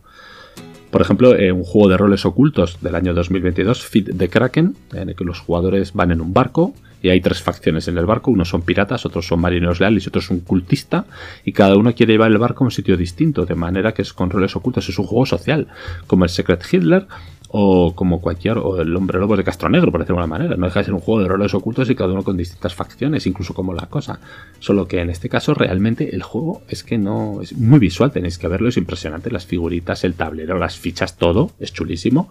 Por 0.92 1.02
ejemplo, 1.02 1.36
eh, 1.36 1.52
un 1.52 1.64
juego 1.64 1.90
de 1.90 1.98
roles 1.98 2.26
ocultos 2.26 2.80
del 2.82 2.96
año 2.96 3.14
2022, 3.14 3.86
Fit 3.86 4.18
the 4.18 4.30
Kraken, 4.30 4.76
en 4.94 5.10
el 5.10 5.16
que 5.16 5.24
los 5.24 5.40
jugadores 5.40 5.94
van 5.94 6.12
en 6.12 6.22
un 6.22 6.34
barco 6.34 6.74
y 7.02 7.10
hay 7.10 7.22
tres 7.22 7.42
facciones 7.42 7.88
en 7.88 7.98
el 7.98 8.06
barco, 8.06 8.30
unos 8.30 8.50
son 8.50 8.62
piratas, 8.62 9.06
otros 9.06 9.26
son 9.26 9.40
marineros 9.40 9.80
leales 9.80 10.06
y 10.06 10.10
otros 10.10 10.26
son 10.26 10.42
cultista, 10.42 11.06
y 11.44 11.52
cada 11.52 11.76
uno 11.78 11.96
quiere 11.96 12.14
llevar 12.14 12.32
el 12.32 12.38
barco 12.38 12.64
a 12.64 12.68
un 12.68 12.72
sitio 12.72 12.96
distinto, 12.96 13.46
de 13.46 13.56
manera 13.56 13.94
que 13.94 14.04
es 14.04 14.14
con 14.14 14.30
roles 14.30 14.56
ocultos, 14.56 14.88
es 14.88 15.00
un 15.00 15.08
juego 15.08 15.26
social, 15.26 15.68
como 16.08 16.26
el 16.26 16.30
Secret 16.30 16.64
Hitler, 16.72 17.08
o 17.54 17.94
como 17.94 18.22
cualquier, 18.22 18.58
o 18.58 18.82
el 18.82 18.96
hombre 18.96 19.20
lobo 19.20 19.36
de 19.36 19.44
Castro 19.44 19.70
Negro, 19.70 19.92
por 19.92 20.00
decirlo 20.00 20.18
de 20.18 20.24
alguna 20.24 20.40
manera. 20.40 20.56
No 20.56 20.66
deja 20.68 20.80
de 20.80 20.86
ser 20.86 20.94
un 20.94 21.02
juego 21.02 21.22
de 21.22 21.28
roles 21.28 21.54
ocultos 21.54 21.90
y 21.90 21.96
cada 21.96 22.14
uno 22.14 22.24
con 22.24 22.38
distintas 22.38 22.74
facciones, 22.74 23.28
incluso 23.28 23.54
como 23.54 23.74
la 23.74 23.88
cosa. 23.88 24.20
Solo 24.60 24.88
que 24.88 25.02
en 25.02 25.10
este 25.10 25.28
caso 25.28 25.54
realmente 25.54 26.16
el 26.16 26.24
juego 26.24 26.62
es 26.70 26.84
que 26.84 26.98
no 26.98 27.42
es 27.42 27.58
muy 27.58 27.80
visual, 27.80 28.12
tenéis 28.12 28.38
que 28.38 28.48
verlo, 28.48 28.70
es 28.70 28.78
impresionante, 28.78 29.30
las 29.30 29.46
figuritas, 29.46 30.06
el 30.06 30.14
tablero, 30.14 30.58
las 30.58 30.78
fichas, 30.78 31.18
todo, 31.18 31.52
es 31.60 31.74
chulísimo, 31.74 32.30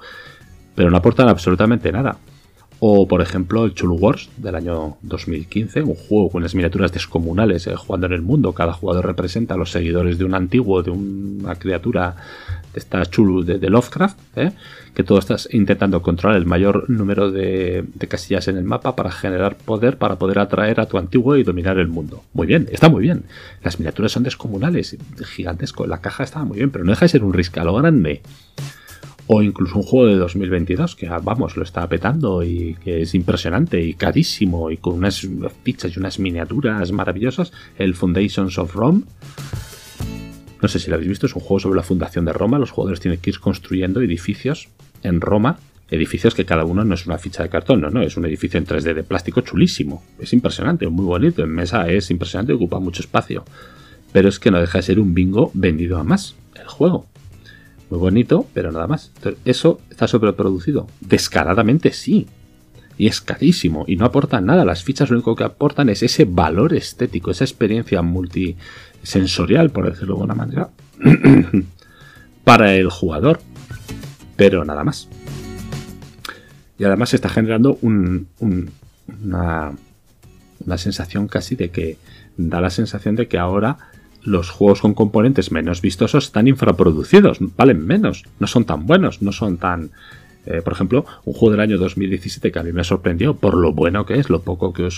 pero 0.74 0.90
no 0.90 0.96
aportan 0.96 1.28
absolutamente 1.28 1.92
nada. 1.92 2.16
O, 2.82 3.06
por 3.06 3.20
ejemplo, 3.20 3.66
el 3.66 3.74
Chulu 3.74 3.96
Wars 3.96 4.30
del 4.38 4.54
año 4.54 4.96
2015, 5.02 5.82
un 5.82 5.94
juego 5.94 6.30
con 6.30 6.42
las 6.42 6.54
miniaturas 6.54 6.90
descomunales 6.90 7.66
eh, 7.66 7.76
jugando 7.76 8.06
en 8.06 8.14
el 8.14 8.22
mundo. 8.22 8.54
Cada 8.54 8.72
jugador 8.72 9.04
representa 9.04 9.52
a 9.52 9.58
los 9.58 9.70
seguidores 9.70 10.16
de 10.16 10.24
un 10.24 10.34
antiguo, 10.34 10.82
de 10.82 10.90
una 10.90 11.56
criatura 11.56 12.16
de 12.72 12.78
esta 12.80 13.04
Chulu 13.06 13.42
de, 13.44 13.70
Lovecraft, 13.70 14.18
eh, 14.36 14.52
que 14.94 15.02
todo 15.02 15.18
estás 15.18 15.48
intentando 15.52 16.02
controlar 16.02 16.38
el 16.38 16.46
mayor 16.46 16.88
número 16.88 17.30
de, 17.30 17.84
casillas 18.08 18.48
en 18.48 18.56
el 18.56 18.64
mapa 18.64 18.96
para 18.96 19.10
generar 19.10 19.56
poder, 19.56 19.98
para 19.98 20.16
poder 20.16 20.38
atraer 20.38 20.80
a 20.80 20.86
tu 20.86 20.98
antiguo 20.98 21.36
y 21.36 21.42
dominar 21.42 21.78
el 21.78 21.88
mundo. 21.88 22.24
Muy 22.32 22.46
bien, 22.46 22.68
está 22.72 22.88
muy 22.88 23.02
bien. 23.02 23.24
Las 23.62 23.78
miniaturas 23.78 24.12
son 24.12 24.22
descomunales, 24.22 24.96
gigantesco. 25.24 25.86
La 25.86 26.00
caja 26.00 26.24
está 26.24 26.44
muy 26.44 26.58
bien, 26.58 26.70
pero 26.70 26.84
no 26.84 26.92
deja 26.92 27.04
de 27.04 27.10
ser 27.10 27.24
un 27.24 27.32
risca 27.32 27.64
lo 27.64 27.74
grande 27.74 28.22
o 29.32 29.42
incluso 29.42 29.76
un 29.76 29.84
juego 29.84 30.06
de 30.08 30.16
2022 30.16 30.96
que 30.96 31.08
vamos 31.08 31.56
lo 31.56 31.62
está 31.62 31.88
petando 31.88 32.42
y 32.42 32.74
que 32.82 33.02
es 33.02 33.14
impresionante 33.14 33.80
y 33.80 33.94
carísimo 33.94 34.72
y 34.72 34.76
con 34.76 34.94
unas 34.94 35.24
fichas 35.62 35.94
y 35.94 36.00
unas 36.00 36.18
miniaturas 36.18 36.90
maravillosas 36.90 37.52
el 37.78 37.94
Foundations 37.94 38.58
of 38.58 38.74
Rome 38.74 39.02
no 40.62 40.68
sé 40.68 40.78
si 40.78 40.90
lo 40.90 40.96
habéis 40.96 41.08
visto 41.08 41.26
es 41.26 41.34
un 41.34 41.42
juego 41.42 41.60
sobre 41.60 41.76
la 41.76 41.82
fundación 41.82 42.24
de 42.24 42.32
Roma 42.32 42.58
los 42.58 42.70
jugadores 42.70 43.00
tienen 43.00 43.20
que 43.20 43.30
ir 43.30 43.40
construyendo 43.40 44.00
edificios 44.00 44.68
en 45.02 45.20
Roma 45.20 45.58
edificios 45.90 46.34
que 46.34 46.44
cada 46.44 46.64
uno 46.64 46.84
no 46.84 46.94
es 46.94 47.06
una 47.06 47.18
ficha 47.18 47.42
de 47.42 47.48
cartón, 47.48 47.80
no, 47.80 47.90
no, 47.90 48.02
es 48.02 48.16
un 48.16 48.24
edificio 48.24 48.58
en 48.58 48.66
3D 48.66 48.94
de 48.94 49.02
plástico 49.02 49.40
chulísimo. 49.40 50.02
Es 50.18 50.32
impresionante, 50.32 50.86
muy 50.88 51.04
bonito, 51.04 51.42
en 51.42 51.50
mesa 51.50 51.88
es 51.88 52.10
impresionante, 52.10 52.52
ocupa 52.52 52.78
mucho 52.78 53.02
espacio. 53.02 53.44
Pero 54.12 54.28
es 54.28 54.38
que 54.38 54.50
no 54.50 54.60
deja 54.60 54.78
de 54.78 54.82
ser 54.82 55.00
un 55.00 55.14
bingo 55.14 55.50
vendido 55.54 55.98
a 55.98 56.04
más, 56.04 56.34
el 56.54 56.66
juego. 56.66 57.06
Muy 57.90 57.98
bonito, 57.98 58.46
pero 58.54 58.70
nada 58.70 58.86
más. 58.86 59.10
¿Eso 59.44 59.80
está 59.90 60.06
sobreproducido? 60.06 60.86
Descaradamente 61.00 61.92
sí. 61.92 62.28
Y 62.96 63.06
es 63.06 63.20
carísimo 63.20 63.84
y 63.88 63.96
no 63.96 64.04
aporta 64.04 64.40
nada. 64.40 64.64
Las 64.64 64.84
fichas 64.84 65.10
lo 65.10 65.16
único 65.16 65.34
que 65.34 65.44
aportan 65.44 65.88
es 65.88 66.02
ese 66.02 66.24
valor 66.24 66.74
estético, 66.74 67.30
esa 67.30 67.44
experiencia 67.44 68.02
multisensorial, 69.00 69.70
por 69.70 69.90
decirlo 69.90 70.14
de 70.14 70.20
alguna 70.20 70.34
manera, 70.34 70.70
para 72.44 72.74
el 72.74 72.90
jugador. 72.90 73.40
Pero 74.36 74.64
nada 74.64 74.84
más. 74.84 75.08
Y 76.78 76.84
además 76.84 77.12
está 77.12 77.28
generando 77.28 77.78
una, 77.82 78.24
una 80.64 80.78
sensación 80.78 81.28
casi 81.28 81.56
de 81.56 81.70
que 81.70 81.98
da 82.36 82.60
la 82.60 82.70
sensación 82.70 83.16
de 83.16 83.28
que 83.28 83.38
ahora 83.38 83.76
los 84.22 84.50
juegos 84.50 84.80
con 84.80 84.94
componentes 84.94 85.50
menos 85.50 85.80
vistosos 85.82 86.26
están 86.26 86.48
infraproducidos, 86.48 87.38
valen 87.56 87.86
menos, 87.86 88.24
no 88.38 88.46
son 88.46 88.64
tan 88.64 88.86
buenos, 88.86 89.22
no 89.22 89.32
son 89.32 89.58
tan... 89.58 89.90
Eh, 90.46 90.62
por 90.62 90.72
ejemplo, 90.72 91.04
un 91.24 91.34
juego 91.34 91.52
del 91.52 91.60
año 91.60 91.76
2017 91.76 92.50
que 92.50 92.58
a 92.58 92.62
mí 92.62 92.72
me 92.72 92.82
sorprendió 92.82 93.34
por 93.34 93.54
lo 93.54 93.72
bueno 93.72 94.06
que 94.06 94.18
es, 94.18 94.30
lo 94.30 94.40
poco 94.40 94.72
que, 94.72 94.88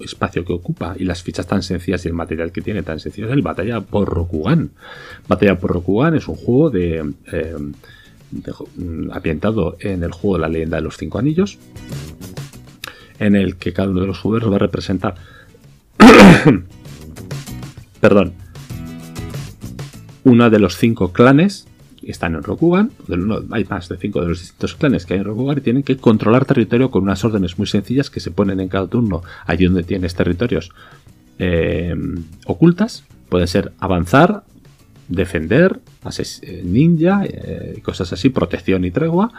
espacio 0.00 0.46
que 0.46 0.54
ocupa 0.54 0.94
y 0.98 1.04
las 1.04 1.22
fichas 1.22 1.46
tan 1.46 1.62
sencillas 1.62 2.04
y 2.04 2.08
el 2.08 2.14
material 2.14 2.52
que 2.52 2.62
tiene 2.62 2.82
tan 2.82 2.98
sencillo 2.98 3.26
es 3.26 3.34
el 3.34 3.42
Batalla 3.42 3.82
por 3.82 4.08
Rokugan. 4.08 4.70
Batalla 5.28 5.58
por 5.58 5.72
Rokugan 5.72 6.14
es 6.14 6.26
un 6.26 6.36
juego 6.36 6.70
de, 6.70 7.04
eh, 7.32 7.54
mm, 7.58 9.10
en 9.80 10.02
el 10.02 10.12
juego 10.12 10.36
de 10.36 10.40
la 10.40 10.48
leyenda 10.48 10.78
de 10.78 10.82
los 10.82 10.96
cinco 10.96 11.18
anillos, 11.18 11.58
en 13.18 13.36
el 13.36 13.56
que 13.56 13.74
cada 13.74 13.90
uno 13.90 14.00
de 14.00 14.06
los 14.06 14.18
jugadores 14.18 14.50
va 14.50 14.56
a 14.56 14.60
representar 14.60 15.16
perdón, 18.00 18.32
uno 20.24 20.50
de 20.50 20.58
los 20.58 20.76
cinco 20.76 21.12
clanes 21.12 21.67
están 22.10 22.34
en 22.34 22.42
Rokugan, 22.42 22.90
hay 23.50 23.64
más 23.64 23.88
de 23.88 23.96
cinco 23.96 24.20
de 24.20 24.28
los 24.28 24.40
distintos 24.40 24.74
clanes 24.74 25.06
que 25.06 25.14
hay 25.14 25.20
en 25.20 25.26
Rokugan 25.26 25.58
y 25.58 25.60
tienen 25.60 25.82
que 25.82 25.96
controlar 25.96 26.44
territorio 26.44 26.90
con 26.90 27.02
unas 27.02 27.24
órdenes 27.24 27.58
muy 27.58 27.66
sencillas 27.66 28.10
que 28.10 28.20
se 28.20 28.30
ponen 28.30 28.60
en 28.60 28.68
cada 28.68 28.86
turno 28.86 29.22
allí 29.46 29.66
donde 29.66 29.82
tienes 29.82 30.14
territorios 30.14 30.72
eh, 31.38 31.94
ocultas. 32.46 33.04
Pueden 33.28 33.46
ser 33.46 33.72
avanzar, 33.78 34.44
defender, 35.08 35.80
eh, 36.42 36.62
ninja, 36.64 37.24
eh, 37.24 37.80
cosas 37.82 38.12
así, 38.12 38.30
protección 38.30 38.84
y 38.84 38.90
tregua, 38.90 39.32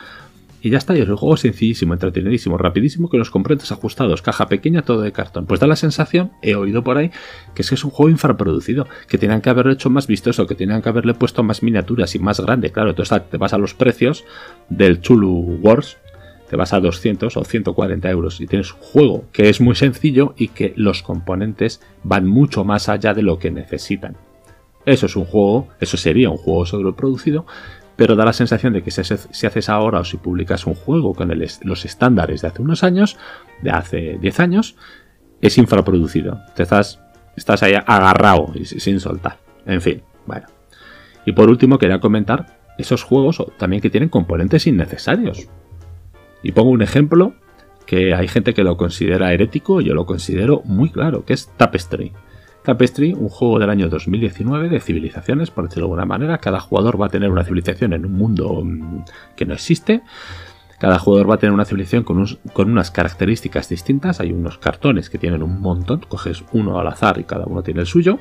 y 0.61 0.69
ya 0.69 0.77
está, 0.77 0.95
y 0.95 0.99
el 0.99 1.15
juego 1.15 1.37
sencillísimo, 1.37 1.93
entretenidísimo, 1.93 2.57
rapidísimo, 2.57 3.09
con 3.09 3.19
los 3.19 3.29
componentes 3.29 3.71
ajustados, 3.71 4.21
caja 4.21 4.47
pequeña, 4.47 4.81
todo 4.81 5.01
de 5.01 5.11
cartón. 5.11 5.45
Pues 5.45 5.59
da 5.59 5.67
la 5.67 5.75
sensación, 5.75 6.31
he 6.41 6.55
oído 6.55 6.83
por 6.83 6.97
ahí, 6.97 7.11
que 7.55 7.61
es 7.61 7.69
que 7.69 7.75
es 7.75 7.83
un 7.83 7.91
juego 7.91 8.09
infraproducido, 8.09 8.87
que 9.07 9.17
tenían 9.17 9.41
que 9.41 9.49
haberlo 9.49 9.71
hecho 9.71 9.89
más 9.89 10.07
vistoso, 10.07 10.47
que 10.47 10.55
tenían 10.55 10.81
que 10.81 10.89
haberle 10.89 11.13
puesto 11.13 11.43
más 11.43 11.63
miniaturas 11.63 12.15
y 12.15 12.19
más 12.19 12.39
grande. 12.39 12.71
Claro, 12.71 12.89
entonces 12.89 13.21
te 13.29 13.37
vas 13.37 13.53
a 13.53 13.57
los 13.57 13.73
precios 13.73 14.25
del 14.69 15.01
Chulu 15.01 15.59
Wars, 15.61 15.97
te 16.49 16.55
vas 16.55 16.73
a 16.73 16.79
200 16.79 17.37
o 17.37 17.43
140 17.43 18.09
euros 18.09 18.41
y 18.41 18.47
tienes 18.47 18.73
un 18.73 18.79
juego 18.79 19.25
que 19.31 19.49
es 19.49 19.61
muy 19.61 19.75
sencillo 19.75 20.33
y 20.35 20.49
que 20.49 20.73
los 20.75 21.03
componentes 21.03 21.81
van 22.03 22.27
mucho 22.27 22.63
más 22.63 22.89
allá 22.89 23.13
de 23.13 23.21
lo 23.21 23.37
que 23.37 23.51
necesitan. 23.51 24.17
Eso 24.85 25.05
es 25.05 25.15
un 25.15 25.25
juego, 25.25 25.67
eso 25.79 25.97
sería 25.97 26.29
un 26.29 26.37
juego 26.37 26.65
sobreproducido, 26.65 27.45
pero 27.99 28.15
da 28.15 28.23
la 28.23 28.31
sensación 28.31 28.71
de 28.71 28.81
que 28.81 28.91
si, 28.91 29.01
haces 29.45 29.67
ahora 29.67 29.99
o 29.99 30.05
si 30.05 30.15
publicas 30.15 30.65
un 30.65 30.73
juego 30.73 31.13
con 31.13 31.29
los 31.63 31.83
estándares 31.83 32.41
de 32.41 32.47
hace 32.47 32.61
unos 32.61 32.85
años, 32.85 33.17
de 33.61 33.71
hace 33.71 34.17
10 34.21 34.39
años, 34.39 34.77
es 35.41 35.57
infraproducido. 35.57 36.39
Estás, 36.55 37.01
estás 37.35 37.61
ahí 37.61 37.73
agarrado 37.73 38.53
y 38.55 38.63
sin 38.63 39.01
soltar. 39.01 39.39
En 39.65 39.81
fin, 39.81 40.01
bueno. 40.25 40.47
Y 41.25 41.33
por 41.33 41.49
último, 41.49 41.77
quería 41.77 41.99
comentar 41.99 42.57
esos 42.77 43.03
juegos 43.03 43.43
también 43.57 43.81
que 43.81 43.89
tienen 43.89 44.07
componentes 44.07 44.65
innecesarios. 44.65 45.49
Y 46.41 46.53
pongo 46.53 46.69
un 46.69 46.81
ejemplo 46.81 47.33
que 47.85 48.13
hay 48.13 48.29
gente 48.29 48.53
que 48.53 48.63
lo 48.63 48.77
considera 48.77 49.33
herético, 49.33 49.81
yo 49.81 49.93
lo 49.93 50.05
considero 50.05 50.61
muy 50.63 50.89
claro, 50.89 51.25
que 51.25 51.33
es 51.33 51.51
Tapestry. 51.57 52.13
Tapestry, 52.69 53.13
un 53.13 53.29
juego 53.29 53.57
del 53.57 53.71
año 53.71 53.89
2019 53.89 54.69
de 54.69 54.79
civilizaciones, 54.79 55.49
por 55.49 55.63
decirlo 55.63 55.87
de 55.87 55.93
alguna 55.93 56.05
manera. 56.05 56.37
Cada 56.37 56.59
jugador 56.59 57.01
va 57.01 57.07
a 57.07 57.09
tener 57.09 57.31
una 57.31 57.43
civilización 57.43 57.93
en 57.93 58.05
un 58.05 58.11
mundo 58.11 58.61
mm, 58.63 59.05
que 59.35 59.47
no 59.47 59.55
existe. 59.55 60.03
Cada 60.77 60.99
jugador 60.99 61.31
va 61.31 61.33
a 61.33 61.37
tener 61.39 61.51
una 61.51 61.65
civilización 61.65 62.03
con, 62.03 62.27
unas 62.69 62.91
características 62.91 63.69
distintas. 63.69 64.19
Hay 64.19 64.31
unos 64.31 64.59
cartones 64.59 65.09
que 65.09 65.17
tienen 65.17 65.41
un 65.41 65.59
montón. 65.59 66.01
Coges 66.07 66.43
uno 66.53 66.79
al 66.79 66.85
azar 66.85 67.19
y 67.19 67.23
cada 67.23 67.45
uno 67.45 67.63
tiene 67.63 67.79
el 67.79 67.87
suyo. 67.87 68.19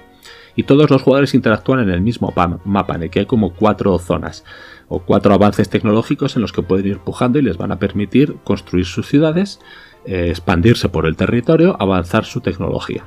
Y 0.56 0.62
todos 0.62 0.88
los 0.88 1.02
jugadores 1.02 1.34
interactúan 1.34 1.80
en 1.80 1.90
el 1.90 2.00
mismo 2.00 2.32
mapa, 2.64 2.94
en 2.94 3.02
el 3.02 3.10
que 3.10 3.20
hay 3.20 3.26
como 3.26 3.52
cuatro 3.52 3.98
zonas 3.98 4.46
o 4.88 5.00
cuatro 5.00 5.34
avances 5.34 5.68
tecnológicos 5.68 6.36
en 6.36 6.42
los 6.42 6.52
que 6.52 6.62
pueden 6.62 6.86
ir 6.86 7.00
pujando 7.00 7.38
y 7.38 7.42
les 7.42 7.58
van 7.58 7.70
a 7.70 7.78
permitir 7.78 8.36
construir 8.44 8.86
sus 8.86 9.06
ciudades, 9.08 9.60
eh, 10.06 10.28
expandirse 10.30 10.88
por 10.88 11.04
el 11.04 11.16
territorio, 11.16 11.76
avanzar 11.78 12.24
su 12.24 12.40
tecnología 12.40 13.04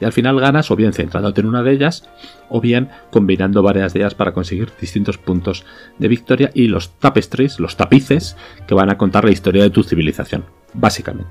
y 0.00 0.04
al 0.04 0.12
final 0.12 0.40
ganas 0.40 0.70
o 0.70 0.76
bien 0.76 0.92
centrándote 0.92 1.40
en 1.40 1.46
una 1.46 1.62
de 1.62 1.72
ellas 1.72 2.08
o 2.48 2.60
bien 2.60 2.88
combinando 3.10 3.62
varias 3.62 3.92
de 3.92 4.00
ellas 4.00 4.14
para 4.14 4.32
conseguir 4.32 4.70
distintos 4.80 5.18
puntos 5.18 5.64
de 5.98 6.08
victoria 6.08 6.50
y 6.54 6.68
los 6.68 6.90
tapestries, 6.98 7.60
los 7.60 7.76
tapices 7.76 8.36
que 8.66 8.74
van 8.74 8.90
a 8.90 8.98
contar 8.98 9.24
la 9.24 9.30
historia 9.30 9.62
de 9.62 9.70
tu 9.70 9.82
civilización, 9.82 10.44
básicamente. 10.72 11.30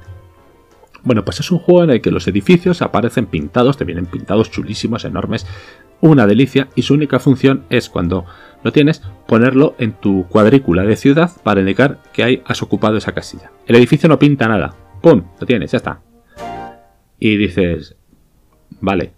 Bueno, 1.03 1.23
pues 1.23 1.39
es 1.39 1.51
un 1.51 1.59
juego 1.59 1.83
en 1.83 1.91
el 1.91 2.01
que 2.01 2.11
los 2.11 2.27
edificios 2.27 2.81
aparecen 2.81 3.25
pintados, 3.25 3.77
te 3.77 3.85
vienen 3.85 4.05
pintados 4.05 4.51
chulísimos, 4.51 5.05
enormes, 5.05 5.47
una 6.01 6.27
delicia 6.27 6.67
y 6.75 6.81
su 6.81 6.93
única 6.93 7.19
función 7.19 7.65
es 7.69 7.89
cuando 7.89 8.25
lo 8.63 8.71
tienes 8.71 9.01
ponerlo 9.27 9.75
en 9.79 9.93
tu 9.93 10.27
cuadrícula 10.27 10.83
de 10.83 10.95
ciudad 10.95 11.31
para 11.43 11.61
indicar 11.61 11.99
que 12.13 12.23
hay, 12.23 12.41
has 12.45 12.61
ocupado 12.61 12.97
esa 12.97 13.13
casilla. 13.13 13.51
El 13.65 13.77
edificio 13.77 14.09
no 14.09 14.19
pinta 14.19 14.47
nada, 14.47 14.75
¡pum! 15.01 15.23
Lo 15.39 15.47
tienes, 15.47 15.71
ya 15.71 15.77
está. 15.77 16.01
Y 17.17 17.37
dices, 17.37 17.95
Vale. 18.81 19.13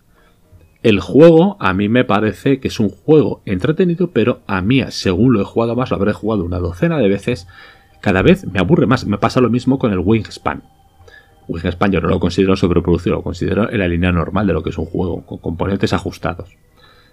El 0.83 0.99
juego 0.99 1.57
a 1.59 1.73
mí 1.73 1.89
me 1.89 2.05
parece 2.05 2.59
que 2.59 2.67
es 2.67 2.79
un 2.79 2.89
juego 2.89 3.41
entretenido, 3.45 4.09
pero 4.11 4.41
a 4.47 4.61
mí, 4.61 4.83
según 4.89 5.33
lo 5.33 5.41
he 5.41 5.45
jugado 5.45 5.75
más, 5.75 5.91
lo 5.91 5.97
habré 5.97 6.11
jugado 6.11 6.43
una 6.43 6.57
docena 6.57 6.97
de 6.97 7.07
veces, 7.07 7.47
cada 8.01 8.23
vez 8.23 8.45
me 8.47 8.59
aburre 8.59 8.87
más. 8.87 9.05
Me 9.05 9.19
pasa 9.19 9.41
lo 9.41 9.49
mismo 9.49 9.77
con 9.77 9.91
el 9.91 9.99
Wingspan. 9.99 10.63
Wingspan 11.47 11.91
yo 11.91 12.01
no 12.01 12.09
lo 12.09 12.19
considero 12.19 12.55
sobreproducido, 12.55 13.17
lo 13.17 13.21
considero 13.21 13.71
en 13.71 13.79
la 13.79 13.87
línea 13.87 14.11
normal 14.11 14.47
de 14.47 14.53
lo 14.53 14.63
que 14.63 14.71
es 14.71 14.77
un 14.77 14.85
juego, 14.85 15.23
con 15.25 15.37
componentes 15.37 15.93
ajustados. 15.93 16.57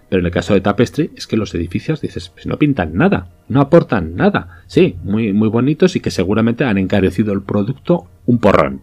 Pero 0.09 0.21
en 0.21 0.25
el 0.25 0.31
caso 0.31 0.55
de 0.55 0.61
Tapestry 0.61 1.11
es 1.15 1.27
que 1.27 1.37
los 1.37 1.53
edificios, 1.53 2.01
dices, 2.01 2.29
pues 2.29 2.47
no 2.47 2.57
pintan 2.57 2.95
nada, 2.95 3.27
no 3.47 3.61
aportan 3.61 4.15
nada. 4.15 4.63
Sí, 4.65 4.97
muy, 5.03 5.33
muy 5.33 5.49
bonitos 5.49 5.95
y 5.95 5.99
que 5.99 6.09
seguramente 6.09 6.63
han 6.63 6.79
encarecido 6.79 7.31
el 7.33 7.43
producto 7.43 8.07
un 8.25 8.39
porrón. 8.39 8.81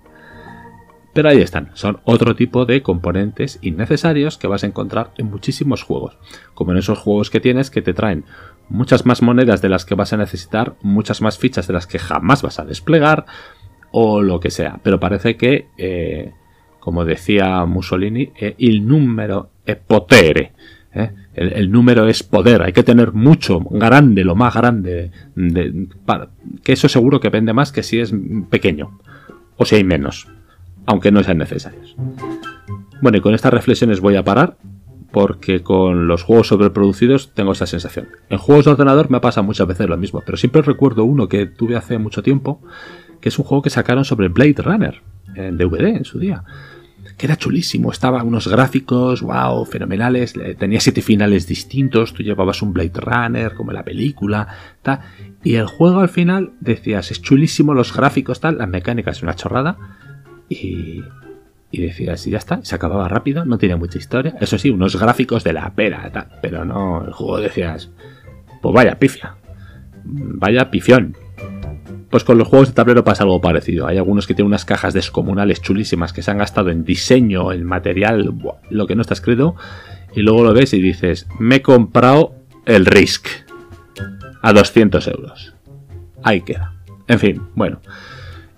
Pero 1.16 1.30
ahí 1.30 1.40
están, 1.40 1.70
son 1.72 2.00
otro 2.04 2.36
tipo 2.36 2.66
de 2.66 2.82
componentes 2.82 3.58
innecesarios 3.62 4.36
que 4.36 4.48
vas 4.48 4.64
a 4.64 4.66
encontrar 4.66 5.12
en 5.16 5.30
muchísimos 5.30 5.82
juegos, 5.82 6.18
como 6.52 6.72
en 6.72 6.76
esos 6.76 6.98
juegos 6.98 7.30
que 7.30 7.40
tienes 7.40 7.70
que 7.70 7.80
te 7.80 7.94
traen 7.94 8.26
muchas 8.68 9.06
más 9.06 9.22
monedas 9.22 9.62
de 9.62 9.70
las 9.70 9.86
que 9.86 9.94
vas 9.94 10.12
a 10.12 10.18
necesitar, 10.18 10.74
muchas 10.82 11.22
más 11.22 11.38
fichas 11.38 11.66
de 11.66 11.72
las 11.72 11.86
que 11.86 11.98
jamás 11.98 12.42
vas 12.42 12.58
a 12.58 12.66
desplegar 12.66 13.24
o 13.92 14.20
lo 14.20 14.40
que 14.40 14.50
sea. 14.50 14.78
Pero 14.82 15.00
parece 15.00 15.38
que, 15.38 15.68
eh, 15.78 16.34
como 16.80 17.06
decía 17.06 17.64
Mussolini, 17.64 18.32
el 18.36 18.54
eh, 18.58 18.80
número 18.80 19.48
es 19.64 19.76
potere. 19.76 20.52
¿eh? 20.92 21.12
El, 21.32 21.70
número 21.70 22.06
es 22.08 22.22
poder, 22.24 22.60
hay 22.60 22.74
que 22.74 22.82
tener 22.82 23.14
mucho, 23.14 23.60
grande, 23.60 24.22
lo 24.22 24.34
más 24.34 24.52
grande, 24.52 25.12
que 26.62 26.72
eso 26.74 26.90
seguro 26.90 27.20
que 27.20 27.30
vende 27.30 27.54
más 27.54 27.72
que 27.72 27.82
si 27.82 28.00
es 28.00 28.12
pequeño 28.50 29.00
o 29.56 29.64
si 29.64 29.76
hay 29.76 29.84
menos 29.84 30.28
aunque 30.86 31.12
no 31.12 31.22
sean 31.22 31.38
necesarios. 31.38 31.96
Bueno, 33.02 33.18
y 33.18 33.20
con 33.20 33.34
estas 33.34 33.52
reflexiones 33.52 34.00
voy 34.00 34.16
a 34.16 34.24
parar, 34.24 34.56
porque 35.12 35.62
con 35.62 36.08
los 36.08 36.22
juegos 36.22 36.48
sobreproducidos 36.48 37.32
tengo 37.32 37.52
esa 37.52 37.66
sensación. 37.66 38.08
En 38.28 38.38
juegos 38.38 38.64
de 38.64 38.72
ordenador 38.72 39.10
me 39.10 39.20
pasa 39.20 39.42
muchas 39.42 39.66
veces 39.66 39.88
lo 39.88 39.96
mismo, 39.96 40.22
pero 40.24 40.36
siempre 40.36 40.62
recuerdo 40.62 41.04
uno 41.04 41.28
que 41.28 41.46
tuve 41.46 41.76
hace 41.76 41.98
mucho 41.98 42.22
tiempo, 42.22 42.60
que 43.20 43.30
es 43.30 43.38
un 43.38 43.44
juego 43.44 43.62
que 43.62 43.70
sacaron 43.70 44.04
sobre 44.04 44.28
Blade 44.28 44.56
Runner, 44.58 45.02
en 45.34 45.56
DVD 45.56 45.96
en 45.96 46.04
su 46.04 46.18
día. 46.18 46.44
Que 47.16 47.26
era 47.26 47.36
chulísimo, 47.36 47.92
estaba 47.92 48.22
unos 48.24 48.46
gráficos, 48.48 49.22
wow, 49.22 49.64
fenomenales, 49.64 50.34
tenía 50.58 50.80
siete 50.80 51.00
finales 51.00 51.46
distintos, 51.46 52.12
tú 52.12 52.22
llevabas 52.22 52.60
un 52.60 52.74
Blade 52.74 52.92
Runner, 53.00 53.54
como 53.54 53.72
la 53.72 53.84
película, 53.84 54.48
tal, 54.82 55.00
y 55.42 55.54
el 55.54 55.66
juego 55.66 56.00
al 56.00 56.08
final 56.08 56.52
decías, 56.60 57.10
es 57.10 57.22
chulísimo 57.22 57.72
los 57.72 57.94
gráficos, 57.94 58.40
tal, 58.40 58.58
las 58.58 58.68
mecánicas, 58.68 59.22
una 59.22 59.34
chorrada, 59.34 59.78
y, 60.48 61.02
y 61.70 61.82
decías, 61.82 62.26
y 62.26 62.30
ya 62.30 62.38
está, 62.38 62.60
se 62.62 62.74
acababa 62.74 63.08
rápido, 63.08 63.44
no 63.44 63.58
tiene 63.58 63.76
mucha 63.76 63.98
historia. 63.98 64.36
Eso 64.40 64.58
sí, 64.58 64.70
unos 64.70 64.98
gráficos 64.98 65.44
de 65.44 65.52
la 65.52 65.74
pera, 65.74 66.28
pero 66.40 66.64
no, 66.64 67.04
el 67.04 67.12
juego 67.12 67.38
decías, 67.38 67.90
pues 68.62 68.74
vaya 68.74 68.98
pifia, 68.98 69.36
vaya 70.04 70.70
pifión. 70.70 71.16
Pues 72.10 72.22
con 72.22 72.38
los 72.38 72.48
juegos 72.48 72.68
de 72.68 72.74
tablero 72.74 73.04
pasa 73.04 73.24
algo 73.24 73.40
parecido. 73.40 73.86
Hay 73.88 73.98
algunos 73.98 74.26
que 74.26 74.34
tienen 74.34 74.48
unas 74.48 74.64
cajas 74.64 74.94
descomunales 74.94 75.60
chulísimas 75.60 76.12
que 76.12 76.22
se 76.22 76.30
han 76.30 76.38
gastado 76.38 76.70
en 76.70 76.84
diseño, 76.84 77.52
en 77.52 77.64
material, 77.64 78.32
lo 78.70 78.86
que 78.86 78.94
no 78.94 79.02
está 79.02 79.14
escrito, 79.14 79.56
y 80.14 80.22
luego 80.22 80.44
lo 80.44 80.54
ves 80.54 80.72
y 80.72 80.80
dices, 80.80 81.26
me 81.38 81.56
he 81.56 81.62
comprado 81.62 82.34
el 82.64 82.86
Risk 82.86 83.26
a 84.40 84.52
200 84.52 85.08
euros. 85.08 85.54
Ahí 86.22 86.42
queda. 86.42 86.72
En 87.08 87.18
fin, 87.18 87.42
bueno, 87.54 87.80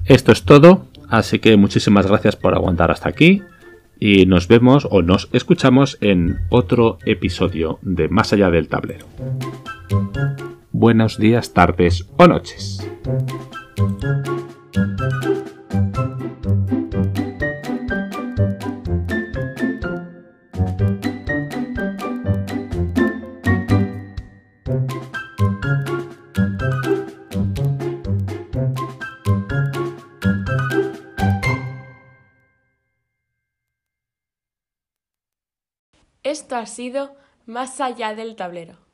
esto 0.04 0.32
es 0.32 0.42
todo. 0.44 0.87
Así 1.08 1.38
que 1.38 1.56
muchísimas 1.56 2.06
gracias 2.06 2.36
por 2.36 2.54
aguantar 2.54 2.90
hasta 2.90 3.08
aquí 3.08 3.42
y 3.98 4.26
nos 4.26 4.48
vemos 4.48 4.86
o 4.90 5.02
nos 5.02 5.28
escuchamos 5.32 5.98
en 6.00 6.38
otro 6.50 6.98
episodio 7.04 7.78
de 7.82 8.08
Más 8.08 8.32
allá 8.32 8.50
del 8.50 8.68
tablero. 8.68 9.06
Buenos 10.70 11.18
días, 11.18 11.52
tardes 11.54 12.06
o 12.16 12.26
noches. 12.28 12.78
Esto 36.48 36.56
ha 36.56 36.64
sido 36.64 37.14
Más 37.44 37.78
allá 37.78 38.14
del 38.14 38.34
tablero. 38.34 38.87